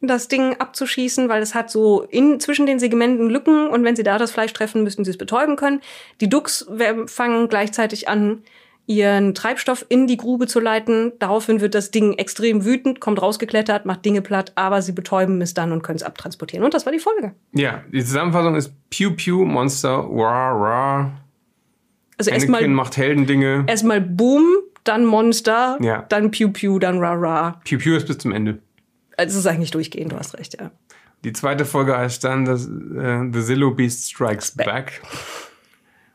das 0.00 0.28
Ding 0.28 0.54
abzuschießen, 0.60 1.28
weil 1.28 1.42
es 1.42 1.56
hat 1.56 1.70
so 1.72 2.02
in, 2.02 2.38
zwischen 2.38 2.66
den 2.66 2.78
Segmenten 2.78 3.28
Lücken 3.28 3.66
und 3.66 3.82
wenn 3.82 3.96
sie 3.96 4.04
da 4.04 4.16
das 4.16 4.30
Fleisch 4.30 4.52
treffen, 4.52 4.84
müssten 4.84 5.04
sie 5.04 5.10
es 5.10 5.18
betäuben 5.18 5.56
können. 5.56 5.80
Die 6.20 6.28
Dux 6.28 6.66
wer- 6.70 7.08
fangen 7.08 7.48
gleichzeitig 7.48 8.08
an, 8.08 8.42
ihren 8.88 9.34
Treibstoff 9.34 9.86
in 9.88 10.06
die 10.08 10.16
Grube 10.16 10.46
zu 10.48 10.58
leiten. 10.58 11.12
Daraufhin 11.20 11.60
wird 11.60 11.74
das 11.74 11.90
Ding 11.92 12.14
extrem 12.14 12.64
wütend, 12.64 13.00
kommt 13.00 13.22
rausgeklettert, 13.22 13.84
macht 13.86 14.04
Dinge 14.04 14.22
platt, 14.22 14.52
aber 14.56 14.82
sie 14.82 14.92
betäuben 14.92 15.40
es 15.42 15.54
dann 15.54 15.70
und 15.72 15.82
können 15.82 15.96
es 15.96 16.02
abtransportieren. 16.02 16.64
Und 16.64 16.74
das 16.74 16.86
war 16.86 16.92
die 16.92 16.98
Folge. 16.98 17.32
Ja, 17.52 17.82
die 17.92 18.02
Zusammenfassung 18.02 18.56
ist 18.56 18.72
Pew 18.90 19.10
Pew 19.14 19.44
Monster, 19.44 20.08
wah, 20.10 20.58
wah. 20.58 21.10
Also 22.16 22.30
erstmal 22.32 22.66
macht 22.66 22.96
Heldendinge. 22.96 23.64
erstmal 23.68 24.00
Boom, 24.00 24.44
dann 24.84 25.04
Monster, 25.04 25.78
Ja. 25.80 26.06
dann 26.08 26.30
Pew 26.30 26.48
Pew, 26.50 26.78
dann 26.80 26.98
Ra 26.98 27.12
Ra. 27.12 27.60
Pew 27.64 27.78
Pew 27.78 27.94
ist 27.94 28.08
bis 28.08 28.18
zum 28.18 28.32
Ende. 28.32 28.58
Also 29.18 29.34
es 29.38 29.44
ist 29.44 29.46
eigentlich 29.46 29.70
durchgehend, 29.70 30.12
du 30.12 30.16
hast 30.16 30.36
recht, 30.38 30.58
ja. 30.60 30.70
Die 31.24 31.32
zweite 31.32 31.64
Folge 31.66 31.96
heißt 31.98 32.24
dann 32.24 32.44
das, 32.46 32.66
äh, 32.66 33.28
The 33.32 33.42
Zillow 33.44 33.72
Beast 33.74 34.08
Strikes 34.10 34.52
Back. 34.56 35.02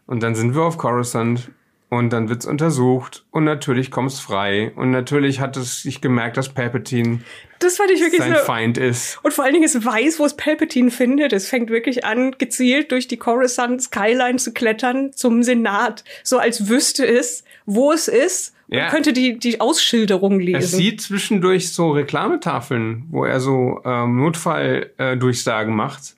Und 0.08 0.24
dann 0.24 0.34
sind 0.34 0.56
wir 0.56 0.64
auf 0.64 0.78
Coruscant 0.78 1.52
und 1.98 2.12
dann 2.12 2.30
wird's 2.30 2.46
untersucht 2.46 3.26
und 3.32 3.44
natürlich 3.44 3.92
kommt's 3.92 4.20
frei 4.20 4.72
und 4.76 4.92
natürlich 4.92 5.40
hat 5.40 5.58
es 5.58 5.82
sich 5.84 6.02
gemerkt, 6.02 6.38
dass 6.38 6.50
Palpatine 6.50 7.20
Das 7.60 7.78
fand 7.78 7.92
ich 7.92 8.02
wirklich 8.02 8.22
sein 8.22 8.34
so. 8.36 8.42
Feind 8.44 8.78
ist. 8.78 9.20
Und 9.24 9.34
vor 9.34 9.44
allen 9.46 9.54
Dingen, 9.54 9.66
es 9.66 9.86
weiß, 9.86 10.20
wo 10.20 10.26
es 10.26 10.36
Palpatine 10.36 10.92
findet. 10.92 11.32
Es 11.34 11.48
fängt 11.48 11.70
wirklich 11.70 12.04
an, 12.06 12.36
gezielt 12.38 12.92
durch 12.92 13.08
die 13.08 13.18
Coruscant 13.18 13.82
Skyline 13.82 14.38
zu 14.38 14.52
klettern 14.54 15.12
zum 15.14 15.44
Senat. 15.44 16.04
So 16.24 16.38
als 16.40 16.68
wüsste 16.68 17.06
es, 17.06 17.44
wo 17.66 17.92
es 17.92 18.08
ist. 18.08 18.54
Und 18.70 18.78
Ja. 18.78 18.90
könnte 18.90 19.14
die, 19.14 19.38
die 19.38 19.62
Ausschilderung 19.62 20.40
Er 20.40 20.46
lesen. 20.60 20.78
sieht 20.78 21.02
zwischendurch 21.02 21.72
so 21.72 21.92
Reklametafeln, 21.92 23.06
wo 23.12 23.24
er 23.26 23.40
so 23.40 23.82
ähm, 23.86 24.18
Notfalldurchsagen 24.18 25.14
äh, 25.14 25.18
Durchsagen 25.18 25.76
macht. 25.76 26.16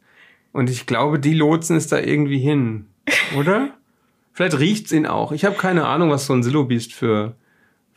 Und 0.54 0.70
ich 0.70 0.86
glaube, 0.86 1.20
die 1.20 1.34
lotsen 1.34 1.76
es 1.76 1.88
da 1.88 2.00
irgendwie 2.00 2.40
hin, 2.40 2.86
oder? 3.38 3.70
Vielleicht 4.36 4.60
riecht's 4.60 4.92
ihn 4.92 5.06
auch. 5.08 5.32
Ich 5.32 5.46
habe 5.46 5.56
keine 5.56 5.86
Ahnung, 5.88 6.10
was 6.12 6.26
so 6.26 6.34
ein 6.34 6.44
Sillobeast 6.44 6.94
für 6.94 7.36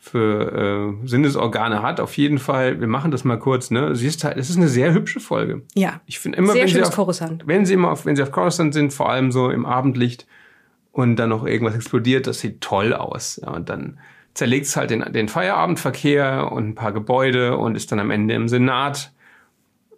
für 0.01 0.95
äh, 1.03 1.07
Sinnesorgane 1.07 1.81
hat. 1.81 1.99
Auf 1.99 2.15
jeden 2.15 2.37
Fall, 2.39 2.79
wir 2.79 2.87
machen 2.87 3.11
das 3.11 3.25
mal 3.25 3.37
kurz. 3.37 3.69
Ne, 3.69 3.93
sie 3.97 4.07
ist 4.07 4.23
halt, 4.23 4.37
es 4.37 4.49
ist 4.49 4.55
eine 4.55 4.69
sehr 4.69 4.93
hübsche 4.93 5.19
Folge. 5.19 5.63
ja. 5.75 5.99
Ich 6.05 6.19
finde 6.19 6.37
immer, 6.37 6.53
Sehr 6.53 6.61
wenn 6.63 6.69
sie, 6.69 6.81
auf, 6.81 6.95
Coruscant. 6.95 7.43
wenn 7.45 7.65
sie 7.65 7.73
immer 7.73 7.91
auf, 7.91 8.05
wenn 8.05 8.15
sie 8.15 8.23
auf 8.23 8.31
Coruscant 8.31 8.73
sind, 8.73 8.93
vor 8.93 9.09
allem 9.09 9.33
so 9.33 9.49
im 9.49 9.65
Abendlicht 9.65 10.25
und 10.93 11.17
dann 11.17 11.27
noch 11.27 11.45
irgendwas 11.45 11.75
explodiert, 11.75 12.27
das 12.27 12.39
sieht 12.39 12.61
toll 12.61 12.93
aus. 12.93 13.41
Ja, 13.43 13.51
und 13.51 13.67
dann 13.67 13.99
zerlegt 14.33 14.67
es 14.67 14.77
halt 14.77 14.89
den, 14.91 15.01
den 15.11 15.27
Feierabendverkehr 15.27 16.49
und 16.49 16.69
ein 16.69 16.75
paar 16.75 16.93
Gebäude 16.93 17.57
und 17.57 17.75
ist 17.75 17.91
dann 17.91 17.99
am 17.99 18.09
Ende 18.09 18.35
im 18.35 18.47
Senat. 18.47 19.11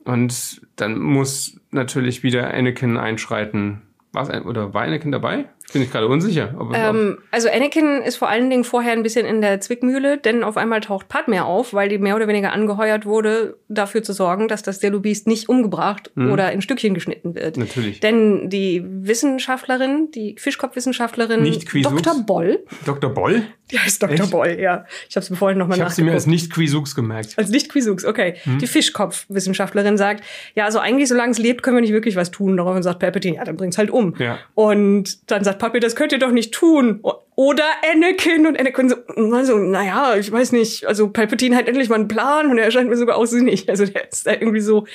Und 0.04 0.62
dann 0.78 0.98
muss 0.98 1.60
natürlich 1.70 2.24
wieder 2.24 2.52
Anakin 2.52 2.98
einschreiten. 2.98 3.84
Ein- 4.16 4.44
oder 4.46 4.74
war 4.74 4.82
Anakin 4.82 5.12
dabei? 5.12 5.46
Bin 5.74 5.82
ich 5.82 5.92
gerade 5.92 6.08
unsicher. 6.08 6.54
Ähm, 6.74 7.20
also 7.32 7.50
Anakin 7.50 8.02
ist 8.02 8.18
vor 8.18 8.30
allen 8.30 8.50
Dingen 8.50 8.64
vorher 8.64 8.94
ein 8.94 9.04
bisschen 9.04 9.26
in 9.26 9.42
der 9.42 9.62
Zwickmühle, 9.62 10.18
denn 10.18 10.44
auf 10.44 10.58
einmal 10.58 10.82
taucht 10.82 11.08
Padme 11.08 11.46
auf, 11.46 11.74
weil 11.74 11.90
die 11.90 11.98
mehr 11.98 12.16
oder 12.16 12.28
weniger 12.28 12.52
angeheuert 12.54 13.06
wurde, 13.06 13.58
dafür 13.70 14.04
zu 14.04 14.14
sorgen, 14.14 14.48
dass 14.48 14.64
das 14.64 14.80
Beast 14.80 15.28
nicht 15.28 15.50
umgebracht 15.50 16.12
oder 16.16 16.52
in 16.52 16.62
Stückchen 16.62 16.94
geschnitten 16.94 17.36
wird. 17.36 17.58
Mhm. 17.58 17.64
Natürlich. 17.64 18.00
Denn 18.00 18.50
die 18.50 18.84
Wissenschaftlerin, 18.86 20.10
die 20.14 20.36
Fischkopfwissenschaftlerin 20.38 21.42
Nicht 21.42 21.68
Quisux? 21.68 22.02
Dr. 22.02 22.24
Boll, 22.26 22.64
Dr. 22.86 23.14
Boll? 23.14 23.44
die 23.72 23.80
heißt 23.80 24.04
Dr. 24.04 24.20
Echt? 24.20 24.32
Boll, 24.32 24.58
ja. 24.60 24.86
Ich 25.10 25.16
habe 25.16 25.24
es 25.24 25.30
mir 25.30 25.38
vorhin 25.38 25.58
nochmal 25.58 25.78
Ich 25.78 25.84
habe 25.84 25.94
sie 25.94 26.04
mir 26.04 26.12
als 26.12 26.26
nachgeguckt. 26.26 26.44
nicht 26.44 26.54
Quisux 26.54 26.96
gemerkt. 26.96 27.38
Als 27.38 27.50
nicht 27.50 27.70
Quisux, 27.70 28.06
okay. 28.06 28.36
Mhm. 28.46 28.60
Die 28.60 28.68
Fischkopfwissenschaftlerin 28.68 29.98
sagt, 29.98 30.24
ja, 30.56 30.66
also 30.66 30.80
eigentlich, 30.80 31.08
solange 31.08 31.32
es 31.32 31.38
lebt, 31.38 31.64
können 31.64 31.78
wir 31.78 31.82
nicht 31.82 31.94
wirklich 31.94 32.16
was 32.16 32.32
tun. 32.32 32.58
Daraufhin 32.58 32.84
sagt 32.84 33.00
Palpatine, 33.00 33.38
ja, 33.38 33.44
dann 33.46 33.56
bringt's 33.58 33.78
halt 33.78 33.90
um. 33.90 34.16
Ja. 34.20 34.40
Und 34.56 35.32
dann 35.32 35.44
sagt 35.44 35.51
Papi, 35.58 35.80
das 35.80 35.96
könnt 35.96 36.12
ihr 36.12 36.20
doch 36.20 36.32
nicht 36.32 36.54
tun. 36.54 37.04
Oder 37.36 37.66
Anakin. 37.92 38.48
Und 38.48 38.60
Anakin 38.60 38.90
so, 38.90 38.96
also, 39.34 39.58
naja, 39.58 40.16
ich 40.16 40.32
weiß 40.32 40.52
nicht. 40.52 40.86
Also 40.86 41.10
Palpatine 41.10 41.56
hat 41.56 41.68
endlich 41.68 41.90
mal 41.90 41.96
einen 41.96 42.08
Plan 42.08 42.50
und 42.50 42.58
er 42.58 42.66
erscheint 42.66 42.90
mir 42.90 42.98
sogar 42.98 43.18
aussinnig. 43.18 43.70
Also 43.70 43.86
der 43.86 44.10
ist 44.10 44.28
da 44.28 44.34
irgendwie 44.34 44.62
so 44.62 44.86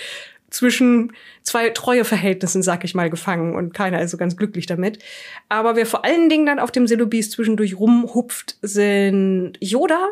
zwischen 0.50 1.12
zwei 1.42 1.70
Treueverhältnissen, 1.70 2.62
sag 2.62 2.84
ich 2.84 2.94
mal, 2.94 3.10
gefangen 3.10 3.54
und 3.56 3.74
keiner 3.74 4.00
ist 4.00 4.10
so 4.10 4.16
ganz 4.16 4.36
glücklich 4.36 4.66
damit. 4.66 4.98
Aber 5.48 5.76
wer 5.76 5.86
vor 5.86 6.04
allen 6.04 6.28
Dingen 6.28 6.46
dann 6.46 6.58
auf 6.58 6.70
dem 6.70 6.86
Silobis 6.86 7.30
zwischendurch 7.30 7.78
rumhupft, 7.78 8.56
sind 8.62 9.54
Yoda 9.60 10.10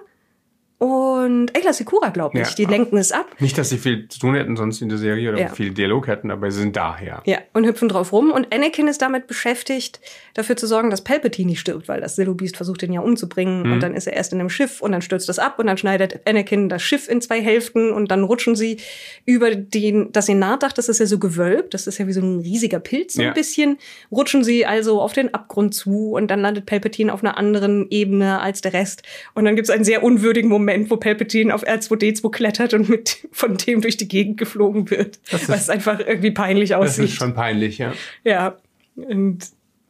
und 0.84 1.56
Ayla 1.56 1.72
Secura, 1.72 2.10
glaube 2.10 2.38
ich. 2.38 2.48
Ja. 2.50 2.54
Die 2.56 2.64
lenken 2.66 2.98
es 2.98 3.10
ab. 3.10 3.26
Nicht, 3.38 3.56
dass 3.56 3.70
sie 3.70 3.78
viel 3.78 4.06
zu 4.08 4.18
tun 4.18 4.34
hätten 4.34 4.54
sonst 4.56 4.82
in 4.82 4.90
der 4.90 4.98
Serie 4.98 5.30
oder 5.30 5.40
Ja. 5.40 5.48
viel 5.48 5.70
Dialog 5.70 6.06
hätten, 6.08 6.30
aber 6.30 6.50
sie 6.50 6.60
sind 6.60 6.76
daher. 6.76 7.22
Ja, 7.24 7.38
und 7.54 7.64
hüpfen 7.64 7.88
drauf 7.88 8.12
rum. 8.12 8.30
Und 8.30 8.52
Anakin 8.54 8.86
ist 8.86 9.00
damit 9.00 9.26
beschäftigt, 9.26 10.00
dafür 10.34 10.56
zu 10.56 10.66
sorgen, 10.66 10.90
dass 10.90 11.02
Palpatine 11.02 11.48
nicht 11.50 11.60
stirbt, 11.60 11.88
weil 11.88 12.02
das 12.02 12.16
Sillobeast 12.16 12.56
versucht, 12.56 12.82
ihn 12.82 12.92
ja 12.92 13.00
umzubringen. 13.00 13.72
Und 13.72 13.80
dann 13.82 13.94
ist 13.94 14.06
er 14.06 14.12
erst 14.12 14.32
in 14.34 14.40
einem 14.40 14.50
Schiff 14.50 14.82
und 14.82 14.92
dann 14.92 15.00
stürzt 15.00 15.28
das 15.28 15.38
ab 15.38 15.58
und 15.58 15.66
dann 15.68 15.78
schneidet 15.78 16.20
Anakin 16.28 16.68
das 16.68 16.82
Schiff 16.82 17.08
in 17.08 17.22
zwei 17.22 17.40
Hälften 17.40 17.90
und 17.90 18.10
dann 18.10 18.22
rutschen 18.22 18.54
sie 18.54 18.76
über 19.24 19.54
den, 19.54 20.12
das 20.12 20.26
Senatdach, 20.26 20.72
das 20.72 20.90
ist 20.90 21.00
ja 21.00 21.06
so 21.06 21.18
gewölbt, 21.18 21.72
das 21.72 21.86
ist 21.86 21.96
ja 21.98 22.06
wie 22.06 22.12
so 22.12 22.20
ein 22.20 22.40
riesiger 22.40 22.78
Pilz 22.80 23.14
so 23.14 23.22
Ja. 23.22 23.28
ein 23.28 23.34
bisschen, 23.34 23.78
rutschen 24.12 24.44
sie 24.44 24.66
also 24.66 25.00
auf 25.00 25.14
den 25.14 25.32
Abgrund 25.32 25.74
zu 25.74 26.10
und 26.12 26.28
dann 26.30 26.40
landet 26.40 26.66
Palpatine 26.66 27.12
auf 27.12 27.22
einer 27.24 27.38
anderen 27.38 27.86
Ebene 27.90 28.40
als 28.40 28.60
der 28.60 28.72
Rest. 28.74 29.02
Und 29.34 29.44
dann 29.46 29.56
gibt 29.56 29.68
es 29.68 29.74
einen 29.74 29.84
sehr 29.84 30.02
unwürdigen 30.02 30.50
Moment, 30.50 30.73
wo 30.90 30.96
Palpatine 30.96 31.54
auf 31.54 31.64
R2D2 31.66 32.30
klettert 32.30 32.74
und 32.74 32.88
mit 32.88 33.26
von 33.32 33.56
dem 33.56 33.80
durch 33.80 33.96
die 33.96 34.08
Gegend 34.08 34.36
geflogen 34.38 34.90
wird. 34.90 35.18
ist- 35.30 35.48
was 35.48 35.70
einfach 35.70 36.00
irgendwie 36.00 36.30
peinlich 36.30 36.70
Das 36.70 36.78
aussieht. 36.80 37.06
ist 37.06 37.14
schon 37.14 37.34
peinlich, 37.34 37.78
ja. 37.78 37.92
Ja. 38.24 38.56
Und 38.96 39.38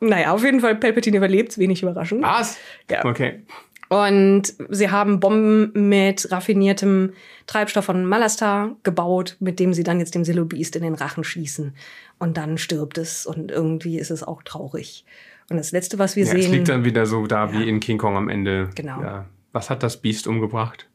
naja, 0.00 0.32
auf 0.32 0.44
jeden 0.44 0.60
Fall, 0.60 0.74
Palpatine 0.76 1.16
überlebt, 1.16 1.56
wenig 1.58 1.82
überraschend. 1.82 2.22
Was? 2.22 2.58
Ja. 2.90 3.04
Okay. 3.04 3.40
Und 3.88 4.54
sie 4.70 4.90
haben 4.90 5.20
Bomben 5.20 5.88
mit 5.88 6.30
raffiniertem 6.32 7.12
Treibstoff 7.46 7.84
von 7.84 8.04
Malastar 8.06 8.76
gebaut, 8.82 9.36
mit 9.40 9.60
dem 9.60 9.72
sie 9.74 9.82
dann 9.82 10.00
jetzt 10.00 10.14
dem 10.14 10.24
Sillobeast 10.24 10.74
in 10.76 10.82
den 10.82 10.94
Rachen 10.94 11.22
schießen. 11.22 11.74
Und 12.18 12.36
dann 12.36 12.58
stirbt 12.58 12.98
es 12.98 13.26
und 13.26 13.50
irgendwie 13.50 13.98
ist 13.98 14.10
es 14.10 14.22
auch 14.22 14.42
traurig. 14.42 15.04
Und 15.50 15.58
das 15.58 15.72
Letzte, 15.72 15.98
was 15.98 16.16
wir 16.16 16.24
Ja, 16.24 16.32
es 16.34 16.42
sehen. 16.44 16.52
liegt 16.52 16.68
dann 16.70 16.84
wieder 16.84 17.04
so 17.06 17.26
da 17.26 17.52
wie 17.52 17.68
in 17.68 17.78
King 17.80 17.98
Kong 17.98 18.16
am 18.16 18.28
Ende. 18.30 18.70
Genau. 18.74 19.00
Ja. 19.02 19.26
Was 19.54 19.70
hat 19.70 19.82
das 19.82 20.02
Biest 20.02 20.26
umgebracht? 20.26 20.88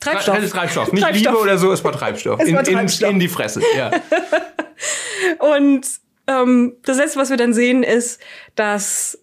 Treibstoff. 0.00 0.36
Tre- 0.38 0.48
Treibstoff. 0.50 0.92
Nicht 0.92 1.02
Treibstoff. 1.04 1.32
Liebe 1.34 1.42
oder 1.42 1.58
so, 1.58 1.70
es 1.72 1.84
war 1.84 1.92
Treibstoff. 1.92 2.40
Es 2.40 2.48
in, 2.48 2.54
war 2.54 2.66
in- 2.66 2.74
Treibstoff. 2.74 3.10
In, 3.10 3.18
die 3.18 3.28
Fresse, 3.28 3.60
ja. 3.76 3.90
Und 5.38 5.86
ähm, 6.26 6.76
das 6.84 6.96
Letzte, 6.96 7.18
was 7.18 7.30
wir 7.30 7.36
dann 7.36 7.52
sehen, 7.52 7.82
ist, 7.82 8.20
dass 8.54 9.18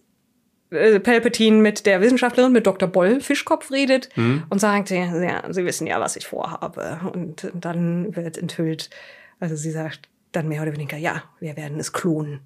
äh, 0.70 1.00
Palpatine 1.00 1.56
mit 1.58 1.86
der 1.86 2.00
Wissenschaftlerin, 2.00 2.52
mit 2.52 2.66
Dr. 2.66 2.88
Boll 2.88 3.20
Fischkopf 3.20 3.70
redet 3.70 4.08
Mhm. 4.16 4.44
und 4.48 4.58
sagt, 4.60 4.90
ja, 4.90 5.20
ja, 5.22 5.42
Sie 5.52 5.64
wissen 5.64 5.86
ja, 5.86 6.00
was 6.00 6.16
ich 6.16 6.26
vorhabe. 6.26 7.00
Und 7.12 7.50
dann 7.54 8.14
wird 8.16 8.38
enthüllt, 8.38 8.90
also 9.38 9.56
sie 9.56 9.70
sagt 9.70 10.08
dann 10.32 10.48
mehr 10.48 10.62
oder 10.62 10.72
weniger, 10.72 10.96
ja, 10.96 11.24
wir 11.40 11.56
werden 11.56 11.80
es 11.80 11.92
klonen. 11.92 12.40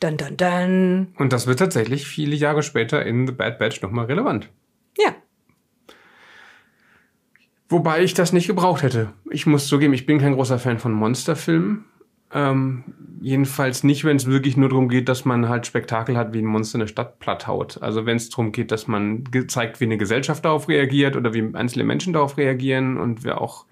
Dun, 0.00 0.16
dun, 0.16 0.36
dun. 0.36 1.14
Und 1.18 1.32
das 1.32 1.46
wird 1.46 1.58
tatsächlich 1.58 2.06
viele 2.06 2.34
Jahre 2.34 2.62
später 2.62 3.04
in 3.04 3.26
The 3.26 3.32
Bad 3.34 3.58
Batch 3.58 3.82
nochmal 3.82 4.06
relevant. 4.06 4.48
Ja, 4.98 5.14
Wobei 7.70 8.02
ich 8.02 8.14
das 8.14 8.32
nicht 8.32 8.48
gebraucht 8.48 8.82
hätte. 8.82 9.12
Ich 9.30 9.46
muss 9.46 9.68
zugeben, 9.68 9.94
ich 9.94 10.04
bin 10.04 10.18
kein 10.18 10.34
großer 10.34 10.58
Fan 10.58 10.80
von 10.80 10.92
Monsterfilmen. 10.92 11.84
Ähm, 12.32 12.82
jedenfalls 13.20 13.84
nicht, 13.84 14.04
wenn 14.04 14.16
es 14.16 14.26
wirklich 14.26 14.56
nur 14.56 14.68
darum 14.68 14.88
geht, 14.88 15.08
dass 15.08 15.24
man 15.24 15.48
halt 15.48 15.68
Spektakel 15.68 16.16
hat, 16.16 16.32
wie 16.32 16.40
ein 16.40 16.46
Monster 16.46 16.78
eine 16.78 16.88
Stadt 16.88 17.20
platt 17.20 17.46
haut. 17.46 17.80
Also 17.80 18.06
wenn 18.06 18.16
es 18.16 18.28
darum 18.28 18.50
geht, 18.50 18.72
dass 18.72 18.88
man 18.88 19.22
zeigt, 19.46 19.78
wie 19.78 19.84
eine 19.84 19.98
Gesellschaft 19.98 20.44
darauf 20.44 20.68
reagiert 20.68 21.14
oder 21.14 21.32
wie 21.32 21.54
einzelne 21.54 21.84
Menschen 21.84 22.12
darauf 22.12 22.36
reagieren 22.36 22.98
und 22.98 23.22
wir 23.22 23.40
auch 23.40 23.66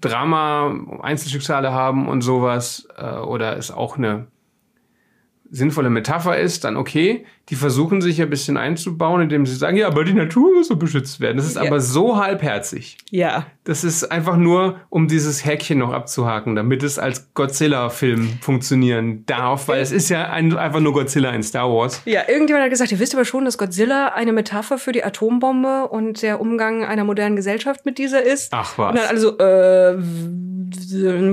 Drama, 0.00 0.74
Einzelschicksale 1.02 1.72
haben 1.72 2.08
und 2.08 2.22
sowas, 2.22 2.88
äh, 2.96 3.16
oder 3.16 3.58
es 3.58 3.70
auch 3.70 3.98
eine 3.98 4.26
sinnvolle 5.50 5.90
Metapher 5.90 6.38
ist, 6.38 6.64
dann 6.64 6.78
okay. 6.78 7.26
Die 7.50 7.56
versuchen 7.56 8.00
sich 8.00 8.22
ein 8.22 8.30
bisschen 8.30 8.56
einzubauen, 8.56 9.20
indem 9.22 9.44
sie 9.44 9.56
sagen, 9.56 9.76
ja, 9.76 9.88
aber 9.88 10.04
die 10.04 10.12
Natur 10.14 10.54
muss 10.54 10.68
so 10.68 10.76
beschützt 10.76 11.18
werden. 11.20 11.36
Das 11.36 11.46
ist 11.46 11.56
Ja. 11.56 11.62
aber 11.62 11.80
so 11.80 12.16
halbherzig. 12.16 12.96
Ja. 13.10 13.46
Das 13.64 13.82
ist 13.84 14.04
einfach 14.10 14.36
nur, 14.36 14.76
um 14.88 15.08
dieses 15.08 15.44
Häkchen 15.44 15.78
noch 15.78 15.92
abzuhaken, 15.92 16.54
damit 16.54 16.82
es 16.84 16.98
als 16.98 17.34
Godzilla-Film 17.34 18.38
funktionieren 18.40 19.24
darf, 19.26 19.66
weil 19.68 19.80
es 19.82 19.90
ist 19.92 20.08
ja 20.08 20.30
ein, 20.30 20.56
einfach 20.56 20.80
nur 20.80 20.92
Godzilla 20.92 21.30
in 21.30 21.42
Star 21.42 21.68
Wars. 21.68 22.00
Ja, 22.04 22.22
irgendjemand 22.28 22.64
hat 22.64 22.70
gesagt, 22.70 22.92
ihr 22.92 23.00
wisst 23.00 23.14
aber 23.14 23.24
schon, 23.24 23.44
dass 23.44 23.58
Godzilla 23.58 24.08
eine 24.14 24.32
Metapher 24.32 24.78
für 24.78 24.92
die 24.92 25.02
Atombombe 25.04 25.88
und 25.88 26.22
der 26.22 26.40
Umgang 26.40 26.84
einer 26.84 27.04
modernen 27.04 27.34
Gesellschaft 27.36 27.84
mit 27.84 27.98
dieser 27.98 28.22
ist. 28.22 28.52
Ach 28.52 28.78
Und 28.78 28.84
dann 28.86 28.94
was. 28.96 29.08
alle 29.08 29.18
so, 29.20 29.38
äh, 29.38 29.96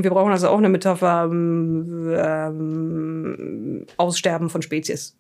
wir 0.04 0.10
brauchen 0.10 0.32
also 0.32 0.50
auch 0.50 0.58
eine 0.58 0.70
Metapher, 0.70 1.26
ähm, 1.32 2.12
ähm, 2.18 3.86
Aussterben 3.98 4.50
von 4.50 4.62
Spezies. 4.62 5.16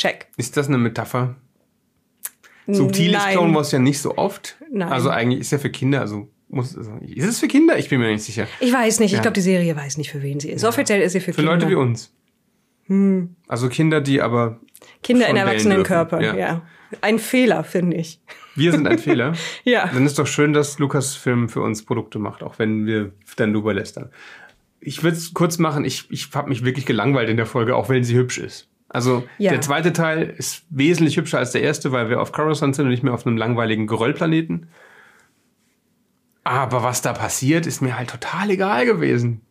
Check. 0.00 0.28
Ist 0.38 0.56
das 0.56 0.68
eine 0.68 0.78
Metapher? 0.78 1.36
Subtil 2.66 3.12
ist 3.12 3.18
Nein. 3.18 3.32
Clone 3.36 3.54
Wars 3.54 3.72
ja 3.72 3.78
nicht 3.78 3.98
so 4.00 4.16
oft. 4.16 4.56
Nein. 4.70 4.88
Also 4.88 5.10
eigentlich 5.10 5.40
ist 5.40 5.52
ja 5.52 5.58
für 5.58 5.70
Kinder, 5.70 6.00
also 6.00 6.28
muss, 6.48 6.76
also 6.76 6.92
ist 7.04 7.26
es 7.26 7.38
für 7.40 7.48
Kinder? 7.48 7.78
Ich 7.78 7.88
bin 7.88 8.00
mir 8.00 8.08
nicht 8.10 8.22
sicher. 8.24 8.46
Ich 8.60 8.72
weiß 8.72 9.00
nicht, 9.00 9.10
ich 9.10 9.16
Ja. 9.16 9.22
glaube, 9.22 9.34
die 9.34 9.40
Serie 9.40 9.76
weiß 9.76 9.98
nicht, 9.98 10.10
für 10.10 10.22
wen 10.22 10.40
sie 10.40 10.50
ist. 10.50 10.64
Offiziell 10.64 11.00
ist 11.02 11.12
sie 11.12 11.20
für, 11.20 11.32
Für 11.32 11.42
Kinder. 11.42 11.52
Leute 11.54 11.68
wie 11.68 11.74
uns. 11.74 12.12
Also 13.46 13.68
Kinder, 13.68 14.00
die 14.00 14.20
aber 14.20 14.58
Kinder 15.02 15.28
in 15.28 15.36
erwachsenen. 15.36 15.82
Körpern, 15.84 16.22
Ja. 16.24 16.34
ja. 16.36 16.62
Ein 17.02 17.18
Fehler, 17.20 17.62
finde 17.62 17.96
ich. 17.98 18.20
wir 18.56 18.72
sind 18.72 18.88
ein 18.88 18.98
Fehler. 18.98 19.34
Ja. 19.64 19.86
Dann 19.92 20.04
ist 20.06 20.18
doch 20.18 20.26
schön, 20.26 20.52
dass 20.52 20.78
Lukas-Film 20.80 21.48
für 21.48 21.60
uns 21.60 21.84
Produkte 21.84 22.18
macht, 22.18 22.42
auch 22.42 22.58
wenn 22.58 22.86
wir 22.86 23.12
dann 23.36 23.52
drüber 23.52 23.74
lästern. 23.74 24.10
Ich 24.80 25.02
würde 25.04 25.16
es 25.18 25.34
kurz 25.34 25.58
machen, 25.58 25.84
ich, 25.84 26.10
ich 26.10 26.30
habe 26.34 26.48
mich 26.48 26.64
wirklich 26.64 26.86
gelangweilt 26.86 27.28
in 27.28 27.36
der 27.36 27.46
Folge, 27.46 27.76
auch 27.76 27.88
wenn 27.90 28.02
sie 28.02 28.14
hübsch 28.16 28.38
ist. 28.38 28.69
Also 28.92 29.24
Ja. 29.38 29.52
der 29.52 29.60
zweite 29.60 29.92
Teil 29.92 30.34
ist 30.36 30.64
wesentlich 30.68 31.16
hübscher 31.16 31.38
als 31.38 31.52
der 31.52 31.62
erste, 31.62 31.92
weil 31.92 32.10
wir 32.10 32.20
auf 32.20 32.32
Coruscant 32.32 32.74
sind 32.74 32.84
und 32.86 32.90
nicht 32.90 33.04
mehr 33.04 33.14
auf 33.14 33.24
einem 33.26 33.36
langweiligen 33.36 33.86
Geröllplaneten. 33.86 34.66
Aber 36.42 36.82
was 36.82 37.00
da 37.00 37.12
passiert, 37.12 37.66
ist 37.66 37.80
mir 37.80 37.96
halt 37.96 38.10
total 38.10 38.50
egal 38.50 38.86
gewesen. 38.86 39.42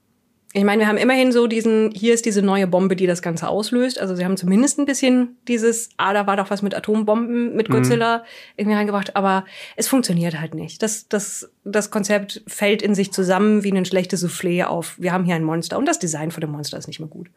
Ich 0.52 0.64
meine, 0.64 0.82
wir 0.82 0.88
haben 0.88 0.98
immerhin 0.98 1.32
so 1.32 1.46
diesen, 1.46 1.92
hier 1.92 2.14
ist 2.16 2.26
diese 2.26 2.42
neue 2.42 2.66
Bombe, 2.66 2.96
die 2.96 3.06
das 3.06 3.22
Ganze 3.22 3.48
auslöst. 3.48 4.00
Also 4.02 4.16
sie 4.16 4.26
haben 4.26 4.36
zumindest 4.36 4.80
ein 4.80 4.86
bisschen 4.88 5.38
dieses, 5.48 5.90
ah, 5.98 6.12
da 6.12 6.26
war 6.26 6.38
doch 6.38 6.50
was 6.50 6.64
mit 6.64 6.74
Atombomben, 6.76 7.56
mit 7.56 7.70
Godzilla 7.70 8.24
irgendwie 8.58 8.76
reingebracht, 8.76 9.16
aber 9.16 9.46
es 9.76 9.88
funktioniert 9.88 10.40
halt 10.40 10.56
nicht. 10.56 10.82
Das, 10.82 11.08
das, 11.08 11.52
das 11.66 11.92
Konzept 11.92 12.42
fällt 12.48 12.82
in 12.82 12.96
sich 12.96 13.14
zusammen 13.14 13.64
wie 13.64 13.72
ein 13.72 13.86
schlechtes 13.86 14.26
Soufflé 14.26 14.64
auf, 14.66 14.96
wir 15.00 15.14
haben 15.14 15.24
hier 15.24 15.36
ein 15.36 15.44
Monster 15.44 15.78
und 15.78 15.88
das 15.88 16.00
Design 16.00 16.32
von 16.32 16.42
dem 16.42 16.50
Monster 16.50 16.80
ist 16.80 16.88
nicht 16.88 17.00
mehr 17.00 17.10
gut. 17.10 17.30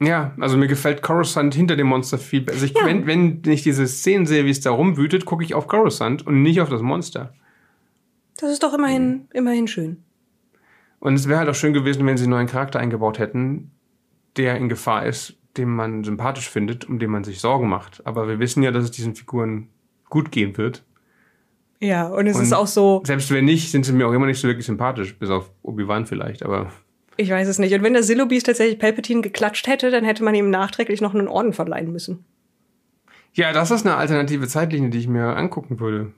Ja, 0.00 0.34
also 0.40 0.58
mir 0.58 0.66
gefällt 0.66 1.00
Coruscant 1.02 1.54
hinter 1.54 1.74
dem 1.76 1.86
Monster 1.86 2.18
viel 2.18 2.42
besser. 2.42 2.56
Also 2.56 2.66
ich, 2.66 2.74
Ja. 2.74 2.84
wenn, 2.84 3.06
wenn 3.06 3.40
ich 3.46 3.62
diese 3.62 3.86
Szenen 3.86 4.26
sehe, 4.26 4.44
wie 4.44 4.50
es 4.50 4.60
da 4.60 4.70
rumwütet, 4.70 5.24
gucke 5.24 5.42
ich 5.42 5.54
auf 5.54 5.68
Coruscant 5.68 6.26
und 6.26 6.42
nicht 6.42 6.60
auf 6.60 6.68
das 6.68 6.82
Monster. 6.82 7.32
Das 8.38 8.50
ist 8.50 8.62
doch 8.62 8.74
immerhin, 8.74 9.28
immerhin 9.32 9.66
schön. 9.68 10.02
Und 11.00 11.14
es 11.14 11.28
wäre 11.28 11.38
halt 11.38 11.48
auch 11.48 11.54
schön 11.54 11.72
gewesen, 11.72 12.04
wenn 12.06 12.16
sie 12.18 12.24
einen 12.24 12.32
neuen 12.32 12.46
Charakter 12.46 12.78
eingebaut 12.78 13.18
hätten, 13.18 13.70
der 14.36 14.56
in 14.56 14.68
Gefahr 14.68 15.06
ist, 15.06 15.38
den 15.56 15.70
man 15.70 16.04
sympathisch 16.04 16.50
findet, 16.50 16.86
um 16.86 16.98
den 16.98 17.10
man 17.10 17.24
sich 17.24 17.40
Sorgen 17.40 17.68
macht. 17.68 18.06
Aber 18.06 18.28
wir 18.28 18.38
wissen 18.38 18.62
ja, 18.62 18.70
dass 18.72 18.84
es 18.84 18.90
diesen 18.90 19.14
Figuren 19.14 19.68
gut 20.10 20.30
gehen 20.30 20.58
wird. 20.58 20.84
Ja, 21.80 22.08
und 22.08 22.26
es 22.26 22.36
Und 22.36 22.42
ist 22.42 22.52
auch 22.52 22.66
so, 22.66 23.02
Selbst 23.06 23.30
wenn 23.30 23.44
nicht, 23.46 23.70
sind 23.70 23.84
sie 23.84 23.92
mir 23.92 24.06
auch 24.06 24.12
immer 24.12 24.26
nicht 24.26 24.40
so 24.40 24.48
wirklich 24.48 24.66
sympathisch, 24.66 25.18
bis 25.18 25.30
auf 25.30 25.50
Obi-Wan 25.62 26.04
vielleicht, 26.06 26.42
aber 26.42 26.70
ich 27.16 27.30
weiß 27.30 27.48
es 27.48 27.58
nicht. 27.58 27.74
Und 27.74 27.82
wenn 27.82 27.92
der 27.92 28.02
Silobeast 28.02 28.46
tatsächlich 28.46 28.78
Palpatine 28.78 29.22
geklatscht 29.22 29.66
hätte, 29.66 29.90
dann 29.90 30.04
hätte 30.04 30.24
man 30.24 30.34
ihm 30.34 30.50
nachträglich 30.50 31.00
noch 31.00 31.14
einen 31.14 31.28
Orden 31.28 31.52
verleihen 31.52 31.92
müssen. 31.92 32.24
ja, 33.32 33.52
das 33.52 33.70
ist 33.70 33.86
eine 33.86 33.96
alternative 33.96 34.48
Zeitlinie, 34.48 34.90
die 34.90 34.98
ich 34.98 35.08
mir 35.08 35.36
angucken 35.36 35.80
würde. 35.80 36.12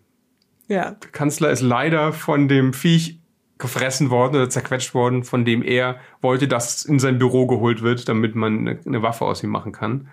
Ja. 0.69 0.93
Der 0.93 1.11
Kanzler 1.11 1.51
ist 1.51 1.63
leider 1.63 2.13
von 2.13 2.49
dem 2.49 2.73
Viech 2.73 3.19
gefressen 3.59 4.11
worden 4.11 4.37
oder 4.37 4.51
zerquetscht 4.51 4.95
worden, 4.95 5.25
von 5.25 5.45
dem 5.45 5.63
er 5.63 5.97
wollte, 6.21 6.47
dass 6.47 6.85
in 6.85 6.99
sein 6.99 7.19
Büro 7.19 7.47
geholt 7.47 7.83
wird, 7.83 8.09
damit 8.09 8.35
man 8.37 8.59
eine, 8.59 8.79
eine 8.87 9.03
Waffe 9.03 9.25
aus 9.25 9.43
ihm 9.43 9.51
machen 9.51 9.73
kann. 9.73 10.09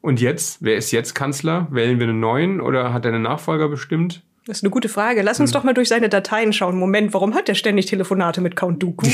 Und 0.00 0.20
jetzt, 0.20 0.62
wer 0.62 0.76
ist 0.76 0.92
jetzt 0.92 1.14
Kanzler? 1.14 1.66
Wählen 1.70 1.98
wir 1.98 2.08
einen 2.08 2.20
neuen 2.20 2.60
oder 2.60 2.92
hat 2.92 3.04
er 3.04 3.12
einen 3.12 3.22
Nachfolger 3.22 3.68
bestimmt? 3.68 4.22
Das 4.48 4.56
ist 4.56 4.64
eine 4.64 4.70
gute 4.70 4.88
Frage. 4.88 5.20
Lass 5.20 5.40
uns 5.40 5.52
doch 5.52 5.62
mal 5.62 5.74
durch 5.74 5.90
seine 5.90 6.08
Dateien 6.08 6.54
schauen. 6.54 6.78
Moment, 6.78 7.12
warum 7.12 7.34
hat 7.34 7.48
der 7.48 7.54
ständig 7.54 7.84
Telefonate 7.84 8.40
mit 8.40 8.56
Count 8.56 8.82
Dooku? 8.82 9.06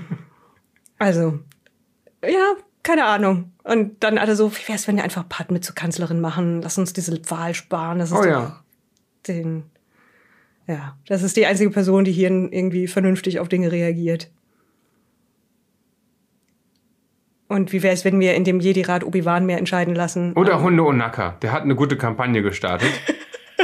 also, 0.98 1.38
ja, 2.22 2.52
keine 2.82 3.06
Ahnung. 3.06 3.52
Und 3.64 4.04
dann 4.04 4.18
alle 4.18 4.36
so, 4.36 4.52
wie 4.52 4.68
wär's, 4.68 4.86
wenn 4.86 4.96
wir 4.96 5.04
einfach 5.04 5.26
Padme 5.26 5.62
zur 5.62 5.74
Kanzlerin 5.74 6.20
machen? 6.20 6.60
Lass 6.60 6.76
uns 6.76 6.92
diese 6.92 7.18
Wahl 7.30 7.54
sparen. 7.54 7.98
Das 7.98 8.10
ist 8.10 8.18
Oh 8.18 8.26
ja. 8.26 8.62
den, 9.26 9.62
ja, 10.66 10.98
das 11.06 11.22
ist 11.22 11.38
die 11.38 11.46
einzige 11.46 11.70
Person, 11.70 12.04
die 12.04 12.12
hier 12.12 12.28
irgendwie 12.28 12.88
vernünftig 12.88 13.40
auf 13.40 13.48
Dinge 13.48 13.72
reagiert. 13.72 14.30
Und 17.48 17.72
wie 17.72 17.82
wäre 17.82 17.94
es, 17.94 18.04
wenn 18.04 18.20
wir 18.20 18.34
in 18.34 18.44
dem 18.44 18.60
Jedi-Rat 18.60 19.02
Obi-Wan 19.02 19.46
mehr 19.46 19.56
entscheiden 19.56 19.94
lassen? 19.94 20.34
Oder 20.34 20.62
Hondo 20.62 20.86
Onaka, 20.88 21.38
der 21.40 21.52
hat 21.52 21.62
eine 21.62 21.74
gute 21.74 21.96
Kampagne 21.96 22.42
gestartet. 22.42 22.92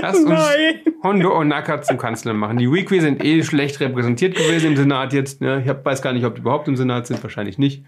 Lass 0.00 0.16
uns 0.18 0.28
Nein. 0.28 0.80
Hondo 1.02 1.36
Onaka 1.38 1.82
zum 1.82 1.98
Kanzler 1.98 2.34
machen. 2.34 2.58
Die 2.58 2.70
Weekly 2.70 3.00
sind 3.00 3.24
eh 3.24 3.42
schlecht 3.42 3.80
repräsentiert 3.80 4.36
gewesen 4.36 4.68
im 4.72 4.76
Senat 4.76 5.12
jetzt. 5.12 5.40
Ne? 5.40 5.60
Ich 5.62 5.68
hab, 5.68 5.84
weiß 5.84 6.02
gar 6.02 6.12
nicht, 6.12 6.24
ob 6.24 6.34
die 6.34 6.40
überhaupt 6.40 6.68
im 6.68 6.76
Senat 6.76 7.06
sind, 7.06 7.22
wahrscheinlich 7.22 7.58
nicht. 7.58 7.84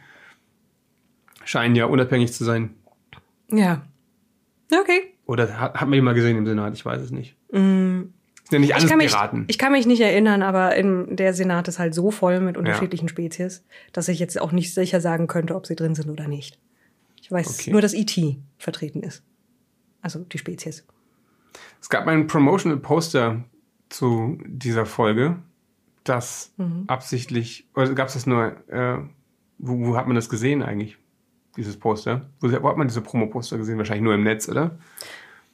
Scheinen 1.45 1.75
ja 1.77 1.87
unabhängig 1.87 2.33
zu 2.33 2.45
sein. 2.45 2.75
Ja. 3.51 3.83
Okay. 4.73 5.15
Oder 5.27 5.59
hat, 5.61 5.75
hat 5.75 5.89
man 5.89 5.95
jemand 5.95 6.17
gesehen 6.17 6.37
im 6.37 6.47
Senat? 6.47 6.75
Ich 6.75 6.85
weiß 6.85 7.01
es 7.01 7.11
nicht. 7.11 7.37
Sind 7.51 8.13
ja 8.53 8.59
nicht 8.59 8.69
Ich 8.71 8.75
alles 8.75 8.89
kann, 8.89 8.99
mich, 8.99 9.13
Piraten. 9.13 9.45
ich 9.49 9.59
kann 9.59 9.73
mich 9.73 9.87
nicht 9.87 10.01
erinnern, 10.01 10.43
aber 10.43 10.75
in 10.77 11.17
der 11.17 11.35
Senat 11.35 11.69
ist 11.69 11.79
halt 11.79 11.95
so 11.95 12.11
voll 12.11 12.41
mit 12.41 12.57
unterschiedlichen 12.57 13.09
Spezies, 13.09 13.65
dass 13.93 14.09
ich 14.09 14.19
jetzt 14.19 14.41
auch 14.41 14.53
nicht 14.53 14.75
sicher 14.75 15.01
sagen 15.01 15.27
könnte, 15.27 15.55
ob 15.55 15.67
sie 15.67 15.77
drin 15.77 15.95
sind 15.95 16.11
oder 16.11 16.29
nicht. 16.29 16.59
Ich 17.21 17.31
weiß 17.31 17.61
Okay. 17.61 17.71
nur, 17.71 17.81
dass 17.81 17.95
E.T. 17.95 18.39
vertreten 18.59 19.03
ist. 19.03 19.23
Also 20.03 20.21
die 20.21 20.39
Spezies. 20.39 20.87
Es 21.81 21.89
gab 21.89 22.07
ein 22.07 22.27
Promotional 22.27 22.79
Poster 22.79 23.43
zu 23.89 24.39
dieser 24.47 24.87
Folge, 24.87 25.37
das 26.05 26.53
Mhm. 26.57 26.85
absichtlich, 26.87 27.67
oder 27.75 27.93
gab 27.95 28.09
es 28.09 28.15
das 28.15 28.27
nur, 28.27 28.53
äh, 28.69 28.99
wo, 29.59 29.87
wo 29.87 29.97
hat 29.97 30.07
man 30.07 30.17
das 30.17 30.29
gesehen 30.29 30.63
eigentlich, 30.63 30.97
dieses 31.57 31.77
Poster? 31.77 32.31
Wo, 32.41 32.51
wo 32.51 32.69
hat 32.69 32.77
man 32.77 32.89
diese 32.89 33.01
Promo-Poster 33.01 33.59
gesehen? 33.59 33.79
Wahrscheinlich 33.79 34.05
nur 34.05 34.15
im 34.15 34.23
Netz, 34.23 34.49
oder? 34.49 34.79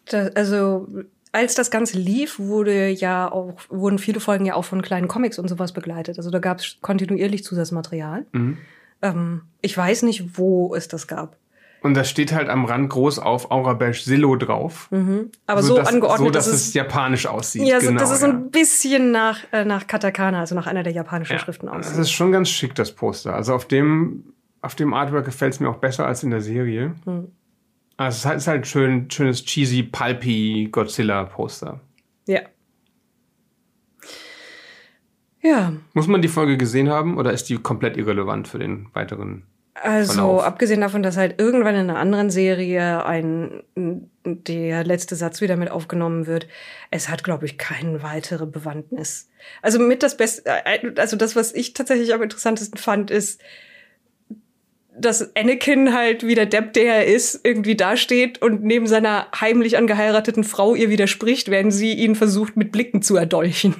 Da, 0.04 0.28
also 0.34 0.86
als 1.32 1.54
das 1.54 1.70
Ganze 1.70 1.98
lief, 1.98 2.38
wurde 2.38 2.88
ja 2.88 3.30
auch, 3.30 3.58
wurden 3.68 3.98
viele 3.98 4.20
Folgen 4.20 4.46
ja 4.46 4.54
auch 4.54 4.64
von 4.64 4.82
kleinen 4.82 5.08
Comics 5.08 5.38
und 5.38 5.48
sowas 5.48 5.72
begleitet. 5.72 6.18
Also 6.18 6.30
da 6.30 6.38
gab 6.38 6.58
es 6.60 6.78
kontinuierlich 6.80 7.44
Zusatzmaterial. 7.44 8.26
Mhm. 8.32 8.58
Ähm, 9.02 9.42
ich 9.60 9.76
weiß 9.76 10.02
nicht, 10.02 10.38
wo 10.38 10.74
es 10.74 10.88
das 10.88 11.06
gab. 11.08 11.36
Und 11.86 11.94
da 11.94 12.04
steht 12.04 12.32
halt 12.32 12.48
am 12.48 12.64
Rand 12.64 12.90
groß 12.90 13.18
auf 13.18 13.50
Aurabesh 13.50 14.02
Silo 14.02 14.36
drauf. 14.36 14.90
Aber 15.46 15.62
so, 15.62 15.76
dass, 15.76 15.88
angeordnet, 15.88 16.18
so, 16.18 16.30
dass 16.30 16.46
dass 16.46 16.54
es 16.54 16.74
japanisch 16.74 17.26
aussieht. 17.26 17.62
Ja, 17.62 17.80
so, 17.80 17.88
genau, 17.88 18.00
das 18.00 18.10
ist 18.10 18.20
so 18.20 18.26
ja. 18.26 18.32
ein 18.32 18.50
bisschen 18.50 19.12
nach, 19.12 19.40
äh, 19.52 19.64
nach 19.64 19.86
Katakana, 19.86 20.40
also 20.40 20.54
nach 20.54 20.66
einer 20.66 20.82
der 20.82 20.92
japanischen 20.92 21.38
Schriften 21.38 21.66
Das 21.66 21.86
aussieht. 21.86 22.00
ist 22.00 22.10
schon 22.10 22.32
ganz 22.32 22.48
schick, 22.48 22.74
das 22.74 22.92
Poster. 22.92 23.34
Also 23.34 23.54
auf 23.54 23.66
dem, 23.66 24.34
auf 24.60 24.74
dem 24.74 24.92
Artwork 24.92 25.24
gefällt 25.24 25.54
es 25.54 25.60
mir 25.60 25.68
auch 25.68 25.78
besser 25.78 26.06
als 26.06 26.22
in 26.22 26.30
der 26.30 26.40
Serie. 26.40 26.94
Hm. 27.04 27.28
Also 27.96 28.16
es 28.16 28.18
ist 28.18 28.26
halt, 28.26 28.36
es 28.36 28.42
ist 28.42 28.48
halt 28.48 28.66
schön, 28.66 29.10
schönes 29.10 29.44
cheesy, 29.44 29.82
pulpy 29.82 30.68
Godzilla-Poster. 30.70 31.80
Ja. 32.26 32.40
Ja, 35.42 35.72
Muss 35.94 36.08
man 36.08 36.22
die 36.22 36.28
Folge 36.28 36.56
gesehen 36.56 36.88
haben 36.88 37.18
oder 37.18 37.32
ist 37.32 37.48
die 37.48 37.56
komplett 37.56 37.96
irrelevant 37.96 38.48
für 38.48 38.58
den 38.58 38.88
weiteren? 38.94 39.44
Also 39.82 40.12
Verlauf. 40.14 40.44
abgesehen 40.44 40.80
davon, 40.80 41.02
dass 41.02 41.16
halt 41.16 41.40
irgendwann 41.40 41.74
in 41.74 41.90
einer 41.90 41.98
anderen 41.98 42.30
Serie 42.30 43.04
ein 43.04 43.62
der 44.24 44.84
letzte 44.84 45.16
Satz 45.16 45.40
wieder 45.40 45.56
mit 45.56 45.70
aufgenommen 45.70 46.26
wird, 46.26 46.48
es 46.90 47.08
hat, 47.08 47.24
glaube 47.24 47.46
ich, 47.46 47.58
keine 47.58 48.02
weitere 48.02 48.46
Bewandtnis. 48.46 49.28
Also 49.62 49.78
mit 49.78 50.02
das 50.02 50.16
Beste, 50.16 50.42
äh, 50.46 50.92
also 50.96 51.16
das, 51.16 51.36
was 51.36 51.52
ich 51.52 51.74
tatsächlich 51.74 52.12
am 52.12 52.22
interessantesten 52.22 52.78
fand, 52.78 53.10
ist, 53.10 53.40
dass 54.98 55.36
Anakin 55.36 55.92
halt 55.92 56.26
wie 56.26 56.34
der 56.34 56.46
Depp, 56.46 56.72
der 56.72 56.96
er 56.96 57.06
ist, 57.06 57.40
irgendwie 57.44 57.76
dasteht 57.76 58.40
und 58.40 58.64
neben 58.64 58.86
seiner 58.86 59.28
heimlich 59.38 59.76
angeheirateten 59.76 60.42
Frau 60.42 60.74
ihr 60.74 60.88
widerspricht, 60.88 61.50
während 61.50 61.72
sie 61.72 61.92
ihn 61.92 62.14
versucht, 62.14 62.56
mit 62.56 62.72
Blicken 62.72 63.02
zu 63.02 63.16
erdolchen. 63.16 63.74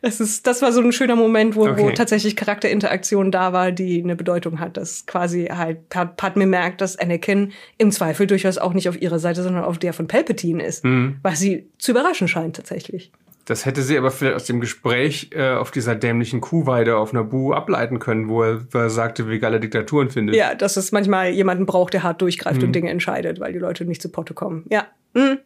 Das 0.00 0.20
ist, 0.20 0.46
das 0.46 0.62
war 0.62 0.72
so 0.72 0.80
ein 0.80 0.90
schöner 0.92 1.16
Moment, 1.16 1.54
wo, 1.54 1.66
wo 1.66 1.70
Okay. 1.70 1.92
tatsächlich 1.94 2.34
Charakterinteraktion 2.36 3.30
da 3.30 3.52
war, 3.52 3.72
die 3.72 4.02
eine 4.02 4.16
Bedeutung 4.16 4.58
hat, 4.58 4.76
dass 4.76 5.04
quasi 5.06 5.46
halt 5.46 5.88
Pat- 5.90 6.16
Padme 6.16 6.46
merkt, 6.46 6.80
dass 6.80 6.96
Anakin 6.98 7.52
im 7.76 7.90
Zweifel 7.92 8.26
durchaus 8.26 8.56
auch 8.58 8.72
nicht 8.72 8.88
auf 8.88 9.00
ihrer 9.00 9.18
Seite, 9.18 9.42
sondern 9.42 9.64
auf 9.64 9.78
der 9.78 9.92
von 9.92 10.06
Palpatine 10.08 10.64
ist, 10.64 10.84
Mhm. 10.84 11.18
was 11.22 11.38
sie 11.40 11.68
zu 11.78 11.90
überraschen 11.92 12.26
scheint 12.28 12.56
tatsächlich. 12.56 13.12
Das 13.46 13.66
hätte 13.66 13.82
sie 13.82 13.98
aber 13.98 14.10
vielleicht 14.10 14.36
aus 14.36 14.44
dem 14.44 14.60
Gespräch 14.60 15.30
äh, 15.34 15.50
auf 15.50 15.70
dieser 15.72 15.94
dämlichen 15.96 16.40
Kuhweide 16.40 16.96
auf 16.96 17.12
Nabu 17.12 17.52
ableiten 17.52 17.98
können, 17.98 18.28
wo 18.28 18.42
er, 18.44 18.60
wo 18.70 18.78
er 18.78 18.90
sagte, 18.90 19.28
wie 19.28 19.38
geil 19.40 19.52
er 19.54 19.58
Diktaturen 19.60 20.08
findet. 20.08 20.36
Ja, 20.36 20.54
dass 20.54 20.76
es 20.76 20.92
manchmal 20.92 21.30
jemanden 21.30 21.66
braucht, 21.66 21.92
der 21.94 22.02
hart 22.02 22.22
durchgreift 22.22 22.60
Mhm. 22.60 22.68
und 22.68 22.72
Dinge 22.74 22.90
entscheidet, 22.90 23.40
weil 23.40 23.52
die 23.52 23.58
Leute 23.58 23.84
nicht 23.86 24.00
zu 24.02 24.08
Potte 24.08 24.34
kommen. 24.34 24.64
Ja. 24.70 24.86
Hm. 25.14 25.38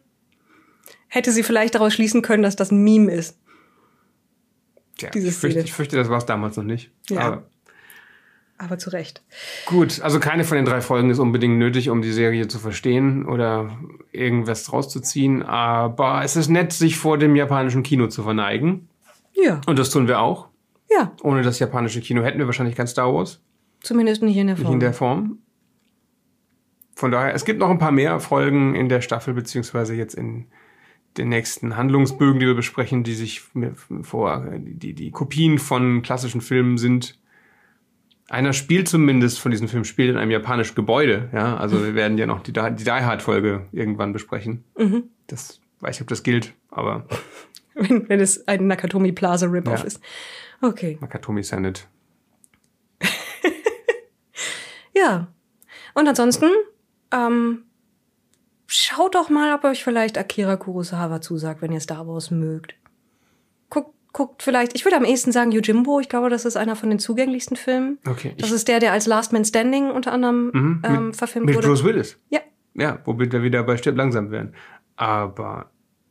Hätte 1.07 1.31
sie 1.31 1.43
vielleicht 1.43 1.75
daraus 1.75 1.93
schließen 1.93 2.21
können, 2.21 2.43
dass 2.43 2.55
das 2.55 2.71
ein 2.71 2.83
Meme 2.83 3.11
ist. 3.11 3.37
Tja, 4.97 5.09
diese 5.09 5.29
ich, 5.29 5.35
fürchte, 5.35 5.59
ich 5.59 5.73
fürchte, 5.73 5.95
das 5.97 6.09
war 6.09 6.17
es 6.17 6.25
damals 6.25 6.57
noch 6.57 6.63
nicht. 6.63 6.91
Ja. 7.09 7.19
Aber 7.21 7.43
Aber 8.57 8.77
zu 8.77 8.89
Recht. 8.91 9.21
gut, 9.65 9.99
also 10.01 10.19
keine 10.19 10.43
von 10.45 10.55
den 10.55 10.65
drei 10.65 10.79
Folgen 10.81 11.09
ist 11.09 11.19
unbedingt 11.19 11.57
nötig, 11.57 11.89
um 11.89 12.01
die 12.01 12.13
Serie 12.13 12.47
zu 12.47 12.57
verstehen 12.59 13.25
oder 13.25 13.77
irgendwas 14.13 14.71
rauszuziehen. 14.71 15.43
Aber 15.43 16.23
es 16.23 16.35
ist 16.37 16.47
nett, 16.49 16.71
sich 16.71 16.97
vor 16.97 17.17
dem 17.17 17.35
japanischen 17.35 17.83
Kino 17.83 18.07
zu 18.07 18.23
verneigen. 18.23 18.87
Ja. 19.33 19.59
Und 19.67 19.77
das 19.77 19.89
tun 19.89 20.07
wir 20.07 20.19
auch. 20.21 20.47
Ja. 20.89 21.11
Ohne 21.23 21.41
das 21.41 21.59
japanische 21.59 21.99
Kino 21.99 22.23
hätten 22.23 22.39
wir 22.39 22.45
wahrscheinlich 22.45 22.75
kein 22.75 22.87
Star 22.87 23.13
Wars. 23.13 23.41
Zumindest 23.81 24.23
nicht 24.23 24.37
in 24.37 24.47
der 24.47 24.55
Nicht 24.55 24.63
Form. 24.63 24.73
in 24.73 24.79
der 24.79 24.93
Form. 24.93 25.39
Von 26.95 27.11
daher, 27.11 27.33
es 27.33 27.43
gibt 27.43 27.59
noch 27.59 27.69
ein 27.69 27.77
paar 27.77 27.91
mehr 27.91 28.19
Folgen 28.21 28.73
in 28.73 28.87
der 28.87 29.01
Staffel, 29.01 29.33
beziehungsweise 29.33 29.93
jetzt 29.95 30.15
in 30.15 30.45
den 31.17 31.29
nächsten 31.29 31.75
Handlungsbögen, 31.77 32.39
die 32.39 32.45
wir 32.47 32.55
besprechen, 32.55 33.03
die 33.03 33.13
sich 33.13 33.43
mir 33.53 33.73
vor, 34.01 34.45
die, 34.57 34.93
die 34.93 35.11
Kopien 35.11 35.59
von 35.59 36.01
klassischen 36.01 36.41
Filmen 36.41 36.77
sind. 36.77 37.17
Einer 38.27 38.53
spielt 38.53 38.87
zumindest 38.87 39.39
von 39.39 39.51
diesem 39.51 39.67
Film, 39.67 39.83
spielt 39.85 40.09
in 40.09 40.17
einem 40.17 40.31
japanischen 40.31 40.75
Gebäude, 40.75 41.29
ja. 41.31 41.57
Also 41.57 41.83
wir 41.83 41.93
werden 41.95 42.17
ja 42.17 42.25
noch 42.25 42.41
die, 42.41 42.51
Die 42.53 42.75
Die 42.83 42.91
Hard 42.91 43.21
Folge 43.21 43.67
irgendwann 43.71 44.13
besprechen. 44.13 44.63
Mhm. 44.77 45.03
Das 45.27 45.61
weiß 45.81 45.97
ich, 45.97 46.01
ob 46.01 46.07
das 46.07 46.23
gilt, 46.23 46.53
aber 46.69 47.05
wenn, 47.75 48.09
wenn 48.09 48.19
es 48.19 48.47
ein 48.47 48.65
Nakatomi 48.67 49.11
Plaza 49.11 49.45
Rip-Off 49.45 49.81
Ja. 49.81 49.85
ist. 49.85 49.99
Okay. 50.61 50.97
Nakatomi 51.01 51.43
Senate. 51.43 51.81
Ja. 54.95 55.27
Und 55.93 56.07
ansonsten, 56.07 56.45
ähm, 57.11 57.64
schaut 58.67 59.15
doch 59.15 59.29
mal, 59.29 59.53
ob 59.53 59.63
euch 59.63 59.83
vielleicht 59.83 60.17
Akira 60.17 60.55
Kurosawa 60.57 61.21
zusagt, 61.21 61.61
wenn 61.61 61.71
ihr 61.71 61.79
Star 61.79 62.07
Wars 62.07 62.31
mögt. 62.31 62.75
Guckt, 63.69 63.93
guckt 64.13 64.43
vielleicht, 64.43 64.75
ich 64.75 64.85
würde 64.85 64.97
am 64.97 65.05
ehesten 65.05 65.31
sagen 65.31 65.51
Yojimbo. 65.51 65.99
Ich 65.99 66.09
glaube, 66.09 66.29
das 66.29 66.45
ist 66.45 66.57
einer 66.57 66.75
von 66.75 66.89
den 66.89 66.99
zugänglichsten 66.99 67.57
Filmen. 67.57 67.99
Okay. 68.07 68.33
Das 68.37 68.51
ist 68.51 68.67
der, 68.67 68.79
der 68.79 68.91
als 68.91 69.07
Last 69.07 69.33
Man 69.33 69.45
Standing 69.45 69.91
unter 69.91 70.11
anderem 70.11 70.51
Mhm, 70.53 70.81
ähm, 70.83 71.05
mit, 71.07 71.15
verfilmt 71.15 71.47
mit 71.47 71.55
wurde. 71.55 71.67
Bruce 71.67 71.83
Willis. 71.83 72.17
Ja. 72.29 72.39
Ja, 72.73 72.99
womit 73.05 73.31
wir 73.31 73.41
wieder 73.41 73.63
bei 73.63 73.77
Stirb 73.77 73.95
langsam 73.95 74.31
wären. 74.31 74.53
Aber 74.97 75.69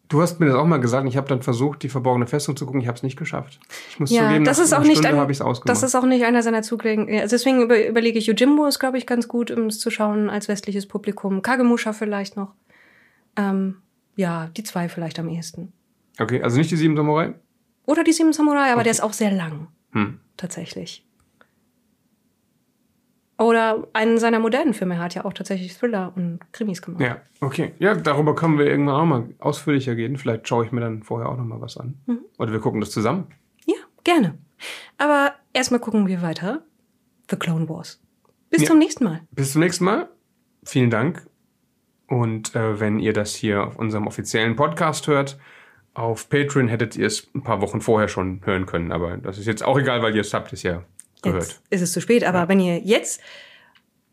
du 0.08 0.20
hast 0.22 0.38
mir 0.40 0.46
das 0.46 0.54
auch 0.56 0.66
mal 0.66 0.78
gesagt, 0.80 1.06
ich 1.08 1.16
habe 1.16 1.28
dann 1.28 1.42
versucht, 1.42 1.82
die 1.82 1.88
verborgene 1.88 2.26
Festung 2.26 2.56
zu 2.56 2.66
gucken. 2.66 2.80
Ich 2.80 2.86
habe 2.88 2.96
es 2.96 3.02
nicht 3.02 3.16
geschafft. 3.18 3.58
Ich 3.90 3.98
muss 4.00 4.10
Ja, 4.10 4.26
zugeben, 4.26 4.44
das 4.44 4.58
ist 4.58 4.72
auch 4.72 4.82
nicht 4.84 5.04
ein, 5.04 5.16
habe 5.16 5.32
ich 5.32 5.38
es 5.38 5.42
ausgemacht. 5.42 5.68
das 5.68 5.82
ist 5.82 5.94
auch 5.94 6.04
nicht 6.04 6.24
einer 6.24 6.42
seiner 6.42 6.62
Zugänge. 6.62 7.20
Also 7.20 7.34
deswegen 7.34 7.62
über, 7.62 7.86
überlege 7.88 8.18
ich, 8.18 8.26
Yojimbo 8.26 8.66
ist, 8.66 8.78
glaube 8.78 8.98
ich, 8.98 9.06
ganz 9.06 9.28
gut, 9.28 9.50
um 9.50 9.66
es 9.66 9.78
zu 9.80 9.90
schauen 9.90 10.30
als 10.30 10.48
westliches 10.48 10.86
Publikum. 10.86 11.42
Kagemusha 11.42 11.92
vielleicht 11.92 12.36
noch. 12.36 12.52
Ähm, 13.36 13.76
ja, 14.16 14.48
die 14.56 14.62
zwei 14.62 14.88
vielleicht 14.88 15.18
am 15.18 15.28
ehesten. 15.28 15.72
okay, 16.20 16.42
also 16.42 16.56
nicht 16.58 16.70
die 16.70 16.76
sieben 16.76 16.96
Samurai? 16.96 17.34
Oder 17.86 18.02
die 18.04 18.12
Sieben 18.12 18.32
Samurai, 18.32 18.72
aber 18.72 18.82
der 18.82 18.92
ist 18.92 19.02
auch 19.02 19.12
sehr 19.12 19.30
lang, 19.30 19.66
Hm. 19.92 20.18
tatsächlich. 20.38 21.04
Oder 23.36 23.88
einen 23.94 24.18
seiner 24.18 24.38
modernen 24.38 24.74
Filme. 24.74 24.94
Er 24.94 25.00
hat 25.00 25.14
ja 25.14 25.24
auch 25.24 25.32
tatsächlich 25.32 25.76
Thriller 25.76 26.12
und 26.14 26.38
Krimis 26.52 26.80
gemacht. 26.82 27.00
Ja, 27.02 27.16
okay. 27.40 27.72
Ja, 27.80 27.94
darüber 27.94 28.34
können 28.36 28.58
wir 28.58 28.66
irgendwann 28.66 28.94
auch 28.94 29.04
mal 29.06 29.28
ausführlicher 29.40 29.96
reden. 29.96 30.16
Vielleicht 30.16 30.46
schaue 30.46 30.64
ich 30.64 30.70
mir 30.72 30.80
dann 30.80 31.02
vorher 31.02 31.28
auch 31.28 31.36
noch 31.36 31.44
mal 31.44 31.60
was 31.60 31.76
an. 31.76 31.94
Mhm. 32.06 32.20
Oder 32.38 32.52
wir 32.52 32.60
gucken 32.60 32.80
das 32.80 32.90
zusammen. 32.90 33.26
Ja, 33.66 33.74
gerne. 34.04 34.38
Aber 34.98 35.32
erstmal 35.52 35.80
gucken 35.80 36.06
wir 36.06 36.22
weiter. 36.22 36.62
The 37.28 37.36
Clone 37.36 37.68
Wars. 37.68 38.00
Bis 38.50 38.62
Ja. 38.62 38.68
zum 38.68 38.78
nächsten 38.78 39.02
Mal. 39.04 39.22
Bis 39.32 39.52
zum 39.52 39.62
nächsten 39.62 39.84
Mal. 39.84 40.08
Vielen 40.64 40.90
Dank. 40.90 41.26
Und 42.06 42.54
äh, 42.54 42.78
wenn 42.78 43.00
ihr 43.00 43.12
das 43.14 43.34
hier 43.34 43.64
auf 43.66 43.76
unserem 43.78 44.06
offiziellen 44.06 44.54
Podcast 44.54 45.08
hört, 45.08 45.38
auf 45.94 46.28
Patreon 46.28 46.68
hättet 46.68 46.96
ihr 46.96 47.06
es 47.06 47.28
ein 47.34 47.42
paar 47.42 47.60
Wochen 47.60 47.80
vorher 47.80 48.08
schon 48.08 48.40
hören 48.44 48.66
können. 48.66 48.92
Aber 48.92 49.16
das 49.16 49.38
ist 49.38 49.46
jetzt 49.46 49.64
auch 49.64 49.78
egal, 49.78 50.02
weil 50.02 50.14
ihr 50.14 50.20
es 50.20 50.34
habt 50.34 50.52
es 50.52 50.62
ja 50.62 50.82
gehört. 51.24 51.42
Jetzt 51.42 51.62
ist 51.70 51.80
es 51.82 51.92
zu 51.92 52.00
spät, 52.00 52.24
aber 52.24 52.48
wenn 52.48 52.60
ihr 52.60 52.78
jetzt 52.78 53.20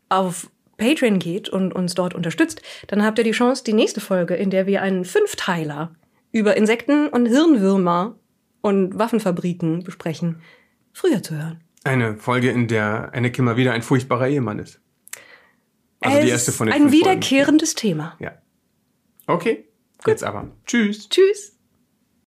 auf 0.08 0.50
Patreon 0.76 1.18
geht 1.18 1.48
und 1.48 1.72
uns 1.72 1.94
dort 1.94 2.14
unterstützt, 2.14 2.60
dann 2.88 3.04
habt 3.04 3.18
ihr 3.18 3.24
die 3.24 3.30
Chance, 3.30 3.62
die 3.64 3.72
nächste 3.72 4.00
Folge, 4.00 4.34
in 4.34 4.50
der 4.50 4.66
wir 4.66 4.82
einen 4.82 5.04
Fünfteiler 5.04 5.94
über 6.32 6.56
Insekten 6.56 7.08
und 7.08 7.26
Hirnwürmer 7.26 8.16
und 8.62 8.98
Waffenfabriken 8.98 9.84
besprechen, 9.84 10.40
früher 10.92 11.22
zu 11.22 11.36
hören. 11.36 11.60
Eine 11.84 12.16
Folge, 12.16 12.50
in 12.50 12.68
der 12.68 13.10
Anakin 13.14 13.44
mal 13.44 13.56
wieder 13.56 13.72
ein 13.72 13.82
furchtbarer 13.82 14.28
Ehemann 14.28 14.58
ist. 14.58 14.80
Also 16.00 16.18
Es 16.18 16.24
die 16.24 16.30
erste 16.30 16.52
von 16.52 16.66
den 16.66 16.74
Ein 16.74 16.82
fünf 16.88 16.92
Folgen. 16.92 17.04
wiederkehrendes 17.06 17.74
Thema. 17.74 18.16
Ja. 18.18 18.32
Okay, 19.26 19.68
jetzt 20.06 20.24
aber. 20.24 20.48
Tschüss. 20.66 21.08
Tschüss. 21.08 21.56